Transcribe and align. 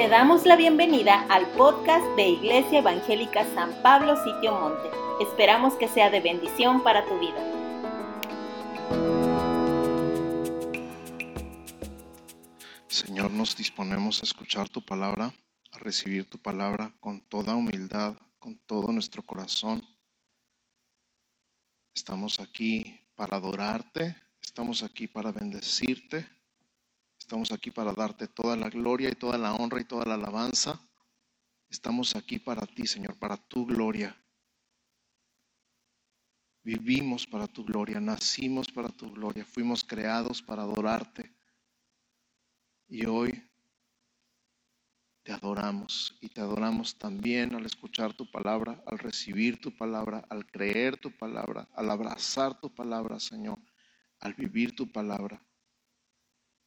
Te 0.00 0.08
damos 0.08 0.46
la 0.46 0.56
bienvenida 0.56 1.26
al 1.28 1.46
podcast 1.50 2.02
de 2.16 2.30
Iglesia 2.30 2.78
Evangélica 2.78 3.44
San 3.54 3.70
Pablo 3.82 4.16
Sitio 4.24 4.58
Monte. 4.58 4.88
Esperamos 5.20 5.74
que 5.74 5.88
sea 5.88 6.08
de 6.08 6.20
bendición 6.20 6.82
para 6.82 7.04
tu 7.04 7.18
vida. 7.18 7.36
Señor, 12.88 13.30
nos 13.30 13.54
disponemos 13.54 14.22
a 14.22 14.24
escuchar 14.24 14.70
tu 14.70 14.80
palabra, 14.80 15.34
a 15.70 15.78
recibir 15.80 16.24
tu 16.30 16.38
palabra 16.38 16.94
con 17.00 17.20
toda 17.20 17.54
humildad, 17.54 18.16
con 18.38 18.56
todo 18.56 18.92
nuestro 18.92 19.22
corazón. 19.22 19.86
Estamos 21.94 22.40
aquí 22.40 23.02
para 23.16 23.36
adorarte, 23.36 24.16
estamos 24.40 24.82
aquí 24.82 25.08
para 25.08 25.30
bendecirte 25.30 26.26
Estamos 27.30 27.52
aquí 27.52 27.70
para 27.70 27.92
darte 27.92 28.26
toda 28.26 28.56
la 28.56 28.68
gloria 28.68 29.08
y 29.08 29.14
toda 29.14 29.38
la 29.38 29.54
honra 29.54 29.80
y 29.80 29.84
toda 29.84 30.04
la 30.04 30.14
alabanza. 30.14 30.80
Estamos 31.68 32.16
aquí 32.16 32.40
para 32.40 32.66
ti, 32.66 32.88
Señor, 32.88 33.16
para 33.20 33.36
tu 33.36 33.64
gloria. 33.64 34.20
Vivimos 36.64 37.28
para 37.28 37.46
tu 37.46 37.64
gloria, 37.64 38.00
nacimos 38.00 38.66
para 38.72 38.88
tu 38.88 39.12
gloria, 39.12 39.44
fuimos 39.44 39.84
creados 39.84 40.42
para 40.42 40.62
adorarte. 40.62 41.32
Y 42.88 43.06
hoy 43.06 43.48
te 45.22 45.30
adoramos 45.30 46.18
y 46.20 46.30
te 46.30 46.40
adoramos 46.40 46.98
también 46.98 47.54
al 47.54 47.64
escuchar 47.64 48.12
tu 48.12 48.28
palabra, 48.28 48.82
al 48.86 48.98
recibir 48.98 49.60
tu 49.60 49.72
palabra, 49.76 50.26
al 50.30 50.50
creer 50.50 50.96
tu 50.96 51.16
palabra, 51.16 51.68
al 51.74 51.90
abrazar 51.92 52.58
tu 52.58 52.74
palabra, 52.74 53.20
Señor, 53.20 53.60
al 54.18 54.34
vivir 54.34 54.74
tu 54.74 54.90
palabra. 54.90 55.40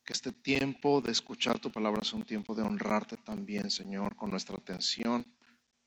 Que 0.04 0.14
este 0.14 0.32
tiempo 0.32 1.02
de 1.02 1.12
escuchar 1.12 1.60
tu 1.60 1.72
palabra 1.72 2.04
sea 2.04 2.20
un 2.20 2.26
tiempo 2.26 2.54
de 2.56 2.64
honrarte 2.64 3.18
también, 3.18 3.72
Señor, 3.72 4.16
con 4.16 4.30
nuestra 4.30 4.58
atención, 4.58 5.26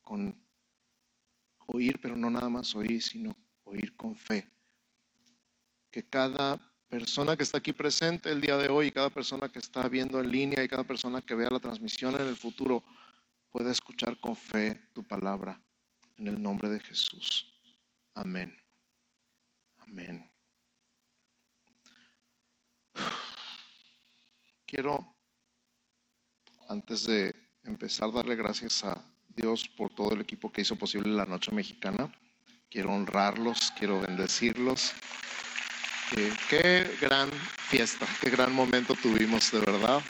con 0.01 0.35
oír, 1.67 2.01
pero 2.01 2.17
no 2.17 2.31
nada 2.31 2.49
más 2.49 2.75
oír, 2.75 3.03
sino 3.03 3.37
oír 3.65 3.95
con 3.97 4.17
fe. 4.17 4.51
Que 5.91 6.09
cada 6.09 6.59
persona 6.89 7.37
que 7.37 7.43
está 7.43 7.59
aquí 7.59 7.73
presente 7.73 8.31
el 8.31 8.41
día 8.41 8.57
de 8.57 8.69
hoy, 8.69 8.91
cada 8.91 9.11
persona 9.11 9.49
que 9.49 9.59
está 9.59 9.89
viendo 9.89 10.21
en 10.21 10.31
línea 10.31 10.63
y 10.63 10.69
cada 10.69 10.85
persona 10.85 11.21
que 11.21 11.35
vea 11.35 11.51
la 11.51 11.61
transmisión 11.61 12.15
en 12.15 12.27
el 12.27 12.37
futuro 12.37 12.83
pueda 13.51 13.71
escuchar 13.71 14.19
con 14.21 14.37
fe 14.37 14.89
tu 14.93 15.03
palabra. 15.03 15.61
En 16.17 16.29
el 16.29 16.43
nombre 16.43 16.71
de 16.71 16.81
Jesús. 16.81 17.53
Amén. 18.15 18.66
Quiero, 24.67 25.15
antes 26.69 27.07
de 27.07 27.33
empezar, 27.63 28.11
darle 28.13 28.35
gracias 28.35 28.83
a 28.83 29.01
Dios 29.29 29.69
por 29.69 29.95
todo 29.95 30.13
el 30.13 30.21
equipo 30.21 30.51
que 30.51 30.63
hizo 30.63 30.75
posible 30.75 31.15
la 31.15 31.25
Noche 31.25 31.53
Mexicana. 31.53 32.13
Quiero 32.69 32.93
honrarlos, 32.93 33.73
quiero 33.79 34.01
bendecirlos. 34.01 34.93
qué 36.51 36.99
gran 37.01 37.31
fiesta, 37.69 38.09
qué 38.21 38.29
gran 38.29 38.53
momento 38.53 38.95
tuvimos, 39.01 39.53
de 39.53 39.61
verdad. 39.61 40.03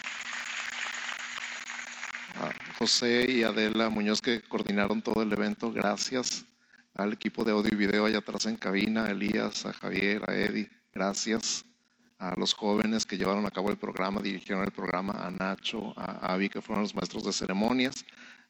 A 2.37 2.75
José 2.79 3.31
y 3.31 3.43
Adela 3.43 3.91
Muñoz 3.91 4.23
que 4.23 4.41
coordinaron 4.41 5.03
todo 5.03 5.23
el 5.23 5.31
evento, 5.35 5.71
gracias. 5.71 6.47
Al 6.95 7.13
equipo 7.13 7.45
de 7.45 7.53
audio 7.53 7.75
y 7.75 7.77
video 7.77 8.07
allá 8.07 8.19
atrás 8.19 8.47
en 8.47 8.57
cabina, 8.57 9.05
a 9.05 9.11
Elías, 9.11 9.67
a 9.67 9.75
Javier, 9.75 10.23
a 10.27 10.35
Eddie, 10.35 10.71
gracias 10.95 11.63
a 12.19 12.35
los 12.37 12.55
jóvenes 12.55 13.05
que 13.05 13.19
llevaron 13.19 13.47
a 13.47 13.51
cabo 13.51 13.71
el 13.71 13.77
programa, 13.77 14.21
dirigieron 14.21 14.65
el 14.65 14.71
programa, 14.71 15.13
a 15.13 15.31
Nacho, 15.31 15.93
a 15.97 16.33
Avi, 16.33 16.49
que 16.49 16.63
fueron 16.63 16.83
los 16.83 16.95
maestros 16.95 17.25
de 17.25 17.33
ceremonias, 17.33 18.05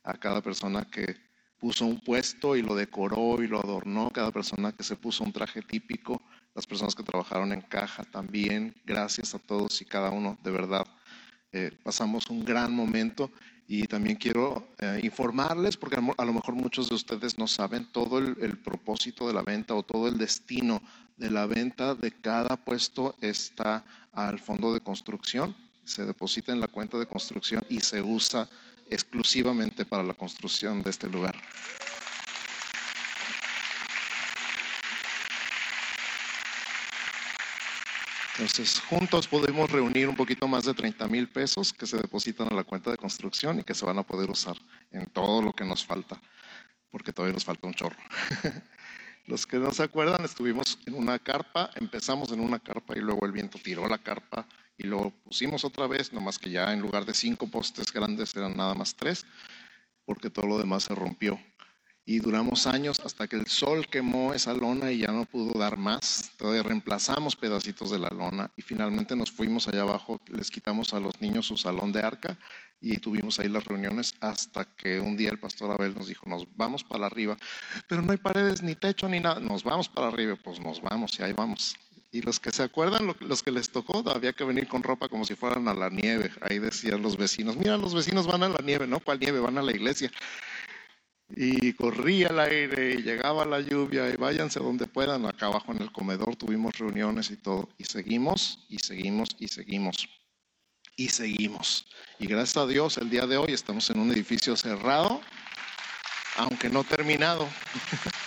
a 0.05 0.15
cada 0.15 0.41
persona 0.41 0.85
que 0.85 1.17
puso 1.59 1.87
un 1.87 2.01
puesto 2.01 2.55
y 2.55 2.63
lo 2.63 2.75
decoró 2.75 3.43
y 3.43 3.49
lo 3.49 3.61
adornó, 3.61 4.11
cada 4.11 4.31
persona 4.31 4.73
que 4.73 4.85
se 4.85 4.97
puso 4.97 5.25
un 5.25 5.33
traje 5.33 5.63
típico, 5.63 6.23
las 6.55 6.67
personas 6.67 6.95
que 6.95 7.03
trabajaron 7.03 7.53
en 7.53 7.63
caja 7.63 8.05
también, 8.05 8.75
gracias 8.85 9.35
a 9.35 9.39
todos 9.39 9.81
y 9.81 9.85
cada 9.85 10.11
uno, 10.11 10.39
de 10.43 10.51
verdad. 10.51 10.87
Eh, 11.53 11.71
pasamos 11.83 12.29
un 12.29 12.45
gran 12.45 12.75
momento 12.75 13.31
y 13.69 13.85
también 13.85 14.17
quiero 14.17 14.69
eh, 14.79 15.01
informarles, 15.03 15.77
porque 15.77 15.97
a 15.97 16.25
lo 16.25 16.33
mejor 16.33 16.55
muchos 16.55 16.89
de 16.89 16.95
ustedes 16.95 17.39
no 17.39 17.49
saben 17.49 17.87
todo 17.91 18.19
el, 18.19 18.59
propósito 18.59 19.27
de 19.27 19.35
la 19.35 19.43
venta 19.43 19.75
o 19.75 19.83
todo 19.83 20.09
el 20.09 20.19
destino 20.19 20.81
de 21.17 21.31
la 21.31 21.47
venta 21.47 21.95
de 21.95 22.13
cada 22.13 22.57
puesto 22.57 23.17
está 23.21 23.85
al 24.13 24.39
fondo 24.39 24.73
de 24.73 24.81
construcción, 24.81 25.57
se 25.85 26.05
deposita 26.05 26.53
en 26.53 26.61
la 26.61 26.69
cuenta 26.69 26.99
de 26.99 27.07
construcción 27.07 27.65
y 27.69 27.81
se 27.81 28.03
usa 28.03 28.49
exclusivamente 28.91 29.85
para 29.85 30.03
la 30.03 30.15
construcción 30.15 30.83
de 30.83 30.91
este 30.91 31.09
lugar. 31.09 31.35
Entonces, 38.39 38.81
juntos 38.81 39.27
podemos 39.27 39.71
reunir 39.71 40.09
un 40.09 40.17
poquito 40.17 40.47
más 40.47 40.65
de 40.65 40.75
30 40.75 41.09
mil 41.09 41.27
pesos 41.27 41.73
que 41.73 41.87
se 41.87 41.97
depositan 41.97 42.49
a 42.53 42.55
la 42.55 42.65
cuenta 42.65 42.91
de 42.91 42.99
construcción 42.99 43.61
y 43.61 43.65
que 43.65 43.75
se 43.75 43.87
van 43.87 43.99
a 43.99 44.03
poder 44.03 44.31
usar 44.31 44.57
en 44.91 45.07
todo 45.07 45.41
lo 45.41 45.55
que 45.55 45.65
nos 45.65 45.87
falta, 45.87 46.21
porque 46.91 47.15
todavía 47.15 47.33
nos 47.33 47.47
falta 47.47 47.67
un 47.67 47.73
chorro. 47.73 47.97
Los 49.27 49.45
que 49.45 49.59
no 49.59 49.73
se 49.73 49.83
acuerdan, 49.83 50.25
estuvimos 50.25 50.79
en 50.87 50.95
una 50.95 51.19
carpa, 51.19 51.71
empezamos 51.75 52.31
en 52.31 52.41
una 52.41 52.61
carpa 52.61 52.97
y 52.97 53.01
luego 53.01 53.27
el 53.27 53.33
viento 53.33 53.59
tiró 53.59 53.89
la 53.89 53.99
carpa 53.99 54.47
y 54.79 54.85
lo 54.85 55.11
pusimos 55.25 55.65
otra 55.65 55.89
vez, 55.89 56.13
nomás 56.13 56.39
que 56.39 56.51
ya 56.51 56.73
en 56.73 56.81
lugar 56.81 57.05
de 57.05 57.13
cinco 57.13 57.49
postes 57.49 57.93
grandes 57.93 58.37
eran 58.37 58.57
nada 58.57 58.75
más 58.75 58.95
tres, 58.95 59.27
porque 60.05 60.31
todo 60.31 60.47
lo 60.47 60.59
demás 60.59 60.85
se 60.85 60.95
rompió 60.95 61.41
y 62.09 62.21
duramos 62.21 62.69
años 62.69 63.01
hasta 63.01 63.27
que 63.27 63.35
el 63.35 63.49
sol 63.49 63.89
quemó 63.89 64.33
esa 64.33 64.55
lona 64.55 64.93
y 64.93 64.99
ya 64.99 65.09
no 65.09 65.25
pudo 65.25 65.59
dar 65.59 65.77
más. 65.77 66.31
Todavía 66.39 66.63
reemplazamos 66.63 67.35
pedacitos 67.35 67.91
de 67.91 67.99
la 67.99 68.11
lona 68.11 68.53
y 68.57 68.63
finalmente 68.63 69.17
nos 69.17 69.33
fuimos 69.33 69.67
allá 69.67 69.83
abajo, 69.83 70.21
les 70.29 70.53
quitamos 70.53 70.95
a 70.95 71.01
los 71.01 71.21
niños 71.21 71.47
su 71.47 71.57
salón 71.57 71.91
de 71.91 72.01
arca 72.01 72.39
y 72.81 72.99
tuvimos 72.99 73.39
ahí 73.39 73.49
las 73.49 73.65
reuniones 73.65 74.15
hasta 74.21 74.65
que 74.65 75.01
un 75.01 75.17
día 75.17 75.31
el 75.31 75.39
pastor 75.39 75.71
Abel 75.71 75.95
nos 75.95 76.09
dijo, 76.09 76.29
nos 76.29 76.47
vamos 76.57 76.85
para 76.85 77.07
arriba, 77.07 77.37
pero 77.89 78.03
no 78.03 78.13
hay 78.13 78.19
paredes 78.19 78.63
ni 78.63 78.75
techo 78.75 79.09
ni 79.09 79.21
nada, 79.21 79.41
nos 79.41 79.65
vamos 79.65 79.89
para 79.89 80.09
arriba, 80.09 80.37
pues 80.37 80.61
nos 80.61 80.81
vamos 80.81 81.19
y 81.19 81.23
ahí 81.23 81.33
vamos. 81.33 81.77
Y 82.13 82.23
los 82.23 82.41
que 82.41 82.51
se 82.51 82.63
acuerdan, 82.63 83.15
los 83.21 83.43
que 83.43 83.51
les 83.51 83.71
tocó, 83.71 84.03
había 84.09 84.33
que 84.33 84.45
venir 84.45 84.69
con 84.69 84.83
ropa 84.83 85.09
como 85.09 85.25
si 85.25 85.35
fueran 85.35 85.69
a 85.69 85.75
la 85.75 85.91
nieve. 85.91 86.31
Ahí 86.41 86.59
decían 86.59 87.03
los 87.03 87.17
vecinos, 87.17 87.57
mira, 87.57 87.77
los 87.77 87.95
vecinos 87.95 88.27
van 88.27 88.43
a 88.43 88.49
la 88.49 88.61
nieve, 88.65 88.87
¿no? 88.87 89.01
¿Cuál 89.01 89.19
nieve? 89.19 89.41
Van 89.41 89.59
a 89.59 89.63
la 89.63 89.73
iglesia 89.73 90.11
y 91.35 91.73
corría 91.73 92.29
el 92.29 92.39
aire 92.39 92.95
y 92.95 93.03
llegaba 93.03 93.45
la 93.45 93.61
lluvia 93.61 94.09
y 94.09 94.17
váyanse 94.17 94.61
donde 94.61 94.87
puedan. 94.87 95.27
Acá 95.27 95.47
abajo 95.47 95.73
en 95.73 95.83
el 95.83 95.93
comedor 95.93 96.37
tuvimos 96.37 96.79
reuniones 96.79 97.31
y 97.31 97.37
todo. 97.37 97.69
Y 97.79 97.85
seguimos 97.85 98.65
y 98.69 98.79
seguimos 98.79 99.37
y 99.39 99.49
seguimos. 99.49 100.09
Y 100.97 101.11
seguimos. 101.11 101.87
Y 102.19 102.27
gracias 102.27 102.57
a 102.57 102.67
Dios 102.67 102.97
el 102.97 103.11
día 103.11 103.27
de 103.27 103.37
hoy 103.37 103.53
estamos 103.53 103.91
en 103.91 104.01
un 104.01 104.11
edificio 104.11 104.57
cerrado, 104.57 105.21
aunque 106.37 106.71
no 106.71 106.85
terminado. 106.85 107.47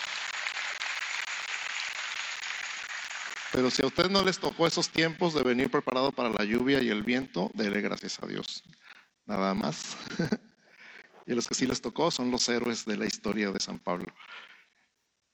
Pero 3.52 3.72
si 3.72 3.82
a 3.82 3.88
ustedes 3.88 4.12
no 4.12 4.24
les 4.24 4.38
tocó 4.38 4.68
esos 4.68 4.90
tiempos 4.90 5.34
de 5.34 5.42
venir 5.42 5.72
preparado 5.72 6.12
para 6.12 6.30
la 6.30 6.46
lluvia 6.46 6.82
y 6.84 6.90
el 6.90 7.02
viento, 7.02 7.50
dele 7.56 7.82
gracias 7.82 8.22
a 8.22 8.28
Dios. 8.28 8.64
Nada 9.26 9.54
más. 9.54 9.98
Y 11.30 11.36
los 11.36 11.48
que 11.48 11.54
sí 11.54 11.68
les 11.68 11.80
tocó 11.80 12.10
son 12.10 12.32
los 12.32 12.50
héroes 12.50 12.86
de 12.86 12.98
la 12.98 13.06
historia 13.06 13.52
de 13.52 13.60
San 13.60 13.78
Pablo, 13.78 14.08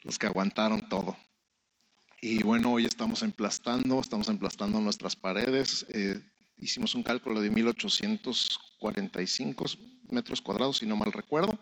los 0.04 0.20
que 0.20 0.28
aguantaron 0.28 0.90
todo. 0.90 1.16
Y 2.20 2.44
bueno, 2.44 2.74
hoy 2.74 2.86
estamos 2.86 3.24
emplastando, 3.24 4.02
estamos 4.02 4.28
emplastando 4.28 4.82
nuestras 4.82 5.16
paredes. 5.16 5.86
Eh, 5.88 6.20
hicimos 6.58 6.96
un 6.96 7.04
cálculo 7.04 7.42
de 7.42 7.50
1845 7.50 9.66
metros 10.10 10.42
cuadrados, 10.42 10.78
si 10.78 10.86
no 10.86 10.96
mal 10.96 11.12
recuerdo, 11.12 11.60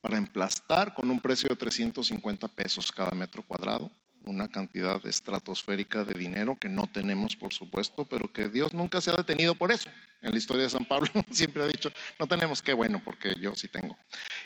para 0.00 0.18
emplastar 0.18 0.92
con 0.94 1.10
un 1.10 1.20
precio 1.20 1.48
de 1.48 1.56
350 1.56 2.48
pesos 2.48 2.92
cada 2.92 3.12
metro 3.12 3.42
cuadrado 3.42 3.90
una 4.26 4.48
cantidad 4.48 5.04
estratosférica 5.06 6.04
de 6.04 6.18
dinero 6.18 6.56
que 6.58 6.68
no 6.68 6.86
tenemos, 6.88 7.36
por 7.36 7.52
supuesto, 7.52 8.04
pero 8.04 8.32
que 8.32 8.48
Dios 8.48 8.74
nunca 8.74 9.00
se 9.00 9.10
ha 9.10 9.16
detenido 9.16 9.54
por 9.54 9.72
eso. 9.72 9.88
En 10.20 10.32
la 10.32 10.38
historia 10.38 10.64
de 10.64 10.70
San 10.70 10.84
Pablo 10.84 11.08
siempre 11.30 11.62
ha 11.62 11.66
dicho, 11.66 11.90
no 12.18 12.26
tenemos, 12.26 12.60
qué 12.60 12.72
bueno, 12.72 13.00
porque 13.04 13.34
yo 13.40 13.54
sí 13.54 13.68
tengo. 13.68 13.96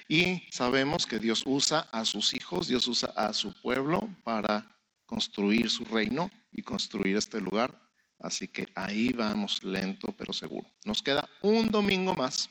Y 0.07 0.43
sabemos 0.51 1.07
que 1.07 1.19
Dios 1.19 1.43
usa 1.47 1.89
a 1.93 2.05
sus 2.05 2.35
hijos, 2.35 2.69
Dios 2.69 2.87
usa 2.87 3.13
a 3.17 3.33
su 3.33 3.53
pueblo 3.63 4.09
para 4.23 4.67
construir 5.07 5.71
su 5.71 5.85
reino 5.85 6.31
y 6.53 6.63
construir 6.63 7.17
este 7.17 7.41
lugar. 7.41 7.90
Así 8.21 8.49
que 8.49 8.69
ahí 8.75 9.13
vamos 9.13 9.65
lento 9.65 10.15
pero 10.17 10.33
seguro. 10.33 10.69
Nos 10.85 11.03
queda 11.03 11.29
un 11.43 11.71
domingo 11.71 12.15
más 12.15 12.51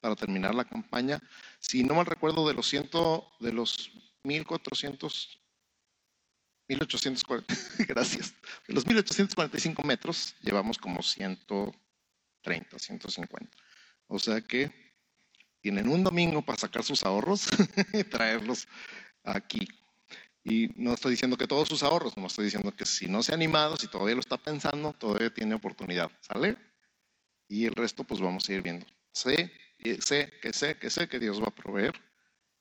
para 0.00 0.14
terminar 0.14 0.54
la 0.54 0.64
campaña. 0.64 1.18
Si 1.58 1.82
no 1.82 1.94
mal 1.94 2.06
recuerdo, 2.06 2.46
de 2.46 2.54
los, 2.54 2.68
ciento, 2.68 3.32
de 3.40 3.52
los 3.52 3.90
1400 4.24 5.40
1840, 6.68 7.54
gracias. 7.88 8.34
De 8.66 8.74
los 8.74 8.86
1845 8.86 9.82
metros 9.82 10.34
llevamos 10.40 10.78
como 10.78 11.02
130, 11.02 12.78
150. 12.78 13.56
O 14.08 14.18
sea 14.18 14.40
que 14.40 14.70
tienen 15.60 15.88
un 15.88 16.04
domingo 16.04 16.42
para 16.42 16.58
sacar 16.58 16.84
sus 16.84 17.04
ahorros 17.04 17.48
y 17.92 18.04
traerlos 18.04 18.66
aquí. 19.24 19.66
Y 20.48 20.70
no 20.76 20.94
estoy 20.94 21.10
diciendo 21.10 21.36
que 21.36 21.48
todos 21.48 21.66
sus 21.66 21.82
ahorros, 21.82 22.16
no 22.16 22.28
estoy 22.28 22.44
diciendo 22.44 22.70
que 22.70 22.86
si 22.86 23.08
no 23.08 23.20
se 23.20 23.32
ha 23.32 23.34
animado, 23.34 23.76
si 23.76 23.88
todavía 23.88 24.14
lo 24.14 24.20
está 24.20 24.36
pensando, 24.36 24.92
todavía 24.92 25.34
tiene 25.34 25.56
oportunidad, 25.56 26.08
¿sale? 26.20 26.56
Y 27.48 27.66
el 27.66 27.74
resto 27.74 28.04
pues 28.04 28.20
vamos 28.20 28.48
a 28.48 28.52
ir 28.52 28.62
viendo. 28.62 28.86
Sé, 29.10 29.50
sé, 29.98 30.32
que 30.40 30.52
sé, 30.52 30.78
que 30.78 30.88
sé 30.88 31.08
que 31.08 31.18
Dios 31.18 31.42
va 31.42 31.48
a 31.48 31.54
proveer 31.54 32.00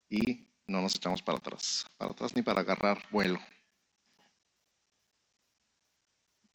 y 0.10 0.48
no 0.66 0.82
nos 0.82 0.96
echamos 0.96 1.22
para 1.22 1.38
atrás, 1.38 1.86
para 1.96 2.12
atrás 2.12 2.36
ni 2.36 2.42
para 2.42 2.62
agarrar 2.62 3.04
vuelo. 3.12 3.40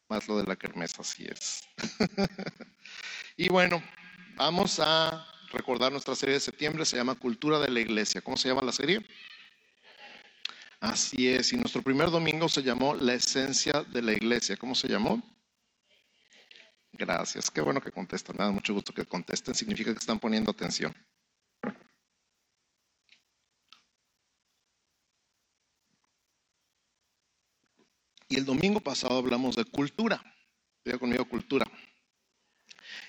Más 0.09 0.27
lo 0.27 0.37
de 0.37 0.43
la 0.43 0.57
kermesa, 0.57 0.97
así 0.99 1.23
es. 1.23 1.63
y 3.37 3.47
bueno, 3.47 3.81
vamos 4.35 4.81
a 4.81 5.25
recordar 5.53 5.93
nuestra 5.93 6.13
serie 6.13 6.33
de 6.33 6.41
septiembre, 6.41 6.83
se 6.83 6.97
llama 6.97 7.15
Cultura 7.15 7.57
de 7.59 7.69
la 7.69 7.79
Iglesia. 7.79 8.19
¿Cómo 8.19 8.35
se 8.35 8.49
llama 8.49 8.63
la 8.63 8.73
serie? 8.73 9.01
Así 10.81 11.27
es, 11.29 11.53
y 11.53 11.57
nuestro 11.57 11.83
primer 11.83 12.09
domingo 12.09 12.49
se 12.49 12.63
llamó 12.63 12.95
La 12.95 13.13
Esencia 13.13 13.83
de 13.83 14.01
la 14.01 14.13
Iglesia. 14.13 14.57
¿Cómo 14.57 14.73
se 14.73 14.87
llamó? 14.87 15.21
Gracias, 16.93 17.51
qué 17.51 17.61
bueno 17.61 17.79
que 17.79 17.91
contestan. 17.91 18.35
Me 18.39 18.45
da 18.45 18.51
mucho 18.51 18.73
gusto 18.73 18.91
que 18.91 19.05
contesten, 19.05 19.53
significa 19.53 19.93
que 19.93 19.99
están 19.99 20.19
poniendo 20.19 20.49
atención. 20.49 20.91
Y 28.27 28.37
el 28.37 28.45
domingo 28.45 28.79
pasado 28.79 29.19
hablamos 29.19 29.55
de 29.55 29.65
cultura. 29.65 30.19
Diga 30.83 30.97
conmigo 30.97 31.29
cultura. 31.29 31.69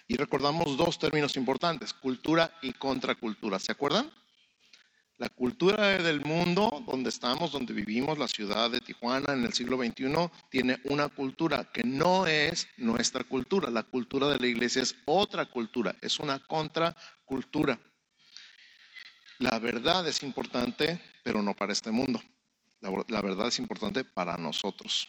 Y 0.07 0.19
recordamos 0.19 0.77
dos 0.77 0.99
términos 0.99 1.39
importantes, 1.39 1.95
cultura 1.95 2.55
y 2.61 2.75
contracultura. 2.75 3.59
¿Se 3.59 3.73
acuerdan? 3.73 4.13
La 5.23 5.29
cultura 5.29 6.03
del 6.03 6.21
mundo 6.25 6.83
donde 6.85 7.09
estamos, 7.09 7.53
donde 7.53 7.73
vivimos, 7.73 8.19
la 8.19 8.27
ciudad 8.27 8.69
de 8.73 8.81
Tijuana 8.81 9.35
en 9.35 9.45
el 9.45 9.53
siglo 9.53 9.77
XXI, 9.77 10.29
tiene 10.51 10.81
una 10.87 11.09
cultura 11.11 11.71
que 11.73 11.85
no 11.85 12.27
es 12.27 12.67
nuestra 12.77 13.23
cultura. 13.23 13.71
La 13.71 13.85
cultura 13.85 14.27
de 14.27 14.41
la 14.41 14.49
iglesia 14.49 14.83
es 14.83 14.97
otra 15.05 15.47
cultura, 15.47 15.95
es 16.01 16.19
una 16.19 16.41
contracultura. 16.41 17.79
La 19.39 19.61
verdad 19.61 20.09
es 20.09 20.25
importante, 20.25 21.01
pero 21.23 21.41
no 21.41 21.55
para 21.55 21.73
este 21.73 21.93
mundo. 21.93 22.21
La, 22.81 22.91
la 23.07 23.23
verdad 23.23 23.47
es 23.47 23.61
importante 23.61 24.03
para 24.03 24.37
nosotros. 24.37 25.07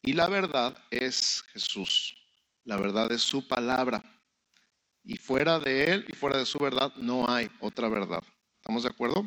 Y 0.00 0.12
la 0.12 0.28
verdad 0.28 0.78
es 0.92 1.42
Jesús. 1.52 2.14
La 2.62 2.76
verdad 2.76 3.10
es 3.10 3.22
su 3.22 3.48
palabra. 3.48 4.00
Y 5.02 5.16
fuera 5.16 5.58
de 5.58 5.92
él 5.92 6.04
y 6.06 6.12
fuera 6.12 6.38
de 6.38 6.46
su 6.46 6.60
verdad 6.60 6.94
no 6.94 7.28
hay 7.28 7.50
otra 7.58 7.88
verdad. 7.88 8.22
¿Estamos 8.70 8.84
de 8.84 8.90
acuerdo? 8.90 9.24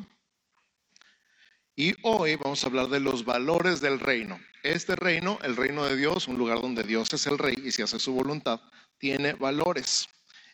Y 1.75 1.93
hoy 2.03 2.37
vamos 2.37 2.63
a 2.63 2.67
hablar 2.67 2.87
de 2.87 3.01
los 3.01 3.25
valores 3.25 3.81
del 3.81 3.99
reino. 3.99 4.39
Este 4.63 4.95
reino, 4.95 5.37
el 5.43 5.57
reino 5.57 5.83
de 5.83 5.97
Dios, 5.97 6.29
un 6.29 6.37
lugar 6.37 6.61
donde 6.61 6.83
Dios 6.83 7.11
es 7.11 7.27
el 7.27 7.37
rey 7.37 7.53
y 7.61 7.73
se 7.73 7.83
hace 7.83 7.99
su 7.99 8.13
voluntad, 8.13 8.61
tiene 8.97 9.33
valores. 9.33 10.07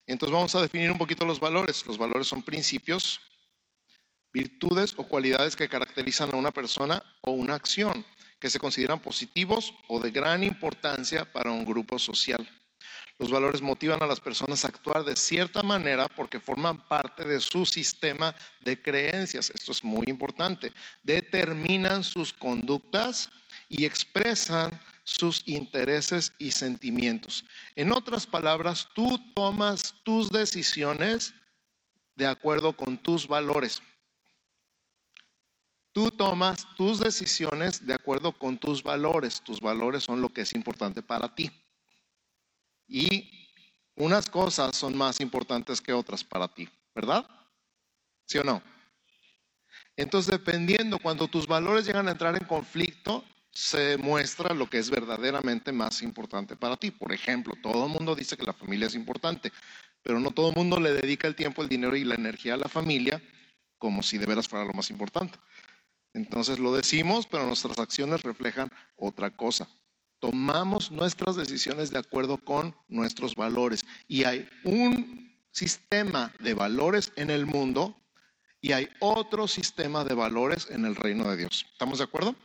Entonces 0.07 0.33
vamos 0.33 0.55
a 0.55 0.61
definir 0.63 0.89
un 0.89 0.97
poquito 0.97 1.23
los 1.23 1.39
valores. 1.39 1.85
Los 1.85 1.99
valores 1.99 2.25
son 2.25 2.41
principios, 2.41 3.21
virtudes 4.33 4.95
o 4.97 5.07
cualidades 5.07 5.55
que 5.55 5.69
caracterizan 5.69 6.33
a 6.33 6.37
una 6.37 6.49
persona 6.49 7.03
o 7.21 7.33
una 7.33 7.53
acción, 7.53 8.03
que 8.39 8.49
se 8.49 8.57
consideran 8.57 8.99
positivos 8.99 9.71
o 9.87 9.99
de 9.99 10.09
gran 10.09 10.43
importancia 10.43 11.31
para 11.31 11.51
un 11.51 11.63
grupo 11.63 11.99
social. 11.99 12.49
Los 13.19 13.31
valores 13.31 13.61
motivan 13.61 14.01
a 14.01 14.07
las 14.07 14.21
personas 14.21 14.63
a 14.63 14.69
actuar 14.69 15.03
de 15.03 15.17
cierta 15.17 15.61
manera 15.61 16.07
porque 16.07 16.39
forman 16.39 16.77
parte 16.87 17.25
de 17.25 17.41
su 17.41 17.65
sistema 17.65 18.33
de 18.61 18.81
creencias. 18.81 19.51
Esto 19.53 19.73
es 19.73 19.83
muy 19.83 20.05
importante. 20.07 20.71
Determinan 21.03 22.05
sus 22.05 22.31
conductas 22.31 23.29
y 23.67 23.83
expresan 23.83 24.79
sus 25.03 25.43
intereses 25.47 26.31
y 26.39 26.51
sentimientos. 26.51 27.43
En 27.75 27.91
otras 27.91 28.25
palabras, 28.25 28.87
tú 28.95 29.19
tomas 29.35 29.95
tus 30.03 30.29
decisiones 30.29 31.33
de 32.15 32.25
acuerdo 32.25 32.71
con 32.71 32.97
tus 32.97 33.27
valores. 33.27 33.81
Tú 35.91 36.09
tomas 36.09 36.65
tus 36.77 37.01
decisiones 37.01 37.85
de 37.85 37.95
acuerdo 37.95 38.31
con 38.31 38.57
tus 38.57 38.81
valores. 38.81 39.41
Tus 39.41 39.59
valores 39.59 40.03
son 40.03 40.21
lo 40.21 40.29
que 40.29 40.41
es 40.41 40.53
importante 40.53 41.01
para 41.01 41.35
ti. 41.35 41.51
Y 42.89 43.29
unas 43.95 44.27
cosas 44.29 44.75
son 44.75 44.97
más 44.97 45.21
importantes 45.21 45.79
que 45.79 45.93
otras 45.93 46.23
para 46.23 46.47
ti, 46.47 46.67
¿verdad? 46.95 47.25
¿Sí 48.25 48.39
o 48.39 48.43
no? 48.43 48.63
Entonces, 49.95 50.31
dependiendo, 50.31 50.97
cuando 50.97 51.27
tus 51.27 51.45
valores 51.45 51.85
llegan 51.85 52.07
a 52.07 52.11
entrar 52.11 52.35
en 52.35 52.47
conflicto, 52.47 53.23
se 53.51 53.97
muestra 53.97 54.53
lo 54.55 54.69
que 54.69 54.79
es 54.79 54.89
verdaderamente 54.89 55.71
más 55.71 56.01
importante 56.01 56.55
para 56.55 56.77
ti. 56.77 56.89
Por 56.89 57.13
ejemplo, 57.13 57.53
todo 57.61 57.85
el 57.85 57.91
mundo 57.91 58.15
dice 58.15 58.37
que 58.37 58.45
la 58.45 58.53
familia 58.53 58.87
es 58.87 58.95
importante, 58.95 59.51
pero 60.01 60.19
no 60.19 60.31
todo 60.31 60.49
el 60.49 60.55
mundo 60.55 60.79
le 60.79 60.93
dedica 60.93 61.27
el 61.27 61.35
tiempo, 61.35 61.61
el 61.61 61.69
dinero 61.69 61.95
y 61.95 62.05
la 62.05 62.15
energía 62.15 62.55
a 62.55 62.57
la 62.57 62.69
familia 62.69 63.21
como 63.77 64.01
si 64.01 64.17
de 64.17 64.25
veras 64.25 64.47
fuera 64.47 64.65
lo 64.65 64.73
más 64.73 64.89
importante. 64.89 65.37
Entonces 66.13 66.59
lo 66.59 66.73
decimos, 66.73 67.27
pero 67.27 67.45
nuestras 67.45 67.77
acciones 67.77 68.23
reflejan 68.23 68.71
otra 68.95 69.29
cosa 69.29 69.67
tomamos 70.19 70.91
nuestras 70.91 71.35
decisiones 71.35 71.91
de 71.91 71.99
acuerdo 71.99 72.37
con 72.37 72.75
nuestros 72.87 73.35
valores. 73.35 73.85
Y 74.07 74.23
hay 74.23 74.47
un 74.63 75.37
sistema 75.51 76.33
de 76.39 76.53
valores 76.53 77.11
en 77.15 77.29
el 77.29 77.45
mundo 77.45 77.95
y 78.61 78.73
hay 78.73 78.89
otro 78.99 79.47
sistema 79.47 80.03
de 80.03 80.13
valores 80.13 80.67
en 80.69 80.85
el 80.85 80.95
reino 80.95 81.29
de 81.29 81.37
Dios. 81.37 81.65
¿Estamos 81.71 81.99
de 81.99 82.03
acuerdo? 82.03 82.35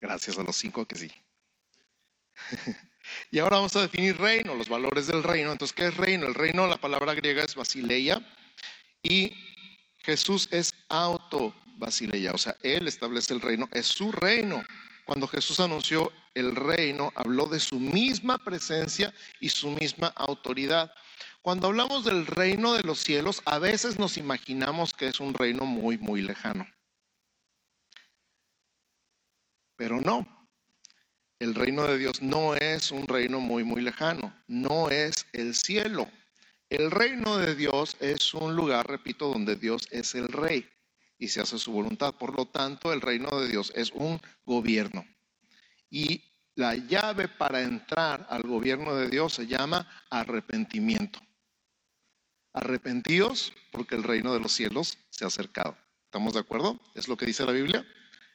Gracias 0.00 0.38
a 0.38 0.42
los 0.42 0.56
cinco 0.56 0.86
que 0.86 0.96
sí. 0.96 1.12
y 3.30 3.38
ahora 3.38 3.56
vamos 3.56 3.76
a 3.76 3.82
definir 3.82 4.16
reino, 4.16 4.54
los 4.54 4.68
valores 4.68 5.06
del 5.06 5.22
reino. 5.22 5.52
Entonces, 5.52 5.74
¿qué 5.74 5.86
es 5.86 5.96
reino? 5.96 6.26
El 6.26 6.34
reino, 6.34 6.66
la 6.66 6.78
palabra 6.78 7.14
griega 7.14 7.44
es 7.44 7.54
basileia 7.54 8.20
y 9.02 9.32
Jesús 10.02 10.48
es 10.50 10.74
auto 10.88 11.54
basileia, 11.76 12.32
o 12.32 12.38
sea, 12.38 12.56
Él 12.62 12.88
establece 12.88 13.34
el 13.34 13.40
reino, 13.40 13.68
es 13.72 13.86
su 13.86 14.12
reino. 14.12 14.62
Cuando 15.04 15.26
Jesús 15.26 15.58
anunció 15.60 16.12
el 16.34 16.54
reino, 16.54 17.12
habló 17.14 17.46
de 17.46 17.60
su 17.60 17.78
misma 17.78 18.38
presencia 18.38 19.12
y 19.40 19.48
su 19.48 19.70
misma 19.70 20.08
autoridad. 20.08 20.92
Cuando 21.42 21.66
hablamos 21.66 22.04
del 22.04 22.26
reino 22.26 22.74
de 22.74 22.82
los 22.82 23.00
cielos, 23.00 23.42
a 23.44 23.58
veces 23.58 23.98
nos 23.98 24.16
imaginamos 24.16 24.92
que 24.94 25.08
es 25.08 25.18
un 25.18 25.34
reino 25.34 25.64
muy, 25.66 25.98
muy 25.98 26.22
lejano. 26.22 26.66
Pero 29.76 30.00
no, 30.00 30.48
el 31.40 31.56
reino 31.56 31.84
de 31.88 31.98
Dios 31.98 32.22
no 32.22 32.54
es 32.54 32.92
un 32.92 33.08
reino 33.08 33.40
muy, 33.40 33.64
muy 33.64 33.82
lejano, 33.82 34.32
no 34.46 34.90
es 34.90 35.26
el 35.32 35.54
cielo. 35.54 36.08
El 36.70 36.90
reino 36.90 37.36
de 37.38 37.56
Dios 37.56 37.96
es 37.98 38.32
un 38.32 38.54
lugar, 38.54 38.86
repito, 38.86 39.28
donde 39.28 39.56
Dios 39.56 39.88
es 39.90 40.14
el 40.14 40.28
rey 40.28 40.68
y 41.22 41.28
se 41.28 41.40
hace 41.40 41.56
su 41.56 41.70
voluntad. 41.70 42.16
Por 42.16 42.36
lo 42.36 42.46
tanto, 42.46 42.92
el 42.92 43.00
reino 43.00 43.28
de 43.38 43.46
Dios 43.46 43.72
es 43.76 43.92
un 43.92 44.20
gobierno. 44.44 45.06
Y 45.88 46.24
la 46.56 46.74
llave 46.74 47.28
para 47.28 47.62
entrar 47.62 48.26
al 48.28 48.42
gobierno 48.42 48.96
de 48.96 49.08
Dios 49.08 49.34
se 49.34 49.46
llama 49.46 49.88
arrepentimiento. 50.10 51.20
Arrepentíos 52.52 53.52
porque 53.70 53.94
el 53.94 54.02
reino 54.02 54.34
de 54.34 54.40
los 54.40 54.50
cielos 54.50 54.98
se 55.10 55.22
ha 55.22 55.28
acercado. 55.28 55.76
¿Estamos 56.06 56.34
de 56.34 56.40
acuerdo? 56.40 56.80
Es 56.96 57.06
lo 57.06 57.16
que 57.16 57.26
dice 57.26 57.46
la 57.46 57.52
Biblia. 57.52 57.86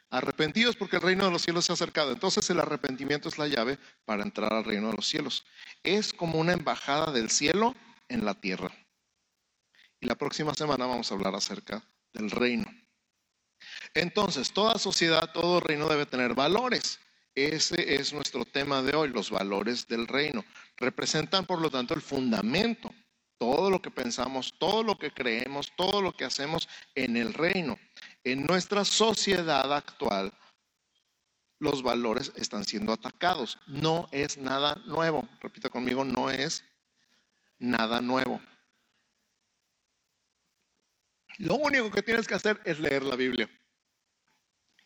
Arrepentidos 0.09 0.77
porque 0.77 0.95
el 0.95 1.01
reino 1.01 1.25
de 1.25 1.31
los 1.31 1.41
cielos 1.41 1.65
se 1.65 1.73
ha 1.73 1.75
acercado. 1.75 2.13
Entonces 2.13 2.49
el 2.49 2.61
arrepentimiento 2.61 3.27
es 3.27 3.37
la 3.37 3.47
llave 3.47 3.77
para 4.05 4.23
entrar 4.23 4.53
al 4.53 4.63
reino 4.63 4.91
de 4.91 4.95
los 4.95 5.09
cielos. 5.09 5.43
Es 5.83 6.13
como 6.13 6.39
una 6.39 6.53
embajada 6.53 7.11
del 7.11 7.31
cielo 7.31 7.75
en 8.07 8.23
la 8.23 8.33
tierra. 8.35 8.71
Y 9.99 10.05
la 10.05 10.15
próxima 10.15 10.53
semana 10.53 10.85
vamos 10.85 11.11
a 11.11 11.15
hablar 11.15 11.35
acerca 11.35 11.83
del 12.17 12.31
reino. 12.31 12.65
Entonces, 13.93 14.51
toda 14.51 14.77
sociedad, 14.77 15.31
todo 15.33 15.59
reino 15.59 15.87
debe 15.87 16.05
tener 16.05 16.33
valores. 16.33 16.99
Ese 17.35 17.95
es 17.95 18.13
nuestro 18.13 18.45
tema 18.45 18.81
de 18.81 18.95
hoy, 18.95 19.09
los 19.09 19.29
valores 19.29 19.87
del 19.87 20.07
reino. 20.07 20.43
Representan, 20.77 21.45
por 21.45 21.61
lo 21.61 21.69
tanto, 21.69 21.93
el 21.93 22.01
fundamento, 22.01 22.93
todo 23.37 23.69
lo 23.69 23.81
que 23.81 23.91
pensamos, 23.91 24.55
todo 24.57 24.83
lo 24.83 24.97
que 24.97 25.11
creemos, 25.11 25.71
todo 25.75 26.01
lo 26.01 26.13
que 26.13 26.25
hacemos 26.25 26.67
en 26.95 27.15
el 27.15 27.33
reino. 27.33 27.77
En 28.23 28.45
nuestra 28.45 28.83
sociedad 28.83 29.71
actual, 29.71 30.33
los 31.59 31.81
valores 31.83 32.31
están 32.35 32.65
siendo 32.65 32.93
atacados. 32.93 33.57
No 33.67 34.07
es 34.11 34.37
nada 34.37 34.75
nuevo. 34.85 35.27
Repita 35.41 35.69
conmigo, 35.69 36.03
no 36.03 36.29
es 36.29 36.63
nada 37.59 38.01
nuevo. 38.01 38.41
Lo 41.37 41.55
único 41.55 41.91
que 41.91 42.01
tienes 42.01 42.27
que 42.27 42.35
hacer 42.35 42.59
es 42.65 42.79
leer 42.79 43.03
la 43.03 43.15
Biblia. 43.15 43.49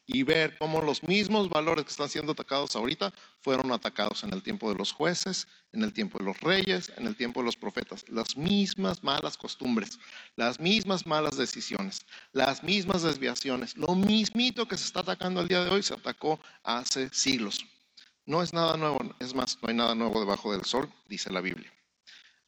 y 0.08 0.24
ver 0.24 0.58
cómo 0.58 0.82
los 0.82 1.04
mismos 1.04 1.50
valores 1.50 1.86
que 1.86 1.92
están 1.92 2.10
siendo 2.10 2.34
atacados 2.34 2.76
ahorita 2.76 3.14
fueron 3.40 3.72
atacados 3.72 4.24
en 4.24 4.34
el 4.34 4.44
tiempo 4.44 4.70
de 4.70 4.78
los 4.78 4.92
jueces, 4.92 5.48
en 5.72 5.84
el 5.84 5.94
tiempo 5.94 6.18
de 6.20 6.26
los 6.26 6.40
reyes, 6.42 6.92
en 6.98 7.08
el 7.08 7.16
tiempo 7.16 7.40
de 7.40 7.46
los 7.46 7.56
profetas. 7.56 8.04
Las 8.10 8.36
mismas 8.36 9.04
malas 9.04 9.38
costumbres, 9.38 10.00
las 10.36 10.60
mismas 10.60 11.06
malas 11.06 11.38
decisiones, 11.38 12.06
las 12.34 12.62
mismas 12.64 13.04
desviaciones, 13.04 13.78
lo 13.78 13.96
mismito 13.96 14.68
que 14.68 14.78
se 14.78 14.86
está 14.86 15.00
atacando 15.00 15.40
el 15.40 15.48
día 15.48 15.64
de 15.64 15.70
hoy 15.70 15.84
se 15.84 15.94
atacó 15.94 16.40
hace 16.64 17.10
siglos. 17.14 17.66
No 18.26 18.44
es 18.44 18.54
nada 18.54 18.76
nuevo, 18.76 19.00
es 19.20 19.34
más, 19.34 19.58
no 19.62 19.70
hay 19.70 19.76
nada 19.76 19.96
nuevo 19.96 20.20
debajo 20.20 20.52
del 20.52 20.66
sol, 20.66 20.92
dice 21.08 21.32
la 21.32 21.42
Biblia. 21.42 21.72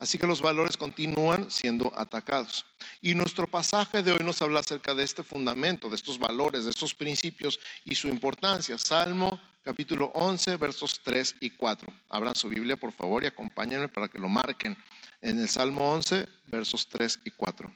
Así 0.03 0.17
que 0.17 0.27
los 0.27 0.41
valores 0.41 0.75
continúan 0.75 1.50
siendo 1.50 1.98
atacados. 1.98 2.65
Y 3.00 3.15
nuestro 3.15 3.48
pasaje 3.48 4.03
de 4.03 4.12
hoy 4.12 4.22
nos 4.22 4.41
habla 4.41 4.60
acerca 4.60 4.93
de 4.93 5.01
este 5.01 5.24
fundamento, 5.24 5.88
de 5.88 5.95
estos 5.95 6.19
valores, 6.19 6.65
de 6.65 6.72
estos 6.72 6.93
principios 6.93 7.57
y 7.86 7.95
su 7.95 8.10
importancia. 8.10 8.77
Salmo 8.77 9.39
capítulo 9.63 10.12
11, 10.13 10.57
versos 10.57 11.00
3 11.05 11.38
y 11.39 11.51
4. 11.51 11.88
Abran 12.10 12.36
su 12.36 12.50
Biblia, 12.50 12.75
por 12.75 12.91
favor, 12.91 13.24
y 13.24 13.27
acompáñenme 13.27 13.88
para 13.88 14.10
que 14.10 14.19
lo 14.19 14.27
marquen. 14.27 14.75
En 15.22 15.39
el 15.39 15.48
Salmo 15.48 15.93
11, 15.93 16.27
versos 16.48 16.86
3 16.89 17.22
y 17.24 17.31
4. 17.31 17.74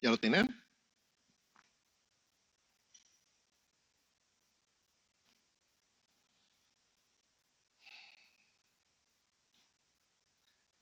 ¿Ya 0.00 0.08
lo 0.10 0.16
tienen? 0.16 0.57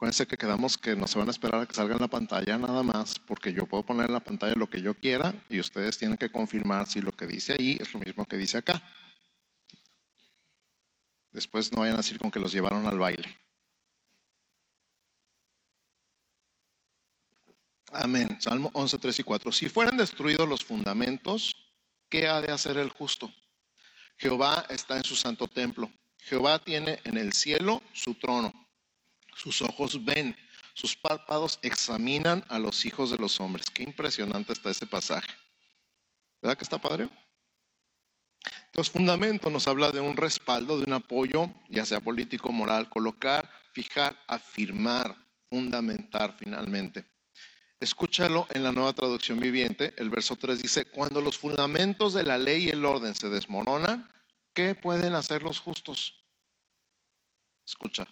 Acuérdense 0.06 0.28
que 0.28 0.36
quedamos 0.36 0.78
que 0.78 0.94
no 0.94 1.08
se 1.08 1.18
van 1.18 1.26
a 1.26 1.32
esperar 1.32 1.60
a 1.60 1.66
que 1.66 1.74
salga 1.74 1.96
en 1.96 2.00
la 2.00 2.06
pantalla 2.06 2.56
nada 2.56 2.84
más, 2.84 3.18
porque 3.18 3.52
yo 3.52 3.66
puedo 3.66 3.82
poner 3.82 4.06
en 4.06 4.12
la 4.12 4.20
pantalla 4.20 4.54
lo 4.54 4.70
que 4.70 4.80
yo 4.80 4.94
quiera 4.94 5.34
y 5.48 5.58
ustedes 5.58 5.98
tienen 5.98 6.16
que 6.16 6.30
confirmar 6.30 6.86
si 6.86 7.00
lo 7.00 7.10
que 7.10 7.26
dice 7.26 7.54
ahí 7.54 7.76
es 7.80 7.92
lo 7.92 7.98
mismo 7.98 8.24
que 8.24 8.36
dice 8.36 8.58
acá. 8.58 8.80
Después 11.32 11.72
no 11.72 11.80
vayan 11.80 11.94
a 11.94 11.96
decir 11.96 12.20
con 12.20 12.30
que 12.30 12.38
los 12.38 12.52
llevaron 12.52 12.86
al 12.86 13.00
baile. 13.00 13.36
Amén. 17.90 18.40
Salmo 18.40 18.70
11, 18.74 18.98
3 18.98 19.18
y 19.18 19.22
4. 19.24 19.50
Si 19.50 19.68
fueran 19.68 19.96
destruidos 19.96 20.48
los 20.48 20.64
fundamentos, 20.64 21.56
¿qué 22.08 22.28
ha 22.28 22.40
de 22.40 22.52
hacer 22.52 22.76
el 22.76 22.90
justo? 22.90 23.28
Jehová 24.18 24.66
está 24.68 24.98
en 24.98 25.02
su 25.02 25.16
santo 25.16 25.48
templo. 25.48 25.90
Jehová 26.18 26.60
tiene 26.60 27.00
en 27.02 27.16
el 27.16 27.32
cielo 27.32 27.82
su 27.92 28.14
trono 28.14 28.65
sus 29.36 29.60
ojos 29.62 30.04
ven, 30.04 30.34
sus 30.74 30.96
párpados 30.96 31.58
examinan 31.62 32.44
a 32.48 32.58
los 32.58 32.84
hijos 32.84 33.10
de 33.10 33.18
los 33.18 33.38
hombres. 33.40 33.70
Qué 33.70 33.82
impresionante 33.82 34.52
está 34.52 34.70
ese 34.70 34.86
pasaje. 34.86 35.30
¿Verdad 36.40 36.56
que 36.56 36.64
está 36.64 36.78
padre? 36.78 37.08
Entonces, 38.66 38.92
fundamento 38.92 39.50
nos 39.50 39.66
habla 39.68 39.90
de 39.90 40.00
un 40.00 40.16
respaldo, 40.16 40.78
de 40.78 40.84
un 40.84 40.92
apoyo, 40.92 41.50
ya 41.68 41.84
sea 41.84 42.00
político, 42.00 42.52
moral, 42.52 42.88
colocar, 42.88 43.50
fijar, 43.72 44.16
afirmar, 44.26 45.16
fundamentar 45.48 46.36
finalmente. 46.38 47.04
Escúchalo 47.78 48.46
en 48.50 48.62
la 48.62 48.72
nueva 48.72 48.92
traducción 48.92 49.38
viviente. 49.38 49.94
El 49.98 50.10
verso 50.10 50.36
3 50.36 50.62
dice, 50.62 50.86
cuando 50.86 51.20
los 51.20 51.38
fundamentos 51.38 52.14
de 52.14 52.22
la 52.22 52.38
ley 52.38 52.64
y 52.64 52.70
el 52.70 52.84
orden 52.84 53.14
se 53.14 53.28
desmoronan, 53.28 54.10
¿qué 54.54 54.74
pueden 54.74 55.14
hacer 55.14 55.42
los 55.42 55.60
justos? 55.60 56.24
Escucha, 57.66 58.06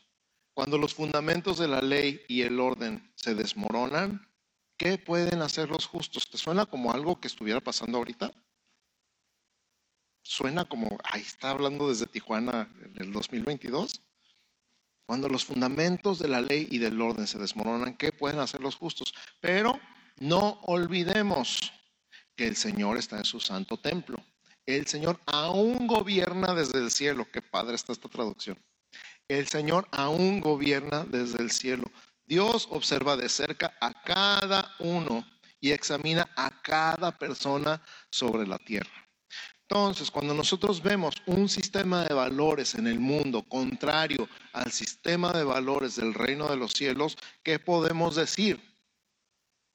cuando 0.55 0.79
los 0.79 0.95
fundamentos 0.95 1.59
de 1.59 1.69
la 1.69 1.83
ley 1.83 2.23
y 2.29 2.43
el 2.43 2.61
orden 2.61 3.13
se 3.17 3.35
desmoronan, 3.35 4.31
¿qué 4.77 4.99
pueden 4.99 5.43
hacer 5.43 5.69
los 5.69 5.87
justos? 5.87 6.31
¿Te 6.31 6.39
suena 6.39 6.65
como 6.65 6.93
algo 6.93 7.21
que 7.21 7.27
estuviera 7.27 7.61
pasando 7.61 7.99
ahorita? 7.99 8.33
Suena 10.23 10.65
como, 10.65 10.97
ahí 11.05 11.21
está 11.21 11.51
hablando 11.51 11.89
desde 11.89 12.07
Tijuana 12.07 12.73
en 12.83 13.03
el 13.03 13.13
2022. 13.13 14.01
Cuando 15.07 15.29
los 15.29 15.45
fundamentos 15.45 16.19
de 16.19 16.29
la 16.29 16.41
ley 16.41 16.67
y 16.71 16.79
del 16.79 17.01
orden 17.03 17.27
se 17.27 17.39
desmoronan, 17.39 17.97
¿qué 17.97 18.13
pueden 18.13 18.39
hacer 18.39 18.63
los 18.63 18.77
justos? 18.77 19.13
Pero 19.41 19.79
no 20.21 20.61
olvidemos 20.63 21.73
que 22.37 22.47
el 22.47 22.57
Señor 22.57 22.97
está 22.97 23.19
en 23.19 23.25
su 23.25 23.41
santo 23.41 23.77
templo. 23.77 24.17
El 24.65 24.87
Señor 24.87 25.21
aún 25.27 25.87
gobierna 25.87 26.55
desde 26.55 26.79
el 26.79 26.91
cielo. 26.91 27.27
Qué 27.31 27.43
padre 27.43 27.75
está 27.75 27.93
esta 27.93 28.09
traducción. 28.09 28.57
El 29.29 29.49
Señor 29.49 29.89
aún 29.91 30.41
gobierna 30.41 31.05
desde 31.05 31.43
el 31.43 31.51
cielo. 31.51 31.91
Dios 32.27 32.69
observa 32.71 33.17
de 33.17 33.29
cerca 33.29 33.75
a 33.81 33.93
cada 34.03 34.75
uno 34.79 35.27
y 35.61 35.73
examina 35.73 36.29
a 36.37 36.61
cada 36.63 37.17
persona 37.19 37.81
sobre 38.11 38.47
la 38.47 38.59
tierra. 38.59 38.93
Entonces, 39.63 40.11
cuando 40.11 40.35
nosotros 40.35 40.83
vemos 40.83 41.15
un 41.25 41.49
sistema 41.49 42.05
de 42.05 42.15
valores 42.15 42.75
en 42.75 42.87
el 42.87 43.01
mundo 43.01 43.43
contrario 43.43 44.29
al 44.53 44.71
sistema 44.71 45.33
de 45.33 45.45
valores 45.45 45.97
del 45.97 46.13
reino 46.13 46.49
de 46.49 46.57
los 46.57 46.73
cielos, 46.73 47.17
¿qué 47.43 47.59
podemos 47.59 48.15
decir? 48.17 48.61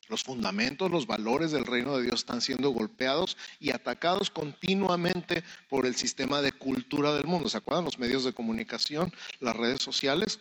Los 0.10 0.24
fundamentos, 0.24 0.90
los 0.90 1.06
valores 1.06 1.52
del 1.52 1.68
reino 1.68 1.96
de 1.96 2.04
Dios 2.04 2.22
están 2.22 2.42
siendo 2.42 2.72
golpeados 2.72 3.38
y 3.60 3.70
atacados 3.70 4.32
continuamente 4.32 5.44
por 5.70 5.86
el 5.86 5.96
sistema 5.96 6.42
de 6.42 6.52
cultura 6.52 7.14
del 7.14 7.28
mundo. 7.28 7.48
¿Se 7.48 7.58
acuerdan? 7.58 7.86
Los 7.86 8.00
medios 8.00 8.24
de 8.24 8.34
comunicación, 8.34 9.14
las 9.40 9.56
redes 9.56 9.84
sociales. 9.84 10.40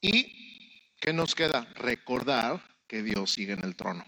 ¿Y 0.00 0.94
qué 0.98 1.12
nos 1.12 1.34
queda? 1.34 1.66
Recordar 1.74 2.62
que 2.86 3.02
Dios 3.02 3.30
sigue 3.30 3.52
en 3.52 3.64
el 3.64 3.76
trono. 3.76 4.02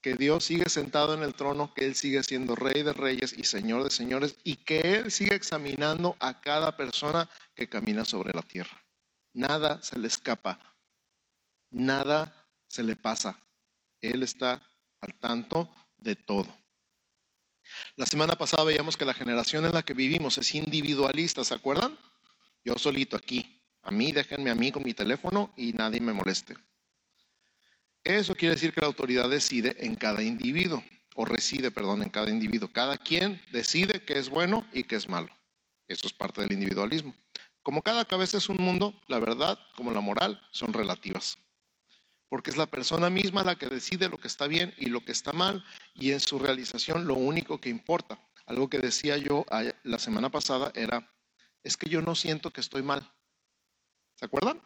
Que 0.00 0.14
Dios 0.14 0.44
sigue 0.44 0.70
sentado 0.70 1.12
en 1.12 1.22
el 1.22 1.34
trono, 1.34 1.74
que 1.74 1.84
Él 1.84 1.94
sigue 1.94 2.22
siendo 2.22 2.56
rey 2.56 2.82
de 2.82 2.94
reyes 2.94 3.34
y 3.36 3.44
señor 3.44 3.84
de 3.84 3.90
señores 3.90 4.36
y 4.42 4.56
que 4.56 4.80
Él 4.96 5.12
sigue 5.12 5.34
examinando 5.34 6.16
a 6.18 6.40
cada 6.40 6.78
persona 6.78 7.28
que 7.54 7.68
camina 7.68 8.06
sobre 8.06 8.32
la 8.32 8.40
tierra. 8.40 8.82
Nada 9.34 9.82
se 9.82 9.98
le 9.98 10.08
escapa. 10.08 10.58
Nada 11.70 12.39
se 12.70 12.84
le 12.84 12.94
pasa. 12.94 13.36
Él 14.00 14.22
está 14.22 14.62
al 15.00 15.14
tanto 15.14 15.68
de 15.98 16.14
todo. 16.14 16.46
La 17.96 18.06
semana 18.06 18.36
pasada 18.36 18.64
veíamos 18.64 18.96
que 18.96 19.04
la 19.04 19.12
generación 19.12 19.66
en 19.66 19.74
la 19.74 19.82
que 19.82 19.92
vivimos 19.92 20.38
es 20.38 20.54
individualista, 20.54 21.44
¿se 21.44 21.54
acuerdan? 21.54 21.98
Yo 22.64 22.78
solito 22.78 23.16
aquí. 23.16 23.60
A 23.82 23.90
mí 23.90 24.12
déjenme 24.12 24.50
a 24.50 24.54
mí 24.54 24.70
con 24.70 24.84
mi 24.84 24.94
teléfono 24.94 25.52
y 25.56 25.72
nadie 25.72 26.00
me 26.00 26.12
moleste. 26.12 26.56
Eso 28.04 28.34
quiere 28.34 28.54
decir 28.54 28.72
que 28.72 28.80
la 28.80 28.86
autoridad 28.86 29.28
decide 29.28 29.76
en 29.84 29.96
cada 29.96 30.22
individuo, 30.22 30.82
o 31.16 31.24
reside, 31.24 31.70
perdón, 31.70 32.02
en 32.02 32.08
cada 32.08 32.30
individuo. 32.30 32.72
Cada 32.72 32.96
quien 32.96 33.42
decide 33.50 34.04
qué 34.04 34.18
es 34.18 34.30
bueno 34.30 34.66
y 34.72 34.84
qué 34.84 34.96
es 34.96 35.08
malo. 35.08 35.28
Eso 35.88 36.06
es 36.06 36.12
parte 36.12 36.40
del 36.40 36.52
individualismo. 36.52 37.14
Como 37.62 37.82
cada 37.82 38.04
cabeza 38.04 38.38
es 38.38 38.48
un 38.48 38.58
mundo, 38.58 38.94
la 39.08 39.18
verdad 39.18 39.58
como 39.76 39.90
la 39.90 40.00
moral 40.00 40.40
son 40.52 40.72
relativas 40.72 41.36
porque 42.30 42.50
es 42.50 42.56
la 42.56 42.66
persona 42.66 43.10
misma 43.10 43.42
la 43.42 43.56
que 43.56 43.66
decide 43.66 44.08
lo 44.08 44.16
que 44.16 44.28
está 44.28 44.46
bien 44.46 44.72
y 44.78 44.86
lo 44.86 45.04
que 45.04 45.10
está 45.12 45.32
mal, 45.32 45.62
y 45.94 46.12
en 46.12 46.20
su 46.20 46.38
realización 46.38 47.06
lo 47.06 47.14
único 47.14 47.60
que 47.60 47.68
importa. 47.68 48.18
Algo 48.46 48.70
que 48.70 48.78
decía 48.78 49.18
yo 49.18 49.44
la 49.82 49.98
semana 49.98 50.30
pasada 50.30 50.70
era, 50.74 51.12
es 51.64 51.76
que 51.76 51.90
yo 51.90 52.00
no 52.00 52.14
siento 52.14 52.52
que 52.52 52.60
estoy 52.60 52.82
mal. 52.82 53.12
¿Se 54.14 54.24
acuerdan? 54.24 54.62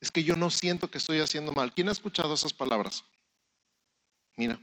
Es 0.00 0.10
que 0.10 0.24
yo 0.24 0.34
no 0.34 0.48
siento 0.48 0.90
que 0.90 0.98
estoy 0.98 1.20
haciendo 1.20 1.52
mal. 1.52 1.74
¿Quién 1.74 1.90
ha 1.90 1.92
escuchado 1.92 2.32
esas 2.32 2.54
palabras? 2.54 3.04
Mira, 4.36 4.58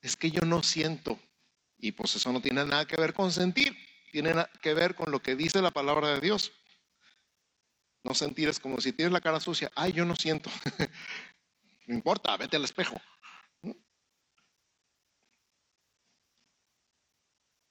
es 0.00 0.16
que 0.16 0.30
yo 0.30 0.42
no 0.42 0.62
siento, 0.62 1.18
y 1.76 1.90
pues 1.90 2.14
eso 2.14 2.32
no 2.32 2.40
tiene 2.40 2.64
nada 2.64 2.86
que 2.86 3.00
ver 3.00 3.14
con 3.14 3.32
sentir, 3.32 3.76
tiene 4.12 4.32
que 4.60 4.74
ver 4.74 4.94
con 4.94 5.10
lo 5.10 5.20
que 5.20 5.34
dice 5.34 5.60
la 5.60 5.72
palabra 5.72 6.08
de 6.14 6.20
Dios. 6.20 6.52
No 8.04 8.14
sentir 8.14 8.48
es 8.48 8.58
como 8.58 8.80
si 8.80 8.92
tienes 8.92 9.12
la 9.12 9.20
cara 9.20 9.40
sucia. 9.40 9.70
Ay, 9.74 9.92
yo 9.92 10.04
no 10.04 10.16
siento. 10.16 10.50
no 11.86 11.94
importa, 11.94 12.36
vete 12.36 12.56
al 12.56 12.64
espejo. 12.64 13.00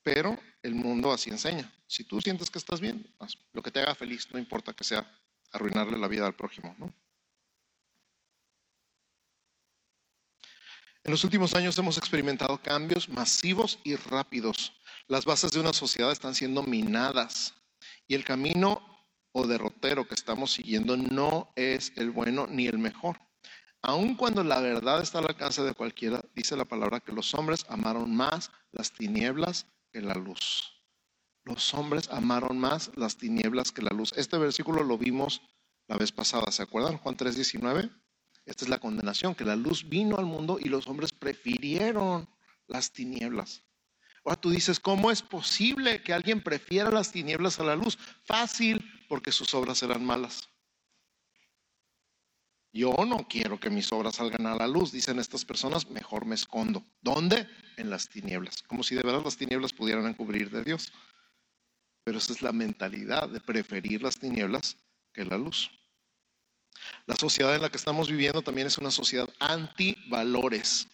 Pero 0.03 0.38
el 0.63 0.75
mundo 0.75 1.11
así 1.11 1.29
enseña. 1.29 1.71
Si 1.85 2.03
tú 2.03 2.21
sientes 2.21 2.50
que 2.50 2.59
estás 2.59 2.79
bien, 2.79 3.05
lo 3.53 3.61
que 3.61 3.71
te 3.71 3.79
haga 3.79 3.93
feliz, 3.93 4.27
no 4.31 4.39
importa 4.39 4.73
que 4.73 4.83
sea 4.83 5.05
arruinarle 5.51 5.97
la 5.97 6.07
vida 6.07 6.25
al 6.25 6.35
prójimo. 6.35 6.75
En 11.03 11.11
los 11.11 11.23
últimos 11.23 11.53
años 11.55 11.77
hemos 11.77 11.97
experimentado 11.97 12.61
cambios 12.61 13.09
masivos 13.09 13.79
y 13.83 13.95
rápidos. 13.95 14.73
Las 15.07 15.25
bases 15.25 15.51
de 15.51 15.59
una 15.59 15.73
sociedad 15.73 16.11
están 16.11 16.35
siendo 16.35 16.63
minadas 16.63 17.55
y 18.07 18.15
el 18.15 18.23
camino 18.23 18.90
o 19.31 19.47
derrotero 19.47 20.07
que 20.07 20.15
estamos 20.15 20.51
siguiendo 20.51 20.97
no 20.97 21.51
es 21.55 21.93
el 21.95 22.11
bueno 22.11 22.47
ni 22.47 22.67
el 22.67 22.77
mejor. 22.77 23.19
Aun 23.81 24.15
cuando 24.15 24.43
la 24.43 24.59
verdad 24.59 25.01
está 25.01 25.19
al 25.19 25.27
alcance 25.27 25.63
de 25.63 25.73
cualquiera, 25.73 26.21
dice 26.35 26.55
la 26.55 26.65
palabra 26.65 27.00
que 27.00 27.13
los 27.13 27.33
hombres 27.33 27.65
amaron 27.67 28.15
más 28.15 28.51
las 28.71 28.91
tinieblas 28.91 29.65
que 29.91 30.01
la 30.01 30.13
luz. 30.13 30.71
Los 31.43 31.73
hombres 31.73 32.07
amaron 32.09 32.59
más 32.59 32.91
las 32.95 33.17
tinieblas 33.17 33.71
que 33.71 33.81
la 33.81 33.89
luz. 33.89 34.13
Este 34.15 34.38
versículo 34.38 34.83
lo 34.83 34.97
vimos 34.97 35.41
la 35.88 35.97
vez 35.97 36.11
pasada, 36.11 36.51
¿se 36.51 36.61
acuerdan? 36.61 36.97
Juan 36.97 37.17
3:19. 37.17 37.89
Esta 38.45 38.65
es 38.65 38.69
la 38.69 38.79
condenación, 38.79 39.35
que 39.35 39.45
la 39.45 39.55
luz 39.55 39.88
vino 39.88 40.17
al 40.17 40.25
mundo 40.25 40.57
y 40.59 40.69
los 40.69 40.88
hombres 40.88 41.11
prefirieron 41.11 42.29
las 42.67 42.91
tinieblas. 42.91 43.63
Ahora 44.23 44.39
tú 44.39 44.51
dices, 44.51 44.79
¿cómo 44.79 45.09
es 45.11 45.21
posible 45.21 46.03
que 46.03 46.13
alguien 46.13 46.41
prefiera 46.41 46.91
las 46.91 47.11
tinieblas 47.11 47.59
a 47.59 47.63
la 47.63 47.75
luz? 47.75 47.97
Fácil, 48.25 48.83
porque 49.12 49.34
sus 49.34 49.53
obras 49.53 49.84
eran 49.84 50.06
malas. 50.06 50.48
Yo 52.72 52.94
no 53.06 53.27
quiero 53.27 53.60
que 53.60 53.70
mis 53.70 53.91
obras 53.91 54.15
salgan 54.15 54.46
a 54.46 54.56
la 54.56 54.70
luz, 54.70 54.94
dicen 54.94 55.20
estas 55.20 55.44
personas, 55.44 55.89
mejor 55.89 56.25
me 56.25 56.36
escondo. 56.36 56.82
¿Dónde? 57.01 57.46
En 57.75 57.89
las 57.89 58.08
tinieblas, 58.08 58.63
como 58.63 58.84
si 58.84 58.96
de 58.96 59.03
verdad 59.03 59.22
las 59.25 59.36
tinieblas 59.36 59.74
pudieran 59.74 60.08
encubrir 60.08 60.50
de 60.50 60.63
Dios. 60.63 60.94
Pero 62.06 62.20
esa 62.20 62.32
es 62.32 62.41
la 62.41 62.53
mentalidad 62.53 63.27
de 63.27 63.41
preferir 63.41 64.01
las 64.01 64.18
tinieblas 64.18 64.77
que 65.12 65.25
la 65.25 65.38
luz. 65.38 65.70
La 67.06 67.18
sociedad 67.18 67.53
en 67.53 67.63
la 67.63 67.70
que 67.70 67.75
estamos 67.75 68.10
viviendo 68.10 68.41
también 68.41 68.68
es 68.68 68.77
una 68.77 68.91
sociedad 68.91 69.27
anti-valores. 69.39 70.88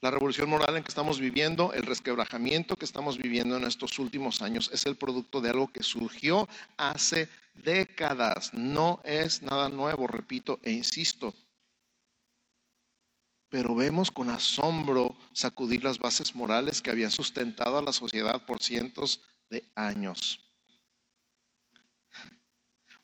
La 0.00 0.10
revolución 0.12 0.48
moral 0.48 0.76
en 0.76 0.84
que 0.84 0.90
estamos 0.90 1.18
viviendo, 1.18 1.72
el 1.72 1.82
resquebrajamiento 1.82 2.76
que 2.76 2.84
estamos 2.84 3.18
viviendo 3.18 3.56
en 3.56 3.64
estos 3.64 3.98
últimos 3.98 4.42
años 4.42 4.70
es 4.72 4.86
el 4.86 4.96
producto 4.96 5.40
de 5.40 5.50
algo 5.50 5.68
que 5.68 5.82
surgió 5.82 6.48
hace 6.76 7.28
décadas. 7.54 8.54
No 8.54 9.00
es 9.04 9.42
nada 9.42 9.68
nuevo, 9.68 10.06
repito 10.06 10.60
e 10.62 10.70
insisto. 10.70 11.34
Pero 13.48 13.74
vemos 13.74 14.10
con 14.10 14.30
asombro 14.30 15.16
sacudir 15.32 15.82
las 15.82 15.98
bases 15.98 16.34
morales 16.34 16.80
que 16.80 16.90
habían 16.90 17.10
sustentado 17.10 17.78
a 17.78 17.82
la 17.82 17.92
sociedad 17.92 18.44
por 18.46 18.62
cientos 18.62 19.22
de 19.50 19.64
años 19.74 20.47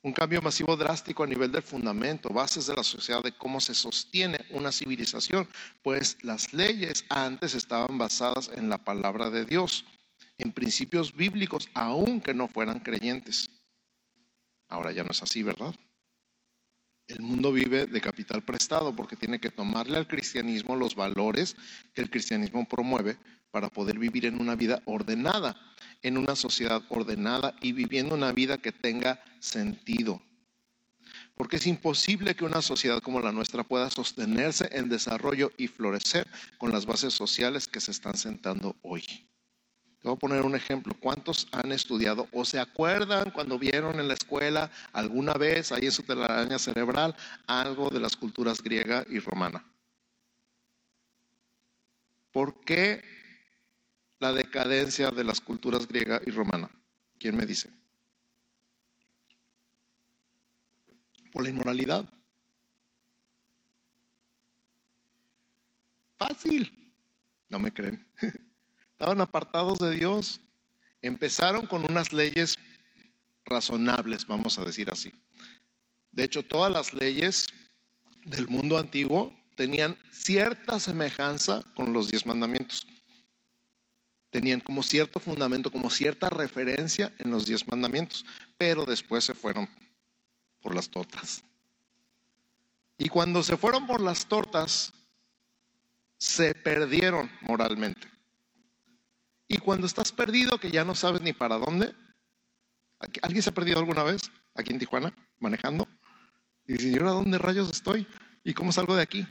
un 0.05 0.13
cambio 0.13 0.43
masivo 0.43 0.77
drástico 0.77 1.25
a 1.25 1.27
nivel 1.27 1.51
del 1.51 1.63
fundamento, 1.63 2.29
bases 2.29 2.67
de 2.67 2.77
la 2.77 2.85
sociedad, 2.85 3.23
de 3.23 3.33
cómo 3.33 3.59
se 3.59 3.75
sostiene 3.75 4.39
una 4.51 4.71
civilización, 4.71 5.49
pues 5.83 6.19
las 6.23 6.53
leyes 6.53 7.07
antes 7.09 7.55
estaban 7.55 7.97
basadas 7.97 8.51
en 8.55 8.69
la 8.69 8.77
palabra 8.77 9.31
de 9.31 9.47
Dios, 9.47 9.87
en 10.37 10.53
principios 10.53 11.15
bíblicos, 11.15 11.71
aunque 11.73 12.35
no 12.35 12.49
fueran 12.49 12.81
creyentes. 12.81 13.49
Ahora 14.69 14.93
ya 14.93 15.05
no 15.05 15.11
es 15.11 15.23
así, 15.23 15.43
¿verdad? 15.43 15.75
El 17.07 17.21
mundo 17.21 17.53
vive 17.53 17.87
de 17.87 18.01
capital 18.01 18.43
prestado 18.43 18.97
porque 18.97 19.17
tiene 19.17 19.39
que 19.39 19.51
tomarle 19.51 19.99
al 19.99 20.09
cristianismo 20.09 20.75
los 20.75 20.95
valores 20.95 21.55
que 21.93 22.01
el 22.01 22.11
cristianismo 22.11 22.67
promueve 22.67 23.19
para 23.51 23.69
poder 23.69 23.99
vivir 23.99 24.25
en 24.25 24.41
una 24.41 24.57
vida 24.57 24.83
ordenada, 24.87 25.55
en 26.03 26.17
una 26.17 26.35
sociedad 26.35 26.83
ordenada 26.89 27.55
y 27.61 27.73
viviendo 27.73 28.15
una 28.15 28.33
vida 28.33 28.59
que 28.59 28.73
tenga 28.73 29.23
sentido. 29.39 30.23
Porque 31.37 31.57
es 31.57 31.67
imposible 31.67 32.35
que 32.35 32.45
una 32.45 32.63
sociedad 32.63 33.03
como 33.03 33.21
la 33.21 33.33
nuestra 33.33 33.65
pueda 33.65 33.91
sostenerse 33.91 34.69
en 34.73 34.89
desarrollo 34.89 35.53
y 35.59 35.69
florecer 35.69 36.27
con 36.59 36.73
las 36.73 36.87
bases 36.87 37.13
sociales 37.13 37.69
que 37.69 37.81
se 37.81 37.91
están 37.91 38.17
sentando 38.17 38.77
hoy. 38.83 39.05
Te 40.05 40.11
voy 40.11 40.17
a 40.17 40.21
poner 40.21 40.45
un 40.45 40.55
ejemplo. 40.55 40.93
¿Cuántos 41.01 41.49
han 41.51 41.73
estudiado 41.73 42.29
o 42.31 42.45
se 42.45 42.61
acuerdan 42.61 43.31
cuando 43.31 43.59
vieron 43.59 43.99
en 43.99 44.07
la 44.07 44.13
escuela 44.13 44.71
alguna 44.93 45.33
vez, 45.33 45.73
ahí 45.73 45.87
en 45.87 45.93
su 45.93 46.03
telaraña 46.03 46.59
cerebral, 46.59 47.17
algo 47.47 47.89
de 47.89 48.01
las 48.01 48.15
culturas 48.15 48.63
griega 48.63 49.07
y 49.09 49.19
romana? 49.19 49.65
¿Por 52.33 52.61
qué 52.67 53.03
la 54.19 54.35
decadencia 54.35 55.11
de 55.11 55.25
las 55.25 55.41
culturas 55.41 55.89
griega 55.89 56.21
y 56.27 56.33
romana? 56.33 56.69
¿Quién 57.19 57.35
me 57.35 57.47
dice? 57.47 57.71
Por 61.33 61.45
la 61.45 61.49
inmoralidad. 61.49 62.05
Fácil. 66.19 66.93
No 67.49 67.59
me 67.59 67.73
creen. 67.73 68.07
estaban 68.95 69.21
apartados 69.21 69.79
de 69.79 69.91
Dios. 69.93 70.41
Empezaron 71.03 71.67
con 71.67 71.85
unas 71.85 72.13
leyes 72.13 72.57
razonables, 73.45 74.27
vamos 74.27 74.59
a 74.59 74.65
decir 74.65 74.91
así. 74.91 75.13
De 76.13 76.25
hecho, 76.25 76.45
todas 76.45 76.73
las 76.73 76.95
leyes 76.95 77.49
del 78.25 78.49
mundo 78.49 78.79
antiguo 78.79 79.37
tenían 79.57 79.99
cierta 80.11 80.79
semejanza 80.79 81.63
con 81.75 81.93
los 81.93 82.09
diez 82.09 82.25
mandamientos. 82.25 82.87
Tenían 84.31 84.61
como 84.61 84.83
cierto 84.83 85.21
fundamento, 85.21 85.71
como 85.71 85.91
cierta 85.91 86.31
referencia 86.31 87.13
en 87.19 87.31
los 87.31 87.47
diez 87.47 87.67
mandamientos, 87.69 88.25
pero 88.57 88.85
después 88.85 89.25
se 89.25 89.35
fueron 89.35 89.69
por 90.61 90.75
las 90.75 90.89
tortas. 90.89 91.45
Y 92.97 93.09
cuando 93.09 93.43
se 93.43 93.57
fueron 93.57 93.87
por 93.87 94.01
las 94.01 94.27
tortas, 94.27 94.93
se 96.17 96.55
perdieron 96.55 97.31
moralmente. 97.43 98.14
Y 99.47 99.59
cuando 99.59 99.87
estás 99.87 100.13
perdido, 100.13 100.59
que 100.59 100.71
ya 100.71 100.85
no 100.85 100.95
sabes 100.95 101.21
ni 101.21 101.33
para 101.33 101.59
dónde, 101.59 101.95
¿alguien 103.23 103.43
se 103.43 103.51
ha 103.51 103.55
perdido 103.55 103.79
alguna 103.79 104.03
vez 104.03 104.31
aquí 104.55 104.73
en 104.73 104.79
Tijuana 104.79 105.15
manejando? 105.39 105.87
Y 106.67 106.75
dice, 106.75 106.89
¿y 106.89 106.95
ahora 106.95 107.11
dónde 107.11 107.39
rayos 107.39 107.71
estoy? 107.71 108.07
¿Y 108.43 108.55
cómo 108.55 108.73
salgo 108.73 108.97
de 108.97 109.03
aquí? 109.03 109.27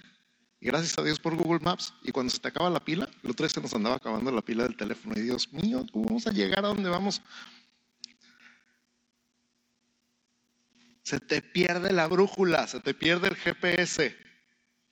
Y 0.59 0.67
gracias 0.67 0.97
a 0.97 1.03
Dios 1.03 1.19
por 1.19 1.35
Google 1.35 1.59
Maps. 1.59 1.93
Y 2.03 2.11
cuando 2.11 2.31
se 2.31 2.39
te 2.39 2.47
acaba 2.47 2.69
la 2.69 2.79
pila, 2.79 3.09
el 3.23 3.31
otro 3.31 3.45
día 3.45 3.53
se 3.53 3.61
nos 3.61 3.73
andaba 3.73 3.95
acabando 3.95 4.31
la 4.31 4.41
pila 4.41 4.63
del 4.63 4.77
teléfono. 4.77 5.13
Y 5.17 5.21
Dios 5.21 5.51
mío, 5.51 5.85
¿cómo 5.91 6.05
vamos 6.05 6.27
a 6.27 6.31
llegar 6.31 6.63
a 6.63 6.69
donde 6.69 6.89
vamos? 6.89 7.21
Se 11.01 11.19
te 11.19 11.41
pierde 11.41 11.91
la 11.91 12.07
brújula, 12.07 12.65
se 12.67 12.79
te 12.79 12.93
pierde 12.93 13.27
el 13.27 13.35
GPS. 13.35 14.15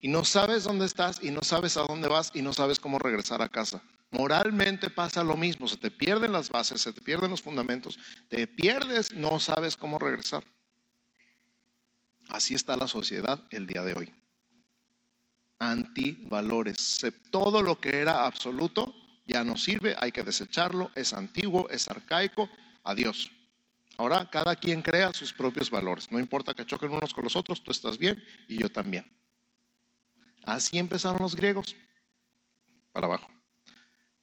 Y 0.02 0.08
no 0.10 0.26
sabes 0.26 0.64
dónde 0.64 0.86
estás 0.86 1.24
y 1.24 1.32
no 1.32 1.42
sabes 1.44 1.78
a 1.78 1.84
dónde 1.84 2.10
vas 2.10 2.32
y 2.34 2.42
no 2.42 2.54
sabes 2.54 2.80
cómo 2.80 3.00
regresar 3.00 3.42
a 3.42 3.50
casa. 3.50 3.82
Moralmente 4.12 4.90
pasa 4.90 5.24
lo 5.24 5.38
mismo, 5.38 5.70
se 5.70 5.78
te 5.78 5.90
pierden 5.90 6.34
las 6.34 6.50
bases, 6.50 6.82
se 6.82 6.92
te 6.92 7.02
pierden 7.02 7.32
los 7.32 7.42
fundamentos, 7.42 7.98
te 8.28 8.46
pierdes, 8.46 9.14
no 9.14 9.40
sabes 9.40 9.78
cómo 9.78 9.98
regresar. 9.98 10.44
Así 12.28 12.54
está 12.54 12.76
la 12.76 12.88
sociedad 12.88 13.42
el 13.52 13.68
día 13.68 13.84
de 13.84 13.94
hoy. 13.94 14.14
Antivalores. 15.60 17.06
Todo 17.30 17.62
lo 17.62 17.80
que 17.80 18.00
era 18.00 18.26
absoluto 18.26 18.94
ya 19.26 19.46
no 19.46 19.56
sirve, 19.56 19.96
hay 19.98 20.12
que 20.12 20.24
desecharlo, 20.24 20.92
es 20.96 21.14
antiguo, 21.14 21.70
es 21.70 21.88
arcaico, 21.88 22.50
adiós. 22.84 23.32
Ahora 23.98 24.30
cada 24.30 24.58
quien 24.58 24.82
crea 24.82 25.14
sus 25.14 25.32
propios 25.32 25.70
valores. 25.70 26.12
No 26.12 26.20
importa 26.20 26.54
que 26.54 26.66
choquen 26.66 26.92
unos 26.92 27.14
con 27.14 27.24
los 27.24 27.38
otros, 27.38 27.64
tú 27.64 27.72
estás 27.72 27.98
bien 27.98 28.22
y 28.50 28.58
yo 28.58 28.70
también. 28.70 29.10
Así 30.44 30.78
empezaron 30.78 31.22
los 31.22 31.36
griegos, 31.36 31.76
para 32.92 33.08
abajo. 33.08 33.41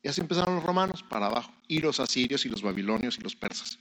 Y 0.08 0.10
así 0.10 0.22
empezaron 0.22 0.54
los 0.54 0.64
romanos 0.64 1.02
para 1.02 1.26
abajo, 1.26 1.52
y 1.66 1.80
los 1.80 2.00
asirios 2.00 2.46
y 2.46 2.48
los 2.48 2.62
babilonios 2.62 3.18
y 3.18 3.20
los 3.20 3.36
persas. 3.36 3.78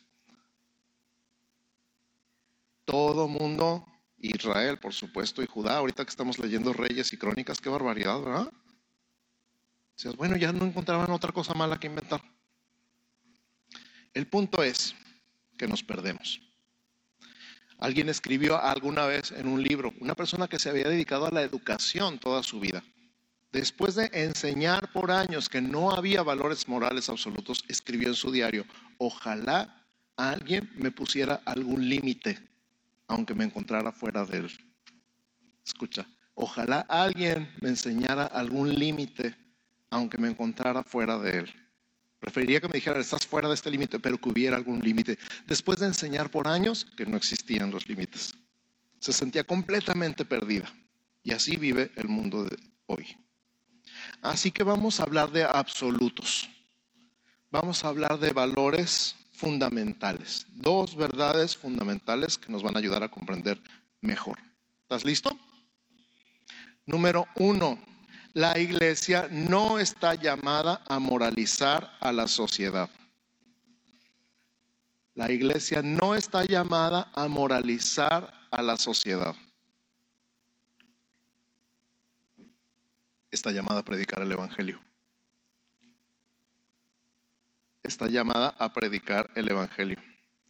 Todo 2.83 3.29
mundo, 3.29 3.85
Israel 4.17 4.77
por 4.77 4.93
supuesto 4.93 5.41
y 5.41 5.47
Judá, 5.47 5.77
ahorita 5.77 6.03
que 6.03 6.09
estamos 6.09 6.37
leyendo 6.37 6.73
Reyes 6.73 7.13
y 7.13 7.17
Crónicas, 7.17 7.61
qué 7.61 7.69
barbaridad, 7.69 8.19
¿verdad? 8.19 8.51
Decías, 9.95 10.17
bueno, 10.17 10.35
ya 10.35 10.51
no 10.51 10.65
encontraban 10.65 11.11
otra 11.11 11.31
cosa 11.31 11.53
mala 11.53 11.79
que 11.79 11.87
inventar. 11.87 12.21
El 14.13 14.27
punto 14.27 14.63
es 14.63 14.95
que 15.57 15.65
nos 15.65 15.81
perdemos. 15.81 16.41
Alguien 17.77 18.09
escribió 18.09 18.61
alguna 18.61 19.05
vez 19.05 19.31
en 19.31 19.47
un 19.47 19.63
libro, 19.63 19.93
una 20.01 20.13
persona 20.13 20.49
que 20.49 20.59
se 20.59 20.69
había 20.69 20.89
dedicado 20.89 21.25
a 21.25 21.31
la 21.31 21.43
educación 21.43 22.19
toda 22.19 22.43
su 22.43 22.59
vida, 22.59 22.83
Después 23.51 23.95
de 23.95 24.09
enseñar 24.13 24.91
por 24.91 25.11
años 25.11 25.49
que 25.49 25.61
no 25.61 25.91
había 25.91 26.21
valores 26.21 26.67
morales 26.67 27.09
absolutos, 27.09 27.63
escribió 27.67 28.09
en 28.09 28.15
su 28.15 28.31
diario, 28.31 28.65
ojalá 28.97 29.85
alguien 30.17 30.69
me 30.75 30.91
pusiera 30.91 31.41
algún 31.45 31.87
límite, 31.87 32.37
aunque 33.07 33.33
me 33.33 33.45
encontrara 33.45 33.91
fuera 33.91 34.25
de 34.25 34.39
él. 34.39 34.51
Escucha, 35.65 36.05
ojalá 36.35 36.81
alguien 36.89 37.49
me 37.61 37.69
enseñara 37.69 38.25
algún 38.25 38.73
límite, 38.75 39.35
aunque 39.89 40.17
me 40.17 40.29
encontrara 40.29 40.83
fuera 40.83 41.17
de 41.17 41.39
él. 41.39 41.53
Preferiría 42.19 42.59
que 42.59 42.67
me 42.67 42.73
dijera, 42.73 42.99
estás 42.99 43.25
fuera 43.27 43.47
de 43.47 43.53
este 43.53 43.69
límite, 43.69 43.99
pero 43.99 44.17
que 44.17 44.29
hubiera 44.29 44.57
algún 44.57 44.79
límite. 44.79 45.17
Después 45.45 45.79
de 45.79 45.85
enseñar 45.85 46.31
por 46.31 46.47
años 46.47 46.85
que 46.97 47.05
no 47.05 47.15
existían 47.15 47.71
los 47.71 47.87
límites. 47.87 48.33
Se 48.99 49.13
sentía 49.13 49.43
completamente 49.43 50.25
perdida. 50.25 50.73
Y 51.23 51.31
así 51.31 51.57
vive 51.57 51.91
el 51.95 52.07
mundo 52.07 52.43
de 52.45 52.57
hoy. 52.87 53.15
Así 54.21 54.51
que 54.51 54.63
vamos 54.63 54.99
a 54.99 55.03
hablar 55.03 55.31
de 55.31 55.43
absolutos. 55.43 56.49
Vamos 57.49 57.83
a 57.83 57.89
hablar 57.89 58.19
de 58.19 58.31
valores 58.33 59.15
fundamentales. 59.33 60.45
Dos 60.49 60.95
verdades 60.95 61.55
fundamentales 61.55 62.37
que 62.37 62.51
nos 62.51 62.63
van 62.63 62.75
a 62.75 62.79
ayudar 62.79 63.03
a 63.03 63.09
comprender 63.09 63.61
mejor. 64.01 64.37
¿Estás 64.81 65.05
listo? 65.05 65.37
Número 66.85 67.27
uno, 67.35 67.79
la 68.33 68.57
iglesia 68.57 69.27
no 69.31 69.79
está 69.79 70.15
llamada 70.15 70.81
a 70.87 70.99
moralizar 70.99 71.97
a 71.99 72.11
la 72.11 72.27
sociedad. 72.27 72.89
La 75.13 75.31
iglesia 75.31 75.81
no 75.81 76.15
está 76.15 76.45
llamada 76.45 77.11
a 77.13 77.27
moralizar 77.27 78.31
a 78.51 78.61
la 78.61 78.77
sociedad. 78.77 79.35
Está 83.37 83.51
llamada 83.51 83.81
a 83.81 83.85
predicar 83.85 84.23
el 84.23 84.31
Evangelio. 84.31 84.81
Está 87.83 88.07
llamada 88.07 88.55
a 88.57 88.73
predicar 88.73 89.29
el 89.35 89.47
Evangelio, 89.51 89.97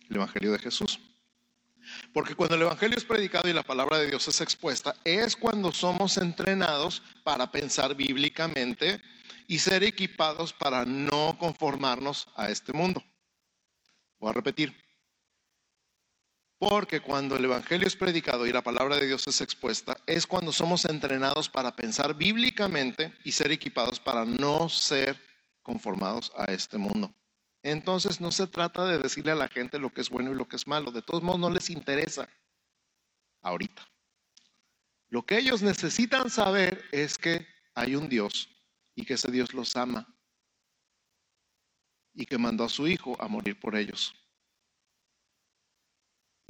el 0.09 0.15
Evangelio 0.15 0.53
de 0.53 0.59
Jesús. 0.59 0.97
Porque 2.13 2.33
cuando 2.33 2.55
el 2.55 2.61
Evangelio 2.61 2.97
es 2.97 3.03
predicado 3.03 3.49
y 3.49 3.53
la 3.53 3.63
palabra 3.63 3.97
de 3.97 4.07
Dios 4.07 4.25
es 4.29 4.39
expuesta, 4.39 4.95
es 5.03 5.35
cuando 5.35 5.73
somos 5.73 6.15
entrenados 6.15 7.03
para 7.25 7.51
pensar 7.51 7.93
bíblicamente 7.93 9.01
y 9.47 9.59
ser 9.59 9.83
equipados 9.83 10.53
para 10.53 10.85
no 10.85 11.37
conformarnos 11.37 12.29
a 12.37 12.49
este 12.49 12.71
mundo. 12.71 13.03
Voy 14.17 14.29
a 14.29 14.33
repetir. 14.33 14.86
Porque 16.59 17.01
cuando 17.01 17.35
el 17.35 17.45
Evangelio 17.45 17.87
es 17.87 17.95
predicado 17.95 18.47
y 18.47 18.51
la 18.51 18.63
palabra 18.63 18.95
de 18.95 19.05
Dios 19.05 19.27
es 19.27 19.41
expuesta, 19.41 19.95
es 20.07 20.25
cuando 20.25 20.51
somos 20.51 20.85
entrenados 20.85 21.49
para 21.49 21.75
pensar 21.75 22.15
bíblicamente 22.15 23.13
y 23.23 23.31
ser 23.31 23.51
equipados 23.51 23.99
para 23.99 24.25
no 24.25 24.67
ser 24.67 25.21
conformados 25.61 26.31
a 26.35 26.45
este 26.45 26.77
mundo. 26.79 27.13
Entonces 27.61 28.21
no 28.21 28.31
se 28.31 28.47
trata 28.47 28.85
de 28.85 28.97
decirle 28.97 29.33
a 29.33 29.35
la 29.35 29.49
gente 29.49 29.77
lo 29.77 29.93
que 29.93 30.01
es 30.01 30.09
bueno 30.09 30.31
y 30.31 30.35
lo 30.35 30.47
que 30.47 30.55
es 30.55 30.65
malo. 30.65 30.91
De 30.91 31.03
todos 31.03 31.21
modos 31.21 31.39
no 31.39 31.49
les 31.49 31.69
interesa 31.69 32.27
ahorita. 33.41 33.87
Lo 35.09 35.25
que 35.25 35.37
ellos 35.37 35.61
necesitan 35.61 36.29
saber 36.29 36.83
es 36.91 37.17
que 37.17 37.45
hay 37.75 37.95
un 37.95 38.09
Dios 38.09 38.49
y 38.95 39.05
que 39.05 39.13
ese 39.13 39.31
Dios 39.31 39.53
los 39.53 39.75
ama 39.75 40.07
y 42.13 42.25
que 42.25 42.37
mandó 42.37 42.63
a 42.63 42.69
su 42.69 42.87
Hijo 42.87 43.15
a 43.21 43.27
morir 43.27 43.59
por 43.59 43.75
ellos. 43.75 44.15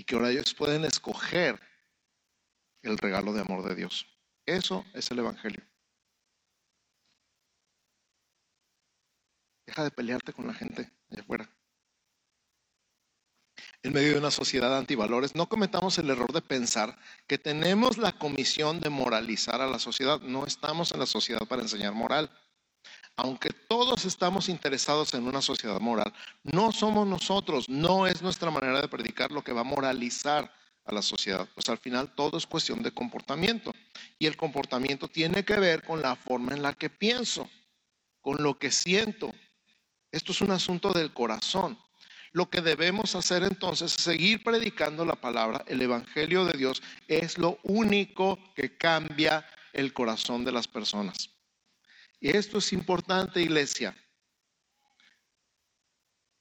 Que 0.08 0.16
ahora 0.16 0.32
ellos 0.32 0.56
pueden 0.56 0.86
escoger 0.86 1.60
el 2.82 2.98
regalo 2.98 3.34
de 3.34 3.42
amor 3.42 3.68
de 3.68 3.76
Dios. 3.76 4.08
Eso 4.46 4.86
es 4.94 5.12
el 5.12 5.20
Evangelio. 5.20 5.62
Deja 9.68 9.84
de 9.84 9.92
pelearte 9.92 10.32
con 10.32 10.48
la 10.48 10.54
gente 10.54 10.90
allá 11.12 11.22
afuera. 11.22 11.50
En 13.84 13.92
medio 13.92 14.14
de 14.14 14.20
una 14.20 14.32
sociedad 14.32 14.78
antivalores, 14.78 15.36
no 15.36 15.50
cometamos 15.50 15.98
el 15.98 16.10
error 16.10 16.32
de 16.32 16.42
pensar 16.42 16.98
que 17.28 17.38
tenemos 17.38 17.98
la 17.98 18.14
comisión 18.14 18.80
de 18.80 18.90
moralizar 18.90 19.62
a 19.62 19.68
la 19.68 19.78
sociedad. 19.78 20.22
No 20.22 20.46
estamos 20.46 20.92
en 20.94 21.00
la 21.00 21.06
sociedad 21.06 21.46
para 21.48 21.64
enseñar 21.64 21.94
moral. 21.94 22.32
Aunque 23.18 23.50
todos 23.50 24.06
estamos 24.06 24.48
interesados 24.48 25.14
en 25.14 25.28
una 25.28 25.42
sociedad 25.42 25.80
moral, 25.80 26.14
no 26.44 26.72
somos 26.72 27.08
nosotros, 27.08 27.68
no 27.68 28.08
es 28.08 28.22
nuestra 28.22 28.52
manera 28.52 28.80
de 28.82 28.88
predicar 28.88 29.32
lo 29.32 29.44
que 29.44 29.54
va 29.54 29.62
a 29.62 29.66
moralizar 29.66 30.54
a 30.86 30.94
la 30.94 31.02
sociedad. 31.02 31.48
Pues 31.54 31.68
al 31.70 31.80
final 31.80 32.14
todo 32.16 32.38
es 32.38 32.48
cuestión 32.48 32.82
de 32.82 32.92
comportamiento. 32.92 33.74
Y 34.20 34.28
el 34.28 34.38
comportamiento 34.38 35.08
tiene 35.08 35.44
que 35.44 35.60
ver 35.60 35.84
con 35.84 36.02
la 36.02 36.16
forma 36.16 36.54
en 36.54 36.62
la 36.62 36.74
que 36.74 36.90
pienso, 36.90 37.50
con 38.22 38.42
lo 38.42 38.58
que 38.58 38.72
siento, 38.72 39.34
esto 40.12 40.32
es 40.32 40.42
un 40.42 40.52
asunto 40.52 40.94
del 40.94 41.14
corazón. 41.14 41.78
Lo 42.32 42.50
que 42.50 42.62
debemos 42.62 43.16
hacer 43.16 43.44
entonces 43.44 43.96
es 43.96 44.04
seguir 44.04 44.44
predicando 44.44 45.06
la 45.06 45.16
palabra. 45.16 45.64
El 45.68 45.82
Evangelio 45.82 46.46
de 46.46 46.58
Dios 46.58 46.82
es 47.08 47.38
lo 47.38 47.60
único 47.64 48.40
que 48.56 48.78
cambia 48.78 49.46
el 49.74 49.94
corazón 49.94 50.46
de 50.46 50.52
las 50.52 50.68
personas. 50.68 51.37
Y 52.20 52.36
esto 52.36 52.58
es 52.58 52.74
importante, 52.74 53.42
iglesia. 53.42 53.96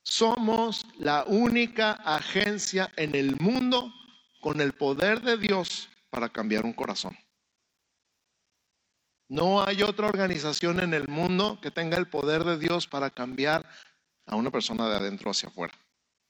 Somos 0.03 0.87
la 0.99 1.25
única 1.27 1.93
agencia 1.93 2.93
en 2.97 3.15
el 3.15 3.37
mundo 3.37 3.93
con 4.41 4.61
el 4.61 4.73
poder 4.73 5.21
de 5.21 5.37
Dios 5.37 5.89
para 6.11 6.29
cambiar 6.29 6.65
un 6.65 6.73
corazón. 6.73 7.17
No 9.29 9.63
hay 9.63 9.83
otra 9.83 10.07
organización 10.07 10.79
en 10.81 10.95
el 10.95 11.09
mundo 11.09 11.59
que 11.61 11.73
tenga 11.73 11.99
el 11.99 12.09
poder 12.09 12.45
de 12.45 12.57
Dios 12.57 12.87
para 12.87 13.11
cambiar 13.11 13.69
a 14.25 14.37
una 14.37 14.51
persona 14.53 14.89
de 14.89 14.97
adentro 14.97 15.33
hacia 15.33 15.49
afuera. 15.49 15.75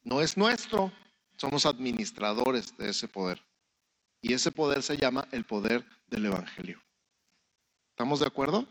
No 0.02 0.22
es 0.22 0.37
nuestro, 0.37 0.90
somos 1.37 1.66
administradores 1.66 2.76
de 2.78 2.90
ese 2.90 3.06
poder. 3.06 3.42
Y 4.22 4.32
ese 4.32 4.50
poder 4.50 4.82
se 4.82 4.96
llama 4.96 5.28
el 5.32 5.44
poder 5.44 5.85
del 6.06 6.26
Evangelio. 6.26 6.82
¿Estamos 7.90 8.20
de 8.20 8.26
acuerdo? 8.26 8.66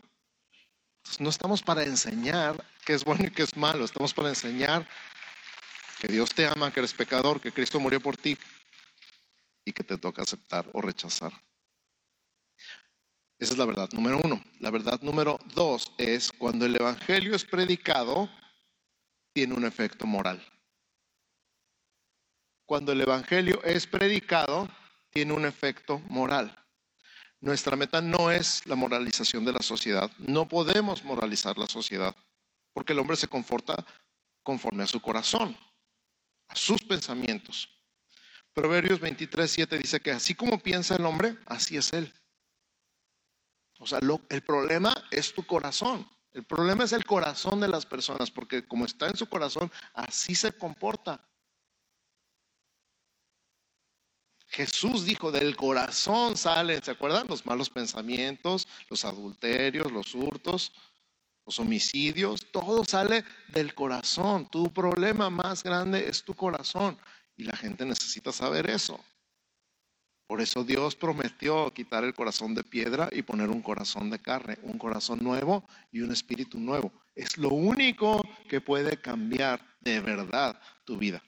No 1.18 1.30
estamos 1.30 1.62
para 1.62 1.82
enseñar 1.82 2.62
qué 2.84 2.94
es 2.94 3.04
bueno 3.04 3.24
y 3.26 3.30
qué 3.30 3.42
es 3.42 3.56
malo, 3.56 3.84
estamos 3.84 4.12
para 4.12 4.28
enseñar 4.28 4.86
que 6.00 6.08
Dios 6.08 6.34
te 6.34 6.46
ama, 6.46 6.72
que 6.72 6.80
eres 6.80 6.92
pecador, 6.92 7.40
que 7.40 7.52
Cristo 7.52 7.80
murió 7.80 8.00
por 8.00 8.16
ti 8.16 8.36
y 9.64 9.72
que 9.72 9.82
te 9.82 9.98
toca 9.98 10.22
aceptar 10.22 10.68
o 10.72 10.80
rechazar. 10.80 11.32
Esa 13.38 13.52
es 13.52 13.58
la 13.58 13.66
verdad 13.66 13.90
número 13.92 14.20
uno. 14.22 14.42
La 14.60 14.70
verdad 14.70 15.00
número 15.02 15.38
dos 15.54 15.92
es 15.98 16.32
cuando 16.32 16.64
el 16.64 16.76
Evangelio 16.76 17.34
es 17.34 17.44
predicado, 17.44 18.30
tiene 19.32 19.54
un 19.54 19.64
efecto 19.64 20.06
moral. 20.06 20.42
Cuando 22.64 22.92
el 22.92 23.00
Evangelio 23.00 23.62
es 23.62 23.86
predicado, 23.86 24.68
tiene 25.10 25.32
un 25.32 25.44
efecto 25.44 25.98
moral. 26.08 26.65
Nuestra 27.40 27.76
meta 27.76 28.00
no 28.00 28.30
es 28.30 28.66
la 28.66 28.76
moralización 28.76 29.44
de 29.44 29.52
la 29.52 29.62
sociedad. 29.62 30.10
No 30.18 30.48
podemos 30.48 31.04
moralizar 31.04 31.58
la 31.58 31.66
sociedad, 31.66 32.14
porque 32.72 32.92
el 32.92 32.98
hombre 32.98 33.16
se 33.16 33.28
comporta 33.28 33.84
conforme 34.42 34.84
a 34.84 34.86
su 34.86 35.00
corazón, 35.00 35.56
a 36.48 36.56
sus 36.56 36.82
pensamientos. 36.82 37.68
Proverbios 38.54 39.00
23, 39.00 39.50
7 39.50 39.78
dice 39.78 40.00
que 40.00 40.12
así 40.12 40.34
como 40.34 40.58
piensa 40.58 40.96
el 40.96 41.04
hombre, 41.04 41.36
así 41.46 41.76
es 41.76 41.92
él. 41.92 42.12
O 43.78 43.86
sea, 43.86 44.00
el 44.30 44.42
problema 44.42 44.94
es 45.10 45.34
tu 45.34 45.44
corazón. 45.44 46.08
El 46.32 46.44
problema 46.44 46.84
es 46.84 46.92
el 46.92 47.04
corazón 47.04 47.60
de 47.60 47.68
las 47.68 47.84
personas, 47.84 48.30
porque 48.30 48.66
como 48.66 48.84
está 48.84 49.08
en 49.08 49.16
su 49.16 49.26
corazón, 49.26 49.70
así 49.94 50.34
se 50.34 50.52
comporta. 50.52 51.26
Jesús 54.56 55.04
dijo, 55.04 55.30
del 55.30 55.54
corazón 55.54 56.34
salen, 56.34 56.82
¿se 56.82 56.90
acuerdan? 56.90 57.26
Los 57.28 57.44
malos 57.44 57.68
pensamientos, 57.68 58.66
los 58.88 59.04
adulterios, 59.04 59.92
los 59.92 60.14
hurtos, 60.14 60.72
los 61.44 61.60
homicidios, 61.60 62.50
todo 62.52 62.82
sale 62.82 63.22
del 63.48 63.74
corazón. 63.74 64.48
Tu 64.48 64.72
problema 64.72 65.28
más 65.28 65.62
grande 65.62 66.08
es 66.08 66.24
tu 66.24 66.32
corazón 66.32 66.96
y 67.36 67.44
la 67.44 67.54
gente 67.54 67.84
necesita 67.84 68.32
saber 68.32 68.70
eso. 68.70 68.98
Por 70.26 70.40
eso 70.40 70.64
Dios 70.64 70.96
prometió 70.96 71.70
quitar 71.74 72.04
el 72.04 72.14
corazón 72.14 72.54
de 72.54 72.64
piedra 72.64 73.10
y 73.12 73.20
poner 73.20 73.50
un 73.50 73.60
corazón 73.60 74.08
de 74.08 74.20
carne, 74.20 74.56
un 74.62 74.78
corazón 74.78 75.22
nuevo 75.22 75.68
y 75.92 76.00
un 76.00 76.12
espíritu 76.12 76.58
nuevo. 76.58 76.90
Es 77.14 77.36
lo 77.36 77.50
único 77.50 78.26
que 78.48 78.62
puede 78.62 78.98
cambiar 79.02 79.60
de 79.80 80.00
verdad 80.00 80.58
tu 80.86 80.96
vida. 80.96 81.22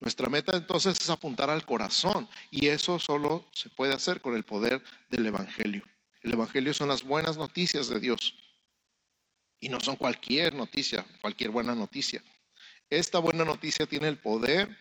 Nuestra 0.00 0.28
meta 0.28 0.56
entonces 0.56 0.98
es 1.00 1.10
apuntar 1.10 1.50
al 1.50 1.64
corazón 1.64 2.28
y 2.50 2.68
eso 2.68 2.98
solo 2.98 3.48
se 3.52 3.68
puede 3.68 3.94
hacer 3.94 4.20
con 4.20 4.34
el 4.34 4.44
poder 4.44 4.82
del 5.10 5.26
Evangelio. 5.26 5.84
El 6.22 6.32
Evangelio 6.32 6.74
son 6.74 6.88
las 6.88 7.02
buenas 7.02 7.36
noticias 7.36 7.88
de 7.88 8.00
Dios 8.00 8.34
y 9.60 9.68
no 9.68 9.78
son 9.80 9.96
cualquier 9.96 10.54
noticia, 10.54 11.04
cualquier 11.20 11.50
buena 11.50 11.74
noticia. 11.74 12.22
Esta 12.88 13.18
buena 13.18 13.44
noticia 13.44 13.86
tiene 13.86 14.08
el 14.08 14.18
poder, 14.18 14.76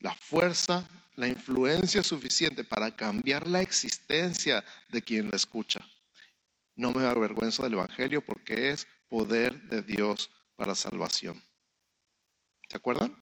la 0.00 0.14
fuerza 0.14 0.88
la 1.16 1.28
influencia 1.28 2.02
suficiente 2.02 2.64
para 2.64 2.94
cambiar 2.94 3.46
la 3.46 3.60
existencia 3.60 4.64
de 4.88 5.02
quien 5.02 5.30
la 5.30 5.36
escucha. 5.36 5.80
No 6.74 6.92
me 6.92 7.04
avergüenzo 7.04 7.62
del 7.64 7.74
Evangelio 7.74 8.24
porque 8.24 8.70
es 8.70 8.86
poder 9.08 9.62
de 9.64 9.82
Dios 9.82 10.30
para 10.56 10.74
salvación. 10.74 11.42
¿Se 12.68 12.76
acuerdan? 12.76 13.14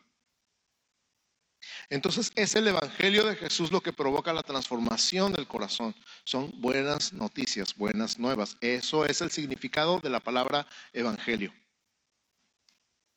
Entonces 1.91 2.31
es 2.37 2.55
el 2.55 2.69
Evangelio 2.69 3.27
de 3.27 3.35
Jesús 3.35 3.73
lo 3.73 3.81
que 3.81 3.93
provoca 3.93 4.33
la 4.33 4.45
transformación 4.45 5.33
del 5.33 5.49
corazón. 5.49 5.93
Son 6.23 6.53
buenas 6.61 7.13
noticias, 7.13 7.75
buenas 7.77 8.17
nuevas. 8.17 8.57
Eso 8.61 9.05
es 9.05 9.21
el 9.21 9.33
significado 9.33 9.99
de 9.99 10.09
la 10.09 10.21
palabra 10.21 10.69
Evangelio. 10.93 11.53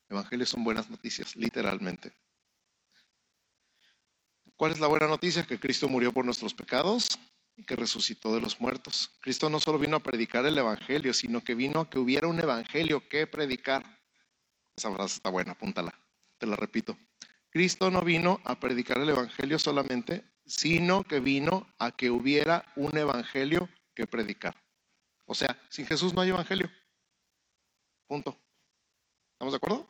Evangelio 0.09 0.47
son 0.47 0.63
buenas 0.63 0.89
noticias, 0.89 1.35
literalmente. 1.35 2.11
¿Cuál 4.55 4.71
es 4.71 4.79
la 4.79 4.87
buena 4.87 5.07
noticia? 5.07 5.45
Que 5.45 5.59
Cristo 5.59 5.87
murió 5.87 6.11
por 6.11 6.25
nuestros 6.25 6.55
pecados 6.55 7.19
y 7.55 7.63
que 7.63 7.75
resucitó 7.75 8.33
de 8.33 8.41
los 8.41 8.59
muertos. 8.59 9.11
Cristo 9.19 9.51
no 9.51 9.59
solo 9.59 9.77
vino 9.77 9.97
a 9.97 9.99
predicar 9.99 10.47
el 10.47 10.57
Evangelio, 10.57 11.13
sino 11.13 11.43
que 11.43 11.53
vino 11.53 11.81
a 11.81 11.89
que 11.89 11.99
hubiera 11.99 12.27
un 12.27 12.39
Evangelio 12.39 13.07
que 13.07 13.27
predicar. 13.27 13.83
Esa 14.75 14.91
frase 14.91 15.17
está 15.17 15.29
buena, 15.29 15.51
apúntala. 15.51 15.93
Te 16.39 16.47
la 16.47 16.55
repito. 16.55 16.97
Cristo 17.53 17.91
no 17.91 18.01
vino 18.01 18.41
a 18.45 18.59
predicar 18.59 18.97
el 18.97 19.09
Evangelio 19.09 19.59
solamente, 19.59 20.25
sino 20.43 21.03
que 21.03 21.19
vino 21.19 21.71
a 21.77 21.91
que 21.91 22.09
hubiera 22.09 22.65
un 22.75 22.97
Evangelio 22.97 23.69
que 23.93 24.07
predicar. 24.07 24.59
O 25.27 25.35
sea, 25.35 25.55
sin 25.69 25.85
Jesús 25.85 26.15
no 26.15 26.21
hay 26.21 26.29
Evangelio. 26.29 26.67
Punto. 28.07 28.35
¿Estamos 29.33 29.53
de 29.53 29.57
acuerdo? 29.57 29.87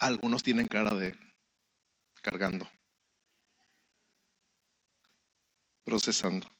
Algunos 0.00 0.42
tienen 0.42 0.66
cara 0.66 0.92
de 0.92 1.16
cargando, 2.20 2.68
procesando. 5.84 6.50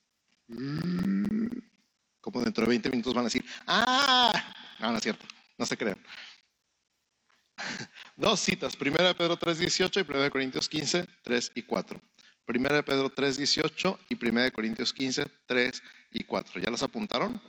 Como 2.21 2.43
dentro 2.43 2.63
de 2.63 2.69
20 2.69 2.91
minutos 2.91 3.13
van 3.13 3.25
a 3.25 3.27
decir, 3.27 3.45
¡ah! 3.67 4.31
No, 4.79 4.93
no 4.93 4.99
es 4.99 5.03
cierto, 5.03 5.27
no 5.59 5.67
se 5.67 5.77
crean. 5.77 6.01
Dos 8.17 8.41
citas, 8.41 8.77
1 8.81 8.97
Pedro 9.17 9.39
3.18 9.39 10.07
y 10.07 10.11
1 10.11 10.31
Corintios 10.31 10.69
15, 10.69 11.07
3 11.23 11.53
y 11.55 11.63
4. 11.63 12.01
1 12.49 12.85
Pedro 12.85 13.15
3.18 13.15 13.99
y 14.09 14.29
1 14.29 14.53
Corintios 14.53 14.93
15, 14.93 15.27
3 15.47 15.83
y 16.13 16.25
4. 16.25 16.61
¿Ya 16.61 16.71
las 16.71 16.83
apuntaron? 16.83 17.41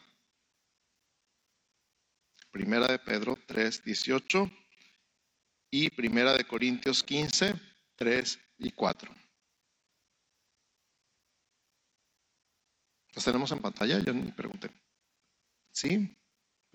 Primera 2.51 2.87
de 2.87 2.99
Pedro 2.99 3.35
3.18 3.35 4.51
y 5.69 5.89
Primera 5.89 6.33
de 6.33 6.45
Corintios 6.45 7.03
15, 7.03 7.53
3 7.95 8.39
y 8.57 8.71
4. 8.71 9.13
¿Las 13.13 13.25
tenemos 13.25 13.51
en 13.51 13.59
pantalla? 13.59 13.99
Yo 13.99 14.13
ni 14.13 14.31
pregunté. 14.31 14.69
¿Sí? 15.71 16.16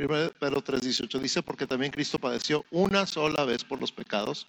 Primero 0.02 0.32
Pedro 0.32 0.64
3:18 0.64 1.20
dice, 1.20 1.42
porque 1.44 1.64
también 1.64 1.92
Cristo 1.92 2.18
padeció 2.18 2.64
una 2.72 3.06
sola 3.06 3.44
vez 3.44 3.62
por 3.62 3.80
los 3.80 3.92
pecados, 3.92 4.48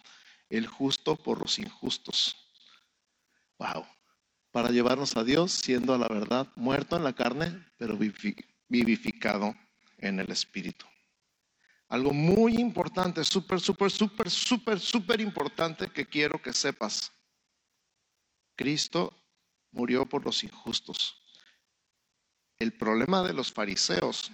el 0.49 0.65
justo 0.65 1.15
por 1.15 1.39
los 1.39 1.59
injustos. 1.59 2.35
Wow. 3.59 3.85
Para 4.49 4.69
llevarnos 4.69 5.15
a 5.15 5.23
Dios, 5.23 5.51
siendo 5.51 5.93
a 5.93 5.99
la 5.99 6.07
verdad 6.07 6.47
muerto 6.55 6.97
en 6.97 7.03
la 7.03 7.13
carne, 7.13 7.67
pero 7.77 7.95
vivificado 8.67 9.53
en 9.99 10.19
el 10.19 10.31
Espíritu. 10.31 10.87
Algo 11.87 12.13
muy 12.13 12.55
importante, 12.55 13.23
súper, 13.23 13.59
súper, 13.59 13.91
súper, 13.91 14.31
súper, 14.31 14.79
súper 14.79 15.21
importante 15.21 15.87
que 15.91 16.07
quiero 16.07 16.41
que 16.41 16.51
sepas. 16.51 17.11
Cristo 18.55 19.15
murió 19.69 20.09
por 20.09 20.25
los 20.25 20.43
injustos. 20.43 21.15
El 22.57 22.75
problema 22.75 23.21
de 23.21 23.33
los 23.33 23.53
fariseos 23.53 24.31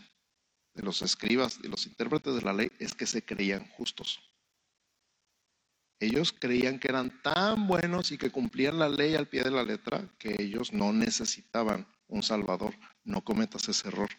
de 0.80 0.86
los 0.86 1.02
escribas, 1.02 1.60
y 1.62 1.68
los 1.68 1.86
intérpretes 1.86 2.36
de 2.36 2.42
la 2.42 2.54
ley, 2.54 2.72
es 2.80 2.94
que 2.94 3.06
se 3.06 3.22
creían 3.22 3.68
justos. 3.72 4.22
Ellos 6.00 6.32
creían 6.32 6.80
que 6.80 6.88
eran 6.88 7.22
tan 7.22 7.68
buenos 7.68 8.14
y 8.14 8.18
que 8.18 8.32
cumplían 8.32 8.80
la 8.80 8.88
ley 8.88 9.16
al 9.16 9.28
pie 9.28 9.44
de 9.44 9.52
la 9.52 9.64
letra 9.64 10.08
que 10.18 10.38
ellos 10.40 10.72
no 10.72 10.94
necesitaban 10.94 11.86
un 12.08 12.24
Salvador. 12.24 12.74
No 13.04 13.22
cometas 13.22 13.68
ese 13.68 13.90
error 13.90 14.10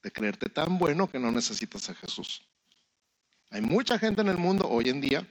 de 0.00 0.12
creerte 0.12 0.48
tan 0.48 0.78
bueno 0.78 1.10
que 1.10 1.18
no 1.18 1.32
necesitas 1.32 1.90
a 1.90 1.94
Jesús. 1.94 2.46
Hay 3.50 3.60
mucha 3.60 3.98
gente 3.98 4.20
en 4.20 4.28
el 4.28 4.38
mundo 4.38 4.68
hoy 4.68 4.90
en 4.90 5.00
día 5.00 5.28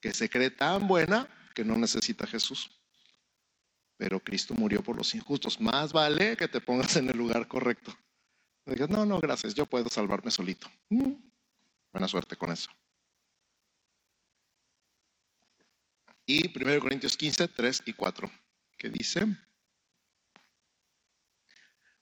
que 0.00 0.12
se 0.12 0.28
cree 0.28 0.50
tan 0.50 0.88
buena 0.88 1.28
que 1.54 1.64
no 1.64 1.76
necesita 1.76 2.24
a 2.24 2.26
Jesús. 2.26 2.68
Pero 3.96 4.18
Cristo 4.18 4.54
murió 4.54 4.82
por 4.82 4.96
los 4.96 5.14
injustos. 5.14 5.60
Más 5.60 5.92
vale 5.92 6.36
que 6.36 6.48
te 6.48 6.60
pongas 6.60 6.96
en 6.96 7.08
el 7.08 7.16
lugar 7.16 7.46
correcto 7.46 7.96
no, 8.88 9.06
no, 9.06 9.20
gracias, 9.20 9.54
yo 9.54 9.66
puedo 9.66 9.88
salvarme 9.88 10.30
solito. 10.30 10.68
Mm, 10.88 11.12
buena 11.92 12.08
suerte 12.08 12.36
con 12.36 12.52
eso. 12.52 12.70
Y 16.26 16.46
1 16.56 16.80
Corintios 16.80 17.16
15, 17.16 17.48
3 17.48 17.82
y 17.86 17.92
4, 17.92 18.30
que 18.78 18.88
dice, 18.88 19.26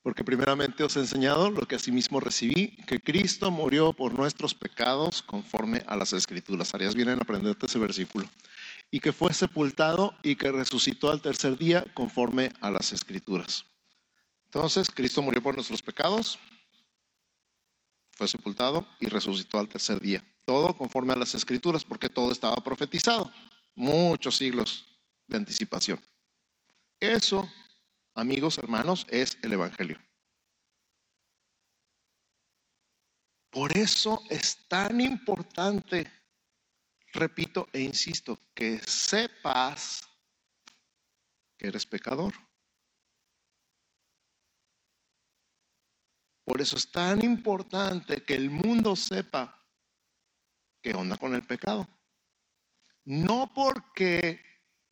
porque 0.02 0.24
primeramente 0.24 0.84
os 0.84 0.96
he 0.96 1.00
enseñado 1.00 1.52
lo 1.52 1.68
que 1.68 1.76
asimismo 1.76 2.20
recibí, 2.20 2.76
que 2.88 3.00
Cristo 3.00 3.52
murió 3.52 3.94
por 3.94 4.14
nuestros 4.14 4.54
pecados 4.54 5.22
conforme 5.22 5.84
a 5.88 5.96
las 5.96 6.14
escrituras. 6.14 6.74
Harías 6.74 6.96
bien 6.96 7.10
en 7.10 7.22
aprenderte 7.22 7.66
ese 7.66 7.80
versículo. 7.80 8.28
Y 8.92 9.02
que 9.02 9.14
fue 9.14 9.34
sepultado 9.34 10.16
y 10.24 10.36
que 10.36 10.52
resucitó 10.52 11.12
al 11.12 11.22
tercer 11.22 11.58
día 11.58 11.86
conforme 11.94 12.52
a 12.62 12.72
las 12.72 12.92
escrituras. 12.92 13.66
Entonces, 14.46 14.90
Cristo 14.90 15.22
murió 15.22 15.44
por 15.44 15.54
nuestros 15.54 15.82
pecados, 15.82 16.40
fue 18.20 18.28
sepultado 18.28 18.86
y 19.00 19.06
resucitó 19.06 19.60
al 19.60 19.70
tercer 19.70 20.02
día. 20.02 20.22
Todo 20.44 20.76
conforme 20.76 21.14
a 21.14 21.16
las 21.16 21.36
escrituras, 21.36 21.86
porque 21.86 22.10
todo 22.10 22.34
estaba 22.34 22.58
profetizado. 22.58 23.32
Muchos 23.76 24.36
siglos 24.36 24.86
de 25.26 25.38
anticipación. 25.38 26.02
Eso, 27.00 27.50
amigos, 28.14 28.58
hermanos, 28.58 29.08
es 29.10 29.38
el 29.42 29.54
Evangelio. 29.54 29.98
Por 33.52 33.78
eso 33.78 34.22
es 34.30 34.68
tan 34.68 35.00
importante, 35.00 36.12
repito 37.14 37.70
e 37.72 37.80
insisto, 37.80 38.38
que 38.54 38.80
sepas 38.86 40.06
que 41.58 41.68
eres 41.68 41.86
pecador. 41.86 42.34
Por 46.50 46.62
eso 46.62 46.78
es 46.78 46.90
tan 46.90 47.24
importante 47.24 48.24
que 48.24 48.34
el 48.34 48.50
mundo 48.50 48.96
sepa 48.96 49.64
qué 50.82 50.96
onda 50.96 51.16
con 51.16 51.36
el 51.36 51.44
pecado. 51.44 51.88
No 53.06 53.52
porque 53.54 54.44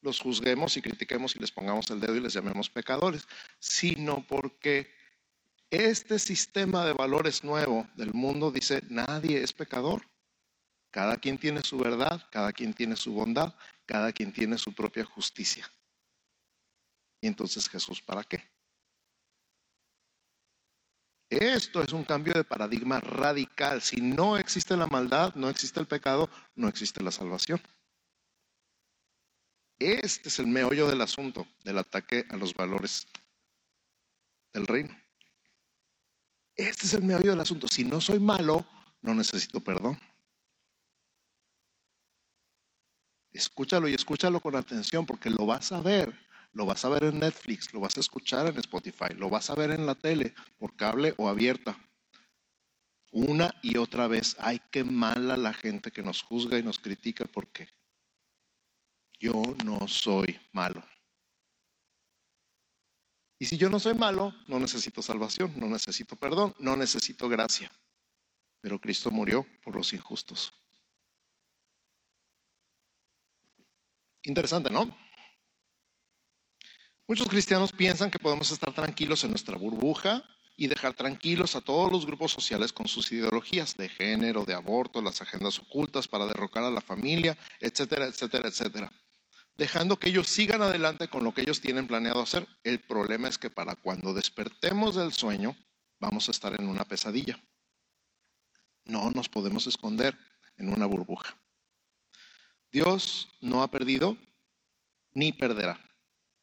los 0.01 0.19
juzguemos 0.19 0.77
y 0.77 0.83
critiquemos 0.83 1.35
y 1.35 1.39
les 1.39 1.51
pongamos 1.51 1.89
el 1.89 1.99
dedo 1.99 2.15
y 2.15 2.19
les 2.19 2.33
llamemos 2.33 2.69
pecadores, 2.69 3.27
sino 3.57 4.23
porque 4.27 4.93
este 5.71 6.19
sistema 6.19 6.85
de 6.85 6.93
valores 6.93 7.43
nuevo 7.43 7.87
del 7.95 8.13
mundo 8.13 8.51
dice, 8.51 8.83
nadie 8.89 9.41
es 9.41 9.51
pecador. 9.51 10.07
Cada 10.91 11.17
quien 11.17 11.39
tiene 11.39 11.63
su 11.63 11.79
verdad, 11.79 12.21
cada 12.29 12.53
quien 12.53 12.75
tiene 12.75 12.95
su 12.95 13.13
bondad, 13.13 13.55
cada 13.87 14.13
quien 14.13 14.31
tiene 14.31 14.59
su 14.59 14.75
propia 14.75 15.05
justicia. 15.05 15.67
Y 17.19 17.25
entonces 17.25 17.67
Jesús, 17.67 17.99
¿para 17.99 18.23
qué? 18.23 18.47
Esto 21.39 21.84
es 21.84 21.93
un 21.93 22.04
cambio 22.04 22.34
de 22.34 22.43
paradigma 22.43 23.00
radical. 23.00 23.80
Si 23.84 24.02
no 24.02 24.38
existe 24.38 24.76
la 24.76 24.88
maldad, 24.88 25.36
no 25.36 25.50
existe 25.50 25.80
el 25.80 25.86
pecado, 25.86 26.32
no 26.56 26.67
existe 26.67 27.04
la 27.04 27.12
salvación. 27.12 27.62
Este 29.78 30.30
es 30.30 30.39
el 30.39 30.47
meollo 30.47 30.88
del 30.88 31.00
asunto, 31.00 31.45
del 31.63 31.78
ataque 31.78 32.26
a 32.32 32.38
los 32.38 32.56
valores 32.56 33.06
del 34.52 34.65
reino. 34.65 34.97
Este 36.56 36.88
es 36.88 36.93
el 36.95 37.04
meollo 37.04 37.30
del 37.30 37.41
asunto. 37.41 37.67
Si 37.67 37.84
no 37.84 38.02
soy 38.02 38.19
malo, 38.19 38.65
no 39.02 39.13
necesito 39.13 39.60
perdón. 39.60 40.00
Escúchalo 43.32 43.88
y 43.88 43.93
escúchalo 43.93 44.39
con 44.39 44.56
atención 44.56 45.06
porque 45.06 45.30
lo 45.30 45.45
vas 45.45 45.71
a 45.71 45.82
ver 45.82 46.26
lo 46.57 46.65
vas 46.65 46.83
a 46.85 46.89
ver 46.89 47.03
en 47.03 47.19
Netflix, 47.19 47.71
lo 47.71 47.79
vas 47.79 47.95
a 47.97 47.99
escuchar 47.99 48.47
en 48.47 48.57
Spotify, 48.57 49.13
lo 49.15 49.29
vas 49.29 49.51
a 49.51 49.55
ver 49.55 49.69
en 49.69 49.85
la 49.85 49.93
tele, 49.93 50.33
por 50.57 50.75
cable 50.75 51.13
o 51.17 51.29
abierta. 51.29 51.77
Una 53.11 53.53
y 53.61 53.77
otra 53.77 54.07
vez, 54.07 54.35
ay, 54.39 54.59
qué 54.71 54.83
mala 54.83 55.37
la 55.37 55.53
gente 55.53 55.91
que 55.91 56.01
nos 56.01 56.23
juzga 56.23 56.57
y 56.57 56.63
nos 56.63 56.79
critica 56.79 57.25
porque 57.25 57.69
yo 59.19 59.39
no 59.63 59.87
soy 59.87 60.39
malo. 60.51 60.83
Y 63.37 63.45
si 63.45 63.55
yo 63.55 63.69
no 63.69 63.79
soy 63.79 63.93
malo, 63.93 64.33
no 64.47 64.59
necesito 64.59 65.03
salvación, 65.03 65.53
no 65.57 65.67
necesito 65.67 66.15
perdón, 66.15 66.55
no 66.57 66.75
necesito 66.75 67.29
gracia. 67.29 67.71
Pero 68.61 68.81
Cristo 68.81 69.11
murió 69.11 69.45
por 69.63 69.75
los 69.75 69.93
injustos. 69.93 70.51
Interesante, 74.23 74.71
¿no? 74.71 75.06
Muchos 77.07 77.29
cristianos 77.29 77.71
piensan 77.71 78.11
que 78.11 78.19
podemos 78.19 78.51
estar 78.51 78.73
tranquilos 78.73 79.23
en 79.23 79.29
nuestra 79.29 79.55
burbuja 79.55 80.25
y 80.57 80.67
dejar 80.67 80.93
tranquilos 80.93 81.55
a 81.55 81.61
todos 81.61 81.89
los 81.89 82.05
grupos 82.05 82.33
sociales 82.33 82.73
con 82.73 82.89
sus 82.89 83.09
ideologías 83.13 83.77
de 83.77 83.87
género, 83.87 84.43
de 84.43 84.53
aborto, 84.53 85.01
las 85.01 85.21
agendas 85.21 85.57
ocultas 85.59 86.05
para 86.09 86.25
derrocar 86.25 86.65
a 86.65 86.69
la 86.69 86.81
familia, 86.81 87.37
etcétera, 87.61 88.07
etcétera, 88.07 88.49
etcétera. 88.49 88.91
Dejando 89.55 89.97
que 89.97 90.09
ellos 90.09 90.27
sigan 90.27 90.61
adelante 90.61 91.07
con 91.07 91.23
lo 91.23 91.33
que 91.33 91.43
ellos 91.43 91.61
tienen 91.61 91.87
planeado 91.87 92.21
hacer. 92.21 92.45
El 92.65 92.81
problema 92.81 93.29
es 93.29 93.37
que 93.37 93.49
para 93.49 93.77
cuando 93.77 94.13
despertemos 94.13 94.95
del 94.95 95.13
sueño, 95.13 95.55
vamos 95.99 96.27
a 96.27 96.31
estar 96.31 96.59
en 96.59 96.67
una 96.67 96.83
pesadilla. 96.83 97.41
No 98.83 99.11
nos 99.11 99.29
podemos 99.29 99.65
esconder 99.65 100.17
en 100.57 100.73
una 100.73 100.85
burbuja. 100.85 101.37
Dios 102.69 103.29
no 103.39 103.63
ha 103.63 103.71
perdido 103.71 104.17
ni 105.13 105.31
perderá 105.31 105.87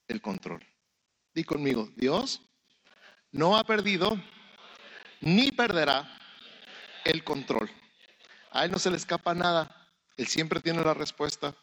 el 0.08 0.20
control. 0.20 0.64
Di 1.34 1.44
conmigo, 1.44 1.90
Dios 1.96 2.42
no 3.32 3.56
ha 3.56 3.64
perdido 3.64 4.16
ni 5.20 5.50
perderá 5.50 6.08
el 7.04 7.24
control. 7.24 7.70
A 8.50 8.64
Él 8.64 8.70
no 8.70 8.78
se 8.78 8.90
le 8.90 8.96
escapa 8.96 9.34
nada. 9.34 9.90
Él 10.16 10.28
siempre 10.28 10.60
tiene 10.60 10.82
la 10.84 10.94
respuesta. 10.94 11.54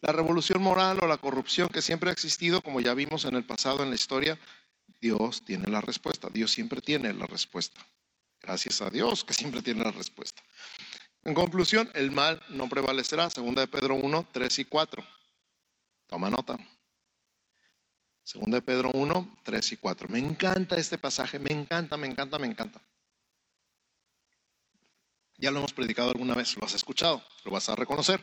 La 0.00 0.12
revolución 0.12 0.62
moral 0.62 0.98
o 1.02 1.06
la 1.06 1.16
corrupción 1.16 1.68
que 1.68 1.80
siempre 1.80 2.10
ha 2.10 2.12
existido, 2.12 2.60
como 2.60 2.80
ya 2.80 2.92
vimos 2.92 3.24
en 3.24 3.34
el 3.34 3.44
pasado 3.44 3.82
en 3.82 3.88
la 3.88 3.94
historia, 3.94 4.38
Dios 5.00 5.42
tiene 5.44 5.68
la 5.68 5.80
respuesta. 5.80 6.28
Dios 6.30 6.52
siempre 6.52 6.80
tiene 6.80 7.12
la 7.14 7.26
respuesta. 7.26 7.80
Gracias 8.42 8.82
a 8.82 8.90
Dios 8.90 9.24
que 9.24 9.32
siempre 9.32 9.62
tiene 9.62 9.82
la 9.82 9.92
respuesta. 9.92 10.42
En 11.24 11.34
conclusión, 11.34 11.90
el 11.94 12.12
mal 12.12 12.42
no 12.50 12.68
prevalecerá. 12.68 13.30
Segunda 13.30 13.62
de 13.62 13.68
Pedro 13.68 13.94
1, 13.94 14.28
3 14.30 14.58
y 14.58 14.64
4. 14.66 15.04
Toma 16.06 16.30
nota. 16.30 16.58
Segunda 18.26 18.56
de 18.56 18.62
Pedro 18.62 18.90
1, 18.92 19.38
3 19.44 19.72
y 19.72 19.76
4. 19.76 20.08
Me 20.08 20.18
encanta 20.18 20.76
este 20.76 20.98
pasaje, 20.98 21.38
me 21.38 21.52
encanta, 21.52 21.96
me 21.96 22.08
encanta, 22.08 22.40
me 22.40 22.48
encanta. 22.48 22.80
Ya 25.38 25.52
lo 25.52 25.58
hemos 25.58 25.72
predicado 25.72 26.10
alguna 26.10 26.34
vez, 26.34 26.56
lo 26.56 26.66
has 26.66 26.74
escuchado, 26.74 27.22
lo 27.44 27.52
vas 27.52 27.68
a 27.68 27.76
reconocer. 27.76 28.20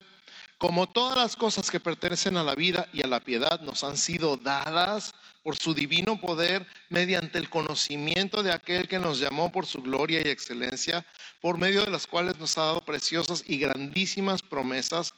Como 0.58 0.90
todas 0.90 1.18
las 1.18 1.38
cosas 1.38 1.72
que 1.72 1.80
pertenecen 1.80 2.36
a 2.36 2.44
la 2.44 2.54
vida 2.54 2.90
y 2.92 3.02
a 3.02 3.08
la 3.08 3.22
piedad 3.22 3.62
nos 3.62 3.86
han 3.86 3.96
sido 3.96 4.36
dadas 4.36 5.16
por 5.42 5.56
su 5.56 5.74
divino 5.74 6.20
poder 6.20 6.68
mediante 6.90 7.38
el 7.38 7.50
conocimiento 7.50 8.44
de 8.44 8.52
aquel 8.52 8.90
que 8.90 9.00
nos 9.00 9.20
llamó 9.20 9.54
por 9.54 9.66
su 9.66 9.82
gloria 9.82 10.20
y 10.20 10.30
excelencia, 10.30 11.06
por 11.40 11.58
medio 11.58 11.86
de 11.86 11.92
las 11.92 12.08
cuales 12.08 12.38
nos 12.40 12.58
ha 12.58 12.66
dado 12.66 12.82
preciosas 12.82 13.42
y 13.48 13.58
grandísimas 13.58 14.42
promesas 14.42 15.14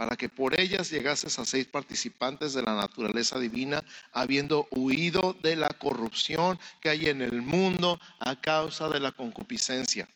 para 0.00 0.16
que 0.16 0.30
por 0.30 0.58
ellas 0.58 0.88
llegases 0.88 1.38
a 1.38 1.44
seis 1.44 1.66
participantes 1.66 2.54
de 2.54 2.62
la 2.62 2.74
naturaleza 2.74 3.38
divina, 3.38 3.84
habiendo 4.12 4.66
huido 4.70 5.34
de 5.42 5.56
la 5.56 5.68
corrupción 5.68 6.58
que 6.80 6.88
hay 6.88 7.10
en 7.10 7.20
el 7.20 7.42
mundo 7.42 8.00
a 8.18 8.40
causa 8.40 8.88
de 8.88 8.98
la 8.98 9.12
concupiscencia. 9.12 10.08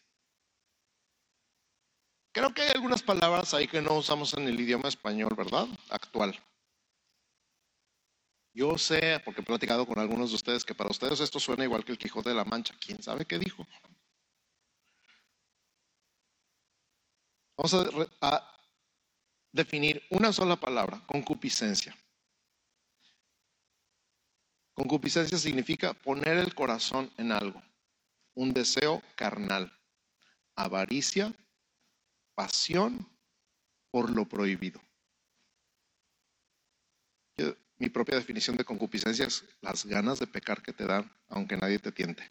Creo 2.33 2.55
que 2.55 2.63
hay 2.63 2.71
algunas 2.71 3.03
palabras 3.03 3.53
ahí 3.53 3.69
que 3.69 3.83
no 3.83 3.99
usamos 3.99 4.33
en 4.33 4.49
el 4.49 4.59
idioma 4.59 4.89
español, 4.89 5.35
¿verdad? 5.37 5.67
Actual. 5.91 6.35
Yo 8.55 8.79
sé, 8.79 9.21
porque 9.23 9.43
he 9.43 9.45
platicado 9.45 9.85
con 9.85 9.99
algunos 9.99 10.31
de 10.31 10.37
ustedes, 10.37 10.65
que 10.65 10.75
para 10.75 10.89
ustedes 10.89 11.21
esto 11.21 11.39
suena 11.39 11.65
igual 11.65 11.85
que 11.85 11.93
el 11.93 11.99
Quijote 11.99 12.31
de 12.31 12.37
la 12.37 12.47
Mancha. 12.47 12.75
¿Quién 12.81 13.03
sabe 13.03 13.27
qué 13.27 13.39
dijo? 13.39 13.67
Vamos 17.59 17.75
a, 18.23 18.54
definir 19.55 20.03
una 20.11 20.33
sola 20.33 20.57
palabra, 20.57 21.01
concupiscencia. 21.07 21.97
Concupiscencia 24.75 25.39
significa 25.39 25.95
poner 25.95 26.39
el 26.39 26.55
corazón 26.57 27.09
en 27.17 27.31
algo, 27.31 27.63
un 28.35 28.53
deseo 28.53 29.01
carnal, 29.15 29.73
avaricia, 30.57 31.33
pasión 32.35 33.09
por 33.91 34.11
lo 34.11 34.29
prohibido. 34.29 34.81
mi 37.77 37.91
propia 37.91 38.17
definición 38.17 38.57
de 38.57 38.65
concupiscencia 38.65 39.27
es 39.27 39.45
las 39.61 39.85
ganas 39.85 40.19
de 40.19 40.27
pecar 40.27 40.63
que 40.63 40.73
te 40.73 40.87
dan 40.87 41.11
aunque 41.29 41.57
nadie 41.57 41.79
te 41.79 41.93
tiente. 41.93 42.29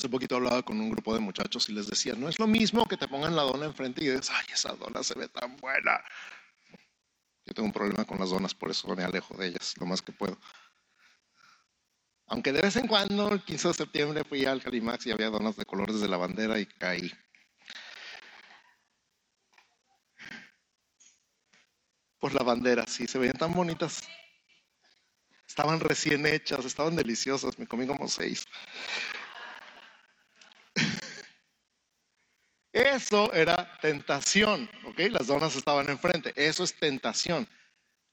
Hace 0.00 0.08
poquito 0.08 0.36
hablaba 0.36 0.62
con 0.62 0.80
un 0.80 0.88
grupo 0.88 1.12
de 1.12 1.20
muchachos 1.20 1.68
y 1.68 1.74
les 1.74 1.86
decía, 1.86 2.14
no 2.14 2.30
es 2.30 2.38
lo 2.38 2.46
mismo 2.46 2.88
que 2.88 2.96
te 2.96 3.06
pongan 3.06 3.36
la 3.36 3.42
dona 3.42 3.66
enfrente 3.66 4.02
y 4.02 4.08
dices, 4.08 4.30
ay, 4.30 4.46
esa 4.50 4.72
dona 4.72 5.02
se 5.02 5.12
ve 5.12 5.28
tan 5.28 5.58
buena. 5.58 6.02
Yo 7.44 7.52
tengo 7.52 7.66
un 7.66 7.72
problema 7.74 8.06
con 8.06 8.18
las 8.18 8.30
donas, 8.30 8.54
por 8.54 8.70
eso 8.70 8.88
me 8.96 9.04
alejo 9.04 9.36
de 9.36 9.48
ellas 9.48 9.74
lo 9.78 9.84
más 9.84 10.00
que 10.00 10.12
puedo. 10.12 10.38
Aunque 12.28 12.50
de 12.50 12.62
vez 12.62 12.76
en 12.76 12.86
cuando, 12.86 13.30
el 13.30 13.44
15 13.44 13.68
de 13.68 13.74
septiembre, 13.74 14.24
fui 14.24 14.46
al 14.46 14.62
Calimax 14.62 15.04
y 15.04 15.10
había 15.10 15.28
donas 15.28 15.56
de 15.56 15.66
colores 15.66 16.00
de 16.00 16.08
la 16.08 16.16
bandera 16.16 16.58
y 16.58 16.64
caí. 16.64 17.12
Por 22.18 22.32
la 22.32 22.42
bandera, 22.42 22.86
sí, 22.86 23.06
se 23.06 23.18
veían 23.18 23.36
tan 23.36 23.52
bonitas. 23.52 24.08
Estaban 25.46 25.78
recién 25.78 26.24
hechas, 26.24 26.64
estaban 26.64 26.96
deliciosas, 26.96 27.58
me 27.58 27.66
comí 27.66 27.86
como 27.86 28.08
seis. 28.08 28.46
Eso 32.94 33.32
era 33.32 33.78
tentación, 33.80 34.68
¿ok? 34.84 34.98
Las 35.10 35.28
donas 35.28 35.54
estaban 35.54 35.88
enfrente. 35.88 36.32
Eso 36.34 36.64
es 36.64 36.74
tentación. 36.74 37.46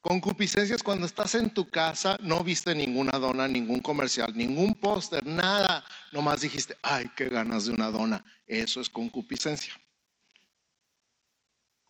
Concupiscencia 0.02 0.76
es 0.76 0.84
cuando 0.84 1.08
estás 1.08 1.34
en 1.34 1.50
tu 1.50 1.68
casa, 1.68 2.18
no 2.22 2.44
viste 2.44 2.76
ninguna 2.76 3.18
dona, 3.18 3.48
ningún 3.48 3.80
comercial, 3.80 4.32
ningún 4.38 4.76
póster, 4.76 5.26
nada. 5.26 5.84
Nomás 6.12 6.42
dijiste, 6.42 6.78
ay, 6.84 7.10
qué 7.16 7.28
ganas 7.28 7.66
de 7.66 7.74
una 7.74 7.90
dona. 7.90 8.24
Eso 8.46 8.80
es 8.80 8.90
concupiscencia. 8.90 9.74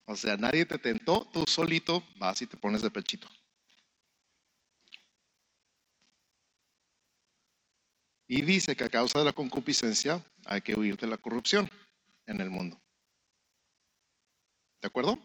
O 0.06 0.15
sea, 0.15 0.38
nadie 0.38 0.65
te 0.65 0.78
tentó, 0.78 1.30
tú 1.34 1.43
solito 1.45 2.02
vas 2.15 2.41
y 2.41 2.47
te 2.47 2.56
pones 2.56 2.82
de 2.82 2.89
pechito. 2.89 3.28
Y 8.30 8.41
dice 8.41 8.76
que 8.76 8.86
a 8.86 8.89
causa 8.89 9.19
de 9.19 9.26
la 9.26 9.34
concupiscencia 9.34 10.23
hay 10.45 10.62
que 10.62 10.78
huir 10.80 10.95
de 10.97 11.08
la 11.08 11.17
corrupción 11.17 11.69
en 12.28 12.42
el 12.42 12.50
mundo. 12.50 12.80
¿De 14.82 14.88
acuerdo? 14.88 15.18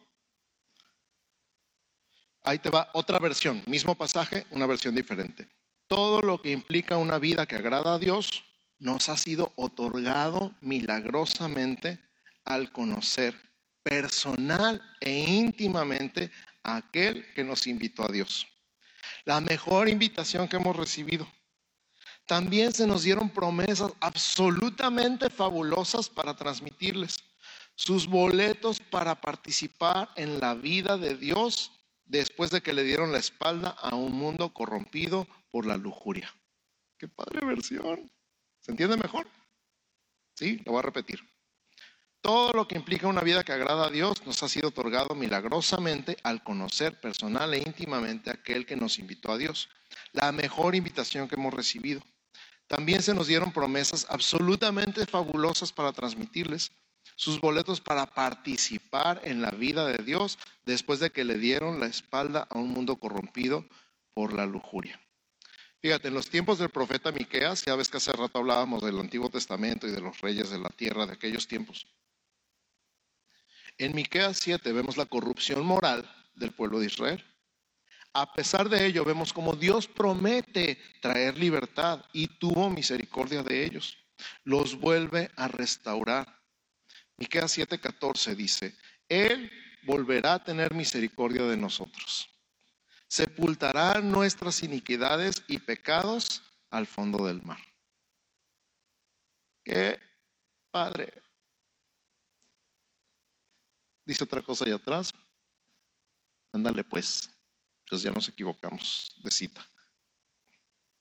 Ahí 2.45 2.59
te 2.59 2.71
va 2.71 2.91
otra 2.95 3.19
versión, 3.19 3.63
mismo 3.67 3.95
pasaje, 3.95 4.47
una 4.51 4.67
versión 4.67 4.95
diferente. 4.95 5.49
Todo 5.87 6.23
lo 6.23 6.41
que 6.41 6.51
implica 6.51 6.97
una 6.97 7.19
vida 7.19 7.47
que 7.47 7.57
agrada 7.57 7.95
a 7.95 7.99
Dios 7.99 8.45
nos 8.79 9.09
ha 9.09 9.17
sido 9.17 9.53
otorgado 9.57 10.57
milagrosamente 10.61 12.01
al 12.45 12.73
conocer 12.73 13.35
personal 13.83 14.81
e 15.01 15.21
íntimamente 15.21 16.31
a 16.65 16.77
aquel 16.77 17.33
que 17.35 17.45
nos 17.45 17.67
invitó 17.67 18.05
a 18.05 18.13
Dios. 18.13 18.47
La 19.25 19.41
mejor 19.41 19.89
invitación 19.89 20.49
que 20.49 20.57
hemos 20.57 20.77
recibido 20.77 21.29
también 22.27 22.73
se 22.73 22.87
nos 22.87 23.03
dieron 23.03 23.31
promesas 23.31 23.93
absolutamente 24.01 25.31
fabulosas 25.31 26.09
para 26.09 26.35
transmitirles. 26.35 27.17
Sus 27.75 28.07
boletos 28.07 28.81
para 28.81 29.21
participar 29.21 30.11
en 30.17 30.41
la 30.41 30.55
vida 30.55 30.99
de 30.99 31.17
Dios 31.17 31.73
después 32.05 32.51
de 32.51 32.61
que 32.61 32.73
le 32.73 32.85
dieron 32.85 33.13
la 33.13 33.19
espalda 33.19 33.71
a 33.71 33.95
un 33.95 34.13
mundo 34.13 34.53
corrompido 34.53 35.27
por 35.51 35.67
la 35.67 35.77
lujuria. 35.77 36.33
Qué 36.99 37.09
padre 37.09 37.45
versión. 37.45 38.11
¿Se 38.61 38.71
entiende 38.71 38.97
mejor? 38.97 39.27
Sí, 40.35 40.61
lo 40.65 40.73
voy 40.73 40.81
a 40.81 40.83
repetir. 40.83 41.21
Todo 42.21 42.53
lo 42.53 42.69
que 42.69 42.77
implica 42.77 43.09
una 43.09 43.23
vida 43.23 43.43
que 43.43 43.53
agrada 43.53 43.87
a 43.87 43.91
Dios 43.91 44.25
nos 44.25 44.43
ha 44.45 44.49
sido 44.49 44.69
otorgado 44.69 45.17
milagrosamente 45.17 46.17
al 46.23 46.45
conocer 46.45 47.01
personal 47.01 47.53
e 47.53 47.59
íntimamente 47.59 48.31
a 48.31 48.35
aquel 48.35 48.65
que 48.65 48.77
nos 48.77 49.01
invitó 49.01 49.33
a 49.33 49.39
Dios. 49.39 49.69
La 50.13 50.31
mejor 50.31 50.77
invitación 50.77 51.27
que 51.27 51.35
hemos 51.35 51.53
recibido. 51.53 52.01
También 52.73 53.03
se 53.03 53.13
nos 53.13 53.27
dieron 53.27 53.53
promesas 53.53 54.07
absolutamente 54.09 55.05
fabulosas 55.05 55.71
para 55.71 55.93
transmitirles 55.93 56.73
sus 57.17 57.39
boletos 57.39 57.83
para 57.83 58.07
participar 58.07 59.21
en 59.25 59.43
la 59.43 59.51
vida 59.51 59.87
de 59.87 60.03
Dios 60.03 60.39
después 60.65 60.99
de 60.99 61.11
que 61.11 61.23
le 61.23 61.37
dieron 61.37 61.81
la 61.81 61.87
espalda 61.87 62.47
a 62.49 62.57
un 62.57 62.71
mundo 62.71 62.97
corrompido 62.97 63.67
por 64.15 64.33
la 64.33 64.47
lujuria. 64.47 64.99
Fíjate, 65.83 66.09
en 66.09 66.15
los 66.15 66.31
tiempos 66.31 66.59
del 66.59 66.71
profeta 66.71 67.13
Miqueas, 67.13 67.63
ya 67.63 67.77
ves 67.77 67.91
que 67.91 67.99
hace 67.99 68.11
rato 68.11 68.39
hablábamos 68.39 68.83
del 68.83 68.99
Antiguo 68.99 69.29
Testamento 69.29 69.87
y 69.87 69.91
de 69.91 70.01
los 70.01 70.19
reyes 70.23 70.49
de 70.49 70.59
la 70.59 70.71
tierra 70.71 71.05
de 71.05 71.13
aquellos 71.13 71.47
tiempos. 71.47 71.87
En 73.77 73.95
Miqueas 73.95 74.39
7 74.39 74.73
vemos 74.73 74.97
la 74.97 75.05
corrupción 75.05 75.67
moral 75.67 76.11
del 76.37 76.53
pueblo 76.53 76.81
de 76.81 76.87
Israel. 76.87 77.23
A 78.15 78.31
pesar 78.33 78.69
de 78.69 78.85
ello, 78.85 79.05
vemos 79.05 79.33
como 79.33 79.55
Dios 79.55 79.89
promete 79.89 80.79
traer 81.01 81.39
libertad 81.39 82.05
y 82.13 82.27
tuvo 82.27 82.69
misericordia 82.69 83.43
de 83.43 83.65
ellos. 83.65 83.97
Los 84.45 84.79
vuelve 84.79 85.31
a 85.37 85.49
restaurar. 85.49 86.43
Miqueas 87.17 87.57
7:14 87.57 88.35
dice, 88.35 88.77
Él 89.09 89.51
volverá 89.85 90.35
a 90.35 90.45
tener 90.45 90.75
misericordia 90.75 91.45
de 91.45 91.57
nosotros. 91.57 92.29
Sepultará 93.09 94.01
nuestras 94.01 94.63
iniquidades 94.63 95.43
y 95.49 95.59
pecados 95.59 96.43
al 96.71 96.87
fondo 96.87 97.27
del 97.27 97.43
mar. 97.43 97.61
Qué 99.65 99.99
padre. 100.71 101.13
Dice 104.05 104.25
otra 104.25 104.43
cosa 104.43 104.65
allá 104.65 104.77
atrás. 104.77 105.13
Ándale 106.53 106.85
pues. 106.85 107.31
Entonces 107.85 108.05
ya 108.05 108.13
nos 108.13 108.29
equivocamos 108.29 109.15
de 109.23 109.31
cita. 109.31 109.67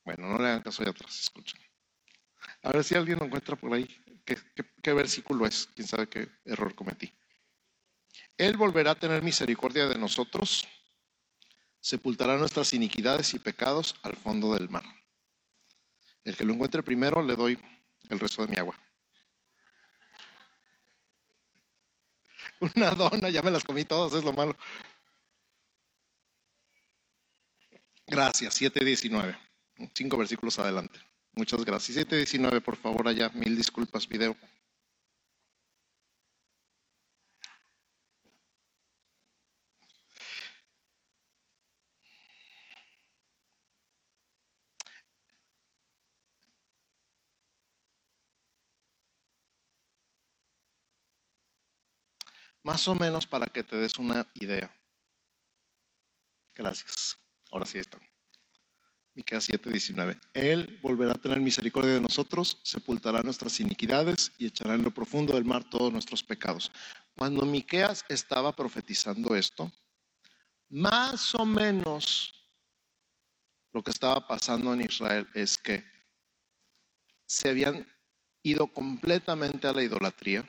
Bueno, 0.03 0.27
no 0.27 0.37
le 0.37 0.47
hagan 0.49 0.61
caso 0.61 0.81
allá 0.81 0.91
atrás, 0.91 1.19
escuchen. 1.19 1.61
A 2.63 2.71
ver 2.71 2.83
si 2.83 2.95
alguien 2.95 3.19
lo 3.19 3.25
encuentra 3.25 3.55
por 3.55 3.73
ahí. 3.73 3.87
¿Qué, 4.25 4.93
versículo 4.93 5.45
es? 5.45 5.67
¿Quién 5.75 5.87
sabe 5.87 6.07
qué 6.07 6.29
error 6.45 6.73
cometí? 6.75 7.13
Él 8.37 8.57
volverá 8.57 8.91
a 8.91 8.95
tener 8.95 9.23
misericordia 9.23 9.87
de 9.87 9.97
nosotros, 9.97 10.67
sepultará 11.79 12.37
nuestras 12.37 12.73
iniquidades 12.73 13.33
y 13.33 13.39
pecados 13.39 13.95
al 14.03 14.15
fondo 14.15 14.53
del 14.53 14.69
mar. 14.69 14.83
El 16.23 16.35
que 16.35 16.43
lo 16.43 16.53
encuentre 16.53 16.83
primero 16.83 17.21
le 17.23 17.35
doy 17.35 17.59
el 18.09 18.19
resto 18.19 18.45
de 18.45 18.51
mi 18.51 18.57
agua. 18.57 18.79
Una 22.75 22.91
dona, 22.91 23.29
ya 23.29 23.41
me 23.41 23.51
las 23.51 23.63
comí 23.63 23.85
todas, 23.85 24.13
es 24.13 24.23
lo 24.23 24.33
malo. 24.33 24.55
Gracias, 28.11 28.59
7.19. 28.61 29.37
Cinco 29.93 30.17
versículos 30.17 30.59
adelante. 30.59 30.99
Muchas 31.33 31.63
gracias. 31.63 31.95
719, 31.95 32.59
por 32.59 32.75
favor, 32.75 33.07
allá. 33.07 33.29
Mil 33.29 33.55
disculpas, 33.55 34.05
video. 34.05 34.35
Más 52.63 52.87
o 52.89 52.95
menos 52.95 53.25
para 53.25 53.47
que 53.47 53.63
te 53.63 53.77
des 53.77 53.97
una 53.97 54.27
idea. 54.35 54.69
Gracias. 56.55 57.17
Ahora 57.51 57.65
sí 57.65 57.77
está. 57.77 57.99
Miqueas 59.13 59.49
7:19. 59.49 60.19
Él 60.33 60.79
volverá 60.81 61.11
a 61.11 61.21
tener 61.21 61.39
misericordia 61.41 61.93
de 61.93 62.01
nosotros, 62.01 62.59
sepultará 62.63 63.21
nuestras 63.21 63.59
iniquidades 63.59 64.31
y 64.37 64.47
echará 64.47 64.75
en 64.75 64.83
lo 64.83 64.91
profundo 64.91 65.33
del 65.33 65.43
mar 65.43 65.69
todos 65.69 65.91
nuestros 65.91 66.23
pecados. 66.23 66.71
Cuando 67.15 67.45
Miqueas 67.45 68.05
estaba 68.07 68.55
profetizando 68.55 69.35
esto, 69.35 69.69
más 70.69 71.35
o 71.35 71.45
menos 71.45 72.33
lo 73.73 73.83
que 73.83 73.91
estaba 73.91 74.25
pasando 74.25 74.73
en 74.73 74.81
Israel 74.81 75.27
es 75.33 75.57
que 75.57 75.83
se 77.25 77.49
habían 77.49 77.85
ido 78.43 78.67
completamente 78.67 79.67
a 79.67 79.73
la 79.73 79.83
idolatría, 79.83 80.47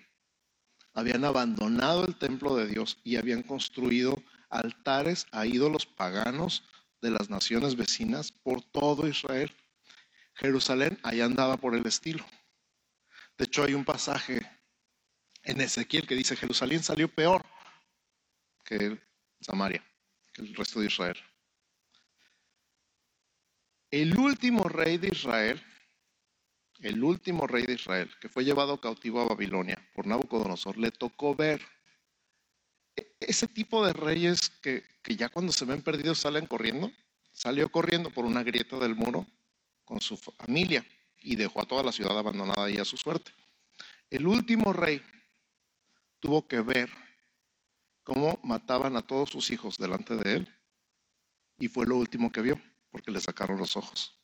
habían 0.94 1.24
abandonado 1.24 2.04
el 2.04 2.16
templo 2.16 2.54
de 2.54 2.68
Dios 2.68 2.98
y 3.02 3.16
habían 3.16 3.42
construido 3.42 4.22
altares 4.50 5.26
a 5.32 5.46
ídolos 5.46 5.86
paganos 5.86 6.62
de 7.02 7.10
las 7.10 7.28
naciones 7.28 7.76
vecinas 7.76 8.32
por 8.32 8.62
todo 8.62 9.06
Israel. 9.06 9.54
Jerusalén 10.34 10.98
ahí 11.02 11.20
andaba 11.20 11.58
por 11.58 11.74
el 11.74 11.86
estilo. 11.86 12.24
De 13.36 13.44
hecho, 13.44 13.64
hay 13.64 13.74
un 13.74 13.84
pasaje 13.84 14.40
en 15.42 15.60
Ezequiel 15.60 16.06
que 16.06 16.14
dice, 16.14 16.36
Jerusalén 16.36 16.82
salió 16.82 17.08
peor 17.08 17.44
que 18.64 18.98
Samaria, 19.40 19.84
que 20.32 20.42
el 20.42 20.54
resto 20.54 20.80
de 20.80 20.86
Israel. 20.86 21.16
El 23.90 24.16
último 24.16 24.62
rey 24.64 24.96
de 24.96 25.08
Israel, 25.08 25.62
el 26.80 27.02
último 27.02 27.46
rey 27.46 27.64
de 27.64 27.74
Israel, 27.74 28.10
que 28.20 28.28
fue 28.28 28.44
llevado 28.44 28.80
cautivo 28.80 29.20
a 29.20 29.28
Babilonia 29.28 29.76
por 29.92 30.06
Nabucodonosor, 30.06 30.78
le 30.78 30.92
tocó 30.92 31.34
ver 31.34 31.60
ese 33.28 33.48
tipo 33.48 33.84
de 33.84 33.92
reyes 33.92 34.50
que, 34.62 34.84
ya 35.16 35.28
cuando 35.28 35.52
se 35.52 35.64
ven 35.64 35.82
perdidos 35.82 36.18
salen 36.18 36.46
corriendo, 36.46 36.90
salió 37.32 37.70
corriendo 37.70 38.10
por 38.10 38.24
una 38.24 38.42
grieta 38.42 38.78
del 38.78 38.94
muro 38.94 39.26
con 39.84 40.00
su 40.00 40.16
familia 40.16 40.86
y 41.20 41.36
dejó 41.36 41.60
a 41.60 41.66
toda 41.66 41.82
la 41.82 41.92
ciudad 41.92 42.18
abandonada 42.18 42.70
y 42.70 42.78
a 42.78 42.84
su 42.84 42.96
suerte. 42.96 43.32
El 44.10 44.26
último 44.26 44.72
rey 44.72 45.02
tuvo 46.20 46.46
que 46.46 46.60
ver 46.60 46.90
cómo 48.02 48.38
mataban 48.42 48.96
a 48.96 49.02
todos 49.02 49.30
sus 49.30 49.50
hijos 49.50 49.78
delante 49.78 50.16
de 50.16 50.34
él 50.36 50.54
y 51.58 51.68
fue 51.68 51.86
lo 51.86 51.96
último 51.96 52.30
que 52.30 52.42
vio 52.42 52.60
porque 52.90 53.10
le 53.10 53.20
sacaron 53.20 53.58
los 53.58 53.76
ojos. 53.76 54.18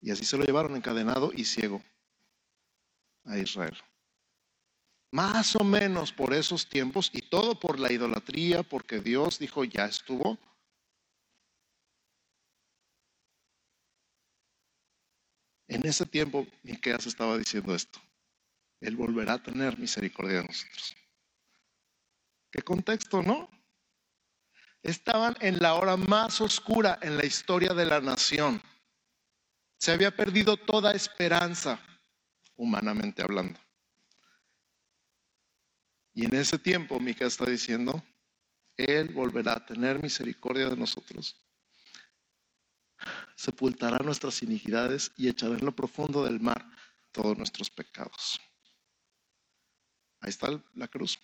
Y 0.00 0.10
así 0.10 0.24
se 0.24 0.36
lo 0.36 0.44
llevaron 0.44 0.76
encadenado 0.76 1.32
y 1.34 1.44
ciego 1.44 1.82
a 3.24 3.38
Israel. 3.38 3.76
Más 5.10 5.56
o 5.56 5.64
menos 5.64 6.12
por 6.12 6.34
esos 6.34 6.68
tiempos 6.68 7.10
y 7.12 7.22
todo 7.22 7.58
por 7.58 7.78
la 7.78 7.92
idolatría, 7.92 8.62
porque 8.62 9.00
Dios 9.00 9.38
dijo, 9.38 9.64
ya 9.64 9.86
estuvo. 9.86 10.38
En 15.68 15.86
ese 15.86 16.06
tiempo, 16.06 16.46
Miqueas 16.62 17.06
estaba 17.06 17.36
diciendo 17.38 17.74
esto. 17.74 17.98
Él 18.80 18.96
volverá 18.96 19.34
a 19.34 19.42
tener 19.42 19.78
misericordia 19.78 20.38
de 20.38 20.44
nosotros. 20.44 20.96
¿Qué 22.50 22.62
contexto, 22.62 23.22
no? 23.22 23.50
Estaban 24.82 25.36
en 25.40 25.58
la 25.58 25.74
hora 25.74 25.96
más 25.96 26.40
oscura 26.40 26.98
en 27.02 27.16
la 27.16 27.26
historia 27.26 27.74
de 27.74 27.86
la 27.86 28.00
nación. 28.00 28.62
Se 29.78 29.92
había 29.92 30.14
perdido 30.14 30.56
toda 30.56 30.92
esperanza, 30.92 31.80
humanamente 32.54 33.22
hablando. 33.22 33.65
Y 36.16 36.24
en 36.24 36.34
ese 36.34 36.58
tiempo 36.58 36.98
Mica 36.98 37.26
está 37.26 37.44
diciendo, 37.44 38.02
Él 38.78 39.10
volverá 39.10 39.52
a 39.52 39.66
tener 39.66 40.02
misericordia 40.02 40.66
de 40.66 40.74
nosotros. 40.74 41.36
Sepultará 43.34 43.98
nuestras 43.98 44.42
iniquidades 44.42 45.12
y 45.18 45.28
echará 45.28 45.58
en 45.58 45.66
lo 45.66 45.76
profundo 45.76 46.24
del 46.24 46.40
mar 46.40 46.64
todos 47.12 47.36
nuestros 47.36 47.68
pecados. 47.68 48.40
Ahí 50.20 50.30
está 50.30 50.58
la 50.72 50.88
cruz. 50.88 51.18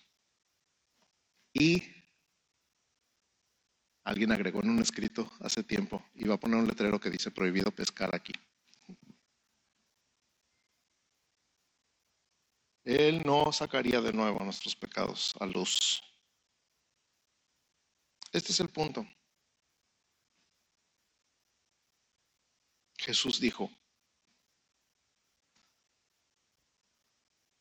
Y 1.53 1.81
alguien 4.03 4.31
agregó 4.31 4.61
en 4.61 4.69
un 4.69 4.79
escrito 4.79 5.27
hace 5.39 5.63
tiempo, 5.63 6.05
iba 6.13 6.35
a 6.35 6.39
poner 6.39 6.59
un 6.59 6.67
letrero 6.67 6.99
que 6.99 7.09
dice 7.09 7.31
prohibido 7.31 7.71
pescar 7.71 8.13
aquí. 8.13 8.33
Él 12.83 13.21
no 13.25 13.51
sacaría 13.51 14.01
de 14.01 14.11
nuevo 14.11 14.43
nuestros 14.43 14.75
pecados 14.75 15.33
a 15.39 15.45
luz. 15.45 16.03
Este 18.31 18.51
es 18.51 18.59
el 18.59 18.69
punto. 18.69 19.05
Jesús 22.97 23.39
dijo, 23.39 23.69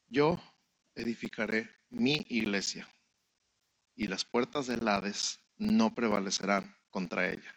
yo 0.09 0.41
edificaré 0.95 1.69
mi 1.91 2.25
iglesia 2.29 2.89
y 3.95 4.07
las 4.07 4.25
puertas 4.25 4.67
del 4.67 4.87
Hades 4.87 5.41
no 5.57 5.95
prevalecerán 5.95 6.77
contra 6.91 7.31
ella. 7.31 7.55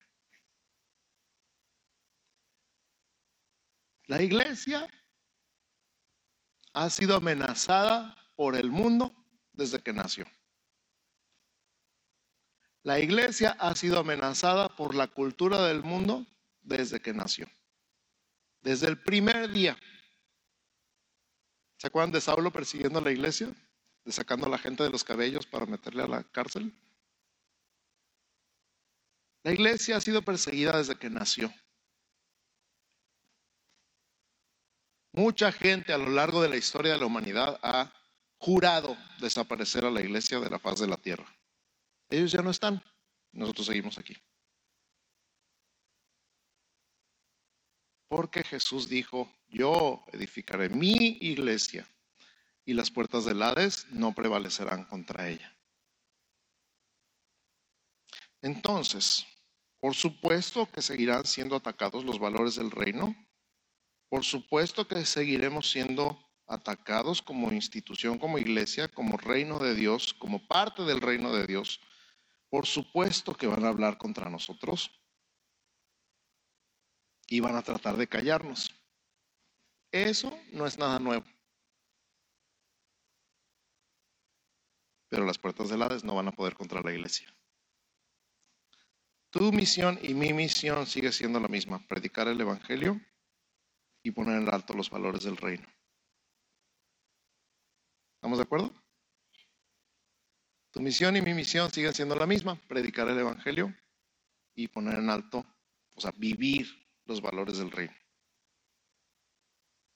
La 4.07 4.21
iglesia 4.21 4.87
ha 6.75 6.89
sido 6.89 7.15
amenazada 7.15 8.15
por 8.35 8.55
el 8.55 8.69
mundo 8.69 9.15
desde 9.53 9.79
que 9.79 9.93
nació. 9.93 10.25
La 12.83 12.99
iglesia 12.99 13.55
ha 13.59 13.75
sido 13.75 13.97
amenazada 13.97 14.67
por 14.75 14.93
la 14.93 15.07
cultura 15.07 15.65
del 15.67 15.81
mundo 15.81 16.27
desde 16.61 16.99
que 16.99 17.13
nació. 17.13 17.47
Desde 18.61 18.87
el 18.87 19.01
primer 19.01 19.49
día. 19.51 19.77
¿Se 21.77 21.87
acuerdan 21.87 22.11
de 22.11 22.21
Saulo 22.21 22.51
persiguiendo 22.51 22.99
a 22.99 23.01
la 23.01 23.11
iglesia? 23.11 23.47
De 24.03 24.11
sacando 24.11 24.45
a 24.45 24.49
la 24.49 24.57
gente 24.57 24.83
de 24.83 24.89
los 24.89 25.03
cabellos 25.03 25.47
para 25.47 25.65
meterle 25.65 26.03
a 26.03 26.07
la 26.07 26.23
cárcel. 26.23 26.73
La 29.43 29.53
iglesia 29.53 29.97
ha 29.97 30.01
sido 30.01 30.21
perseguida 30.21 30.77
desde 30.77 30.97
que 30.97 31.09
nació. 31.09 31.53
Mucha 35.15 35.49
gente 35.53 35.93
a 35.93 35.97
lo 35.97 36.09
largo 36.09 36.41
de 36.41 36.49
la 36.49 36.57
historia 36.57 36.91
de 36.91 36.97
la 36.99 37.05
humanidad 37.05 37.57
ha 37.63 37.89
jurado 38.37 38.97
desaparecer 39.21 39.85
a 39.85 39.89
la 39.89 40.01
iglesia 40.01 40.41
de 40.41 40.49
la 40.49 40.59
faz 40.59 40.79
de 40.81 40.87
la 40.87 40.97
tierra. 40.97 41.25
Ellos 42.09 42.33
ya 42.33 42.41
no 42.41 42.51
están, 42.51 42.83
nosotros 43.31 43.67
seguimos 43.67 43.97
aquí. 43.97 44.13
Porque 48.09 48.43
Jesús 48.43 48.89
dijo, 48.89 49.31
yo 49.47 50.03
edificaré 50.11 50.67
mi 50.67 51.17
iglesia 51.21 51.87
y 52.65 52.73
las 52.73 52.91
puertas 52.91 53.23
del 53.23 53.41
Hades 53.41 53.87
no 53.91 54.13
prevalecerán 54.13 54.83
contra 54.83 55.29
ella. 55.29 55.57
Entonces, 58.41 59.25
por 59.79 59.95
supuesto 59.95 60.69
que 60.69 60.81
seguirán 60.81 61.25
siendo 61.25 61.55
atacados 61.55 62.03
los 62.03 62.19
valores 62.19 62.55
del 62.55 62.69
reino 62.69 63.15
por 64.15 64.23
supuesto 64.23 64.87
que 64.87 65.03
seguiremos 65.03 65.69
siendo 65.69 66.17
atacados 66.47 67.21
como 67.21 67.51
institución, 67.51 68.17
como 68.17 68.37
iglesia, 68.37 68.87
como 68.87 69.17
reino 69.17 69.59
de 69.59 69.75
Dios, 69.75 70.13
como 70.13 70.47
parte 70.47 70.83
del 70.83 71.01
reino 71.01 71.33
de 71.33 71.45
Dios. 71.45 71.81
Por 72.49 72.65
supuesto 72.65 73.35
que 73.35 73.47
van 73.47 73.65
a 73.65 73.67
hablar 73.67 73.97
contra 73.97 74.29
nosotros 74.29 74.89
y 77.27 77.41
van 77.41 77.57
a 77.57 77.61
tratar 77.61 77.97
de 77.97 78.07
callarnos. 78.07 78.73
Eso 79.91 80.33
no 80.53 80.65
es 80.65 80.77
nada 80.77 80.97
nuevo. 80.97 81.25
Pero 85.09 85.25
las 85.25 85.37
puertas 85.37 85.67
del 85.67 85.81
Hades 85.81 86.05
no 86.05 86.15
van 86.15 86.29
a 86.29 86.31
poder 86.31 86.55
contra 86.55 86.81
la 86.81 86.93
iglesia. 86.93 87.35
Tu 89.29 89.51
misión 89.51 89.99
y 90.01 90.13
mi 90.13 90.31
misión 90.31 90.87
sigue 90.87 91.11
siendo 91.11 91.41
la 91.41 91.49
misma, 91.49 91.85
predicar 91.85 92.29
el 92.29 92.39
Evangelio 92.39 93.01
y 94.05 94.11
poner 94.11 94.39
en 94.39 94.53
alto 94.53 94.75
los 94.75 94.91
valores 94.91 95.23
del 95.23 95.35
reino. 95.35 95.67
¿Estamos 98.17 98.37
de 98.37 98.43
acuerdo? 98.43 98.71
Tu 100.69 100.79
misión 100.79 101.17
y 101.17 101.23
mi 101.23 101.33
misión 101.33 101.71
siguen 101.71 101.95
siendo 101.95 102.15
la 102.15 102.27
misma, 102.27 102.55
predicar 102.67 103.09
el 103.09 103.17
Evangelio 103.17 103.73
y 104.53 104.67
poner 104.67 104.99
en 104.99 105.09
alto, 105.09 105.43
o 105.95 106.01
sea, 106.01 106.13
vivir 106.17 106.67
los 107.05 107.19
valores 107.19 107.57
del 107.57 107.71
reino. 107.71 107.95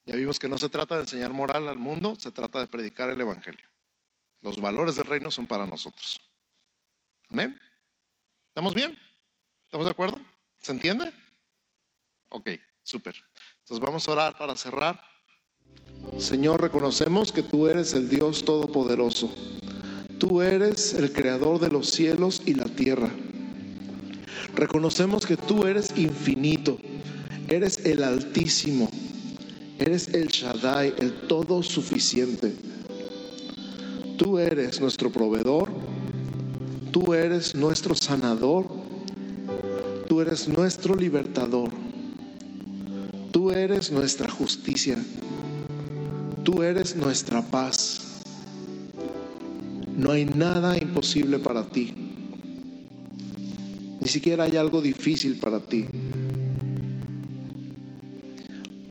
Ya 0.06 0.16
vimos 0.16 0.40
que 0.40 0.50
no 0.50 0.58
se 0.58 0.70
trata 0.70 0.96
de 0.96 1.02
enseñar 1.02 1.32
moral 1.32 1.68
al 1.68 1.78
mundo, 1.78 2.16
se 2.16 2.32
trata 2.32 2.62
de 2.62 2.68
predicar 2.68 3.12
el 3.12 3.22
Evangelio. 3.22 3.70
Los 4.42 4.60
valores 4.60 4.96
del 4.96 5.06
reino 5.06 5.30
son 5.30 5.46
para 5.46 5.68
nosotros. 5.68 6.20
¿Amén? 7.30 7.62
¿Estamos 8.48 8.74
bien? 8.74 8.98
¿Estamos 9.66 9.86
de 9.86 9.92
acuerdo? 9.92 10.20
¿Se 10.58 10.72
entiende? 10.72 11.14
Ok, 12.30 12.50
súper. 12.82 13.16
Entonces 13.70 13.86
vamos 13.86 14.08
a 14.08 14.12
orar 14.14 14.36
para 14.36 14.56
cerrar. 14.56 15.00
Señor, 16.18 16.60
reconocemos 16.60 17.32
que 17.32 17.44
tú 17.44 17.68
eres 17.68 17.94
el 17.94 18.10
Dios 18.10 18.44
Todopoderoso. 18.44 19.30
Tú 20.18 20.42
eres 20.42 20.96
el 20.96 21.14
creador 21.14 21.60
de 21.60 21.70
los 21.70 21.92
cielos 21.92 22.42
y 22.48 22.56
la 22.56 22.66
tierra. 22.66 23.12
Reconocemos 24.56 25.28
que 25.28 25.38
tú 25.38 25.68
eres 25.68 25.96
infinito, 25.96 26.80
eres 27.48 27.86
el 27.86 28.02
Altísimo, 28.02 28.90
eres 29.78 30.16
el 30.16 30.30
Shaddai, 30.30 30.96
el 30.98 31.28
todo 31.28 31.62
suficiente. 31.62 32.56
Tú 34.18 34.40
eres 34.40 34.82
nuestro 34.82 35.12
proveedor, 35.12 35.70
tú 36.92 37.14
eres 37.14 37.54
nuestro 37.54 37.94
sanador, 37.94 38.66
tú 40.08 40.22
eres 40.22 40.48
nuestro 40.48 40.96
libertador, 40.96 41.70
tú 43.50 43.56
eres 43.56 43.92
nuestra 43.92 44.30
justicia, 44.30 44.96
tú 46.44 46.62
eres 46.62 46.96
nuestra 46.96 47.42
paz. 47.42 48.22
No 49.98 50.12
hay 50.12 50.26
nada 50.26 50.78
imposible 50.78 51.40
para 51.40 51.66
ti. 51.66 51.92
Ni 54.00 54.08
siquiera 54.08 54.44
hay 54.44 54.56
algo 54.56 54.84
difícil 54.84 55.40
para 55.40 55.60
ti 55.60 55.88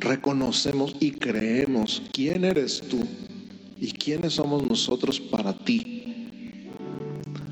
reconocemos 0.00 0.96
y 0.98 1.12
creemos 1.12 2.02
quién 2.12 2.44
eres 2.44 2.80
tú 2.80 3.06
y 3.80 3.92
quiénes 3.92 4.34
somos 4.34 4.66
nosotros 4.66 5.20
para 5.20 5.56
ti. 5.56 6.30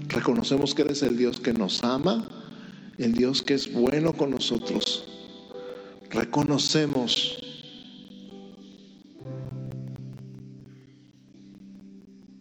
Reconocemos 0.09 0.75
que 0.75 0.83
eres 0.83 1.03
el 1.05 1.17
Dios 1.17 1.39
que 1.39 1.53
nos 1.53 1.85
ama, 1.85 2.29
el 2.99 3.13
Dios 3.13 3.43
que 3.43 3.55
es 3.55 3.73
bueno 3.73 4.13
con 4.13 4.31
nosotros. 4.31 5.16
Reconocemos 6.17 7.37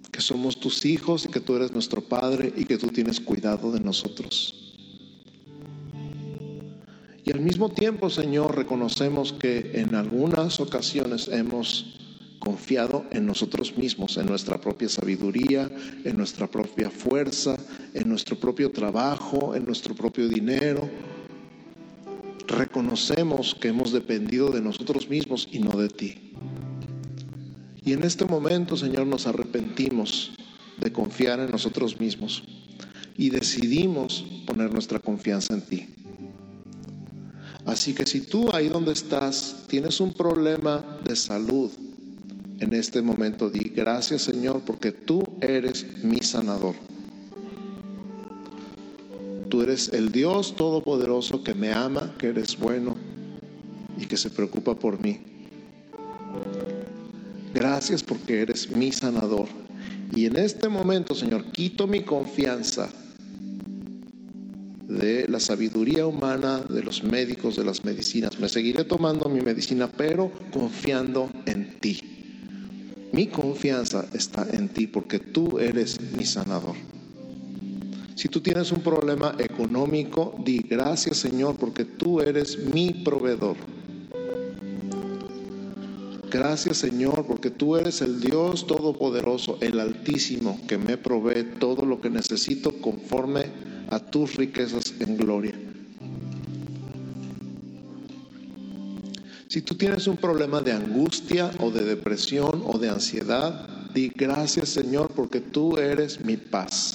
que 0.10 0.22
somos 0.22 0.58
tus 0.62 0.86
hijos 0.86 1.26
y 1.26 1.28
que 1.28 1.42
tú 1.42 1.58
eres 1.58 1.74
nuestro 1.74 2.00
Padre 2.00 2.54
y 2.56 2.64
que 2.64 2.78
tú 2.78 2.88
tienes 2.88 3.20
cuidado 3.20 3.74
de 3.74 3.82
nosotros. 3.82 4.78
Y 7.26 7.34
al 7.34 7.42
mismo 7.42 7.68
tiempo, 7.68 8.10
Señor, 8.10 8.56
reconocemos 8.56 9.34
que 9.34 9.72
en 9.82 9.94
algunas 9.96 10.62
ocasiones 10.62 11.28
hemos 11.28 12.00
confiado 12.40 13.04
en 13.12 13.26
nosotros 13.26 13.76
mismos, 13.76 14.16
en 14.16 14.28
nuestra 14.28 14.62
propia 14.62 14.88
sabiduría, 14.88 15.70
en 16.06 16.16
nuestra 16.16 16.48
propia 16.48 16.90
fuerza, 16.90 17.58
en 17.94 18.08
nuestro 18.08 18.38
propio 18.40 18.72
trabajo, 18.72 19.54
en 19.54 19.66
nuestro 19.66 19.96
propio 19.96 20.30
dinero. 20.30 20.90
Reconocemos 22.56 23.54
que 23.54 23.68
hemos 23.68 23.92
dependido 23.92 24.50
de 24.50 24.62
nosotros 24.62 25.10
mismos 25.10 25.50
y 25.52 25.60
no 25.60 25.78
de 25.78 25.90
ti. 25.90 26.32
Y 27.84 27.92
en 27.92 28.04
este 28.04 28.24
momento, 28.24 28.78
Señor, 28.78 29.08
nos 29.08 29.28
arrepentimos 29.28 30.32
de 30.78 30.94
confiar 30.94 31.42
en 31.42 31.52
nosotros 31.52 32.00
mismos 32.00 32.44
y 33.18 33.30
decidimos 33.30 34.26
poner 34.48 34.72
nuestra 34.72 35.00
confianza 35.00 35.54
en 35.54 35.62
ti. 35.64 35.88
Así 37.66 37.94
que 37.94 38.06
si 38.06 38.22
tú 38.22 38.50
ahí 38.54 38.70
donde 38.70 38.94
estás 38.94 39.66
tienes 39.68 40.00
un 40.00 40.14
problema 40.14 41.00
de 41.04 41.18
salud, 41.18 41.72
en 42.62 42.74
este 42.74 43.02
momento 43.02 43.50
di 43.50 43.70
gracias 43.76 44.22
Señor 44.22 44.62
porque 44.66 44.94
tú 44.94 45.22
eres 45.42 45.86
mi 46.06 46.20
sanador. 46.20 46.76
Eres 49.66 49.90
el 49.94 50.12
Dios 50.12 50.56
todopoderoso 50.56 51.44
que 51.44 51.56
me 51.56 51.74
ama, 51.74 52.14
que 52.20 52.28
eres 52.28 52.56
bueno 52.56 52.96
y 54.00 54.06
que 54.06 54.16
se 54.16 54.30
preocupa 54.30 54.76
por 54.76 55.02
mí. 55.02 55.20
Gracias 57.52 58.04
porque 58.04 58.44
eres 58.44 58.70
mi 58.70 58.92
sanador. 58.92 59.48
Y 60.16 60.28
en 60.28 60.38
este 60.38 60.70
momento, 60.70 61.16
Señor, 61.16 61.46
quito 61.52 61.88
mi 61.88 62.04
confianza 62.04 62.92
de 64.88 65.28
la 65.28 65.40
sabiduría 65.40 66.06
humana, 66.06 66.60
de 66.60 66.84
los 66.84 67.04
médicos, 67.04 67.56
de 67.56 67.66
las 67.66 67.84
medicinas. 67.84 68.40
Me 68.40 68.50
seguiré 68.50 68.84
tomando 68.84 69.30
mi 69.30 69.42
medicina, 69.42 69.88
pero 69.88 70.32
confiando 70.52 71.32
en 71.48 71.80
ti. 71.80 72.00
Mi 73.14 73.26
confianza 73.26 74.06
está 74.14 74.46
en 74.48 74.70
ti 74.70 74.86
porque 74.86 75.18
tú 75.18 75.58
eres 75.58 76.00
mi 76.16 76.24
sanador. 76.24 76.76
Si 78.26 78.30
tú 78.30 78.42
tienes 78.42 78.72
un 78.72 78.82
problema 78.82 79.36
económico, 79.38 80.34
di 80.44 80.58
gracias 80.58 81.18
Señor 81.18 81.58
porque 81.58 81.86
tú 81.86 82.22
eres 82.22 82.58
mi 82.58 82.90
proveedor. 82.92 83.56
Gracias 86.32 86.78
Señor 86.78 87.28
porque 87.28 87.52
tú 87.52 87.76
eres 87.76 88.02
el 88.02 88.20
Dios 88.20 88.66
Todopoderoso, 88.66 89.60
el 89.62 89.80
Altísimo, 89.80 90.60
que 90.68 90.80
me 90.80 90.98
provee 90.98 91.44
todo 91.60 91.86
lo 91.86 92.02
que 92.02 92.10
necesito 92.10 92.82
conforme 92.82 93.46
a 93.92 94.00
tus 94.00 94.38
riquezas 94.38 94.96
en 95.00 95.18
gloria. 95.18 95.54
Si 99.48 99.62
tú 99.62 99.76
tienes 99.76 100.08
un 100.08 100.18
problema 100.18 100.62
de 100.62 100.72
angustia 100.72 101.52
o 101.60 101.70
de 101.70 101.84
depresión 101.84 102.64
o 102.66 102.80
de 102.80 102.90
ansiedad, 102.90 103.70
di 103.94 104.10
gracias 104.10 104.70
Señor 104.70 105.12
porque 105.16 105.42
tú 105.42 105.78
eres 105.78 106.26
mi 106.26 106.38
paz. 106.38 106.95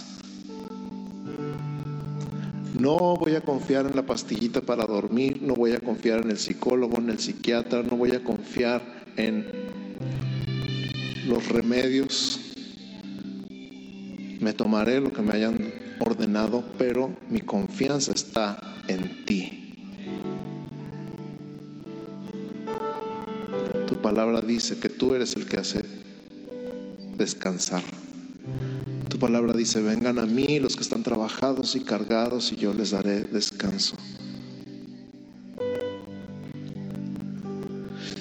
No 2.79 3.17
voy 3.17 3.35
a 3.35 3.41
confiar 3.41 3.87
en 3.87 3.97
la 3.97 4.07
pastillita 4.07 4.61
para 4.61 4.87
dormir, 4.87 5.43
no 5.43 5.55
voy 5.55 5.73
a 5.73 5.81
confiar 5.81 6.21
en 6.21 6.31
el 6.31 6.39
psicólogo, 6.39 6.99
en 6.99 7.11
el 7.11 7.19
psiquiatra, 7.19 7.83
no 7.83 7.97
voy 7.97 8.13
a 8.13 8.23
confiar 8.23 9.05
en 9.17 9.47
los 11.27 11.49
remedios. 11.49 12.41
Me 14.41 14.53
tomaré 14.53 15.01
lo 15.01 15.13
que 15.13 15.23
me 15.23 15.33
hayan 15.35 15.73
ordenado, 15.99 16.65
pero 16.79 17.11
mi 17.29 17.41
confianza 17.41 18.13
está 18.13 18.59
en 18.89 19.25
ti. 19.27 19.75
Tu 23.87 23.95
palabra 24.01 24.41
dice 24.41 24.79
que 24.79 24.89
tú 24.89 25.15
eres 25.15 25.37
el 25.37 25.47
que 25.47 25.59
hace 25.59 25.85
descansar. 27.19 27.83
Palabra 29.21 29.53
dice, 29.53 29.81
vengan 29.83 30.19
a 30.19 30.27
mí 30.27 30.59
los 30.59 30.75
que 30.75 30.83
están 30.83 31.03
trabajados 31.03 31.77
y 31.77 31.81
cargados 31.81 32.51
y 32.53 32.57
yo 32.57 32.75
les 32.75 32.91
daré 32.91 33.21
descanso. 33.21 33.95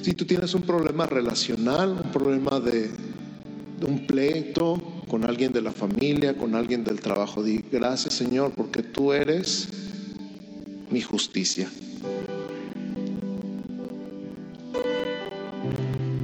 Si 0.04 0.14
tú 0.14 0.26
tienes 0.26 0.54
un 0.54 0.62
problema 0.62 1.08
relacional, 1.08 2.02
un 2.04 2.12
problema 2.12 2.60
de, 2.60 2.90
de 3.80 3.86
un 3.86 4.06
pleito, 4.06 5.00
con 5.10 5.26
alguien 5.26 5.52
de 5.52 5.62
la 5.62 5.72
familia, 5.72 6.38
con 6.38 6.56
alguien 6.56 6.84
del 6.84 7.02
trabajo. 7.02 7.44
Di 7.44 7.64
gracias 7.70 8.14
Señor 8.14 8.54
porque 8.56 8.84
tú 8.84 9.12
eres 9.12 9.68
mi 10.90 11.02
justicia. 11.02 11.68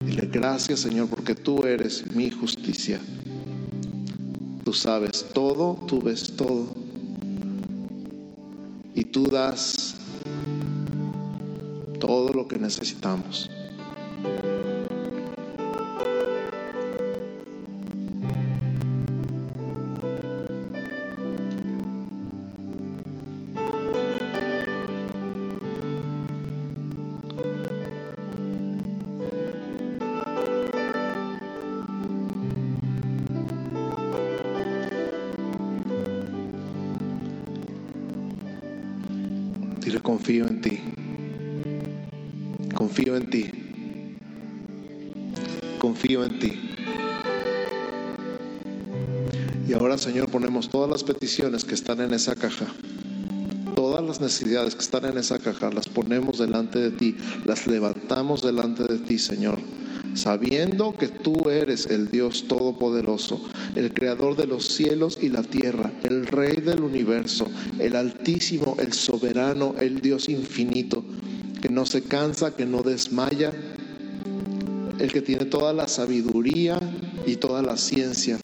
Dile 0.05 0.29
gracias 0.31 0.79
Señor 0.81 1.09
porque 1.09 1.33
tú 1.33 1.63
eres 1.63 2.05
mi 2.15 2.29
justicia. 2.29 2.99
Sabes 4.75 5.25
todo, 5.33 5.77
tú 5.87 6.01
ves 6.01 6.35
todo. 6.35 6.67
Y 8.93 9.05
tú 9.05 9.27
das 9.27 9.95
todo 11.99 12.33
lo 12.33 12.45
que 12.45 12.59
necesitamos. 12.59 13.49
Y 49.67 49.73
ahora, 49.73 49.97
Señor, 49.97 50.29
ponemos 50.29 50.69
todas 50.69 50.89
las 50.89 51.03
peticiones 51.03 51.65
que 51.65 51.73
están 51.73 52.01
en 52.01 52.13
esa 52.13 52.35
caja. 52.35 52.67
Todas 53.75 54.03
las 54.03 54.21
necesidades 54.21 54.75
que 54.75 54.81
están 54.81 55.05
en 55.05 55.17
esa 55.17 55.39
caja 55.39 55.69
las 55.71 55.89
ponemos 55.89 56.37
delante 56.37 56.79
de 56.79 56.91
ti, 56.91 57.17
las 57.43 57.67
levantamos 57.67 58.41
delante 58.41 58.83
de 58.83 58.99
ti, 58.99 59.17
Señor 59.17 59.59
sabiendo 60.15 60.93
que 60.93 61.09
tú 61.09 61.49
eres 61.49 61.87
el 61.87 62.09
Dios 62.09 62.45
Todopoderoso, 62.47 63.41
el 63.75 63.93
Creador 63.93 64.35
de 64.37 64.47
los 64.47 64.65
cielos 64.65 65.19
y 65.21 65.29
la 65.29 65.43
tierra, 65.43 65.91
el 66.03 66.25
Rey 66.25 66.55
del 66.55 66.81
universo, 66.81 67.47
el 67.79 67.95
Altísimo, 67.95 68.77
el 68.79 68.93
Soberano, 68.93 69.75
el 69.79 69.99
Dios 69.99 70.29
infinito, 70.29 71.03
que 71.61 71.69
no 71.69 71.85
se 71.85 72.01
cansa, 72.01 72.55
que 72.55 72.65
no 72.65 72.81
desmaya, 72.81 73.51
el 74.99 75.11
que 75.11 75.21
tiene 75.21 75.45
toda 75.45 75.73
la 75.73 75.87
sabiduría 75.87 76.79
y 77.25 77.35
toda 77.35 77.61
la 77.61 77.75
ciencia. 77.75 78.39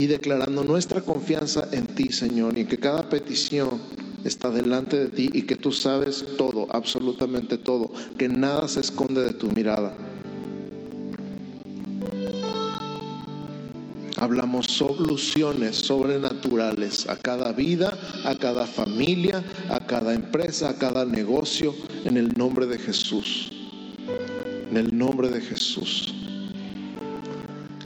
Y 0.00 0.06
declarando 0.06 0.64
nuestra 0.64 1.02
confianza 1.02 1.68
en 1.72 1.86
ti, 1.86 2.10
Señor, 2.10 2.58
y 2.58 2.64
que 2.64 2.78
cada 2.78 3.08
petición 3.10 3.78
está 4.24 4.50
delante 4.50 4.98
de 4.98 5.08
ti 5.08 5.30
y 5.32 5.42
que 5.42 5.56
tú 5.56 5.72
sabes 5.72 6.24
todo, 6.38 6.66
absolutamente 6.70 7.58
todo, 7.58 7.92
que 8.16 8.26
nada 8.26 8.66
se 8.66 8.80
esconde 8.80 9.22
de 9.22 9.34
tu 9.34 9.50
mirada. 9.52 9.94
Hablamos 14.16 14.66
soluciones 14.66 15.76
sobrenaturales 15.76 17.06
a 17.06 17.16
cada 17.16 17.52
vida, 17.52 17.92
a 18.24 18.34
cada 18.34 18.66
familia, 18.66 19.44
a 19.68 19.80
cada 19.80 20.14
empresa, 20.14 20.70
a 20.70 20.74
cada 20.78 21.04
negocio, 21.04 21.74
en 22.04 22.16
el 22.16 22.32
nombre 22.38 22.66
de 22.66 22.78
Jesús. 22.78 23.50
En 24.70 24.78
el 24.78 24.96
nombre 24.96 25.28
de 25.28 25.42
Jesús. 25.42 26.14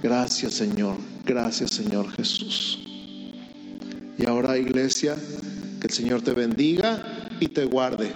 Gracias 0.03 0.55
Señor, 0.55 0.97
gracias 1.25 1.71
Señor 1.71 2.11
Jesús. 2.13 2.81
Y 4.19 4.27
ahora 4.27 4.59
iglesia, 4.59 5.17
que 5.81 5.89
el 5.89 5.93
Señor 5.93 6.23
te 6.23 6.33
bendiga 6.33 7.29
y 7.41 7.49
te 7.49 7.65
guarde. 7.65 8.13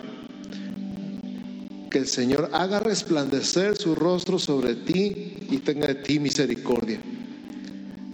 Que 1.90 1.98
el 1.98 2.06
Señor 2.06 2.50
haga 2.52 2.80
resplandecer 2.80 3.76
su 3.76 3.94
rostro 3.94 4.38
sobre 4.38 4.74
ti 4.74 5.34
y 5.50 5.58
tenga 5.58 5.88
de 5.88 5.96
ti 5.96 6.20
misericordia. 6.20 7.00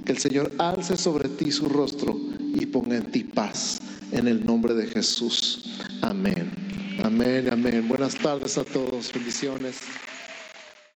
Que 0.05 0.13
el 0.13 0.19
Señor 0.19 0.53
alce 0.59 0.97
sobre 0.97 1.29
ti 1.29 1.51
su 1.51 1.69
rostro 1.69 2.19
y 2.55 2.67
ponga 2.67 2.97
en 2.97 3.11
ti 3.11 3.25
paz. 3.25 3.79
En 4.13 4.29
el 4.29 4.45
nombre 4.45 4.75
de 4.75 4.87
Jesús. 4.87 5.79
Amén. 6.03 6.51
Amén, 7.03 7.49
amén. 7.53 7.89
Buenas 7.89 8.15
tardes 8.15 8.57
a 8.57 8.65
todos. 8.65 9.13
Bendiciones. 9.13 9.77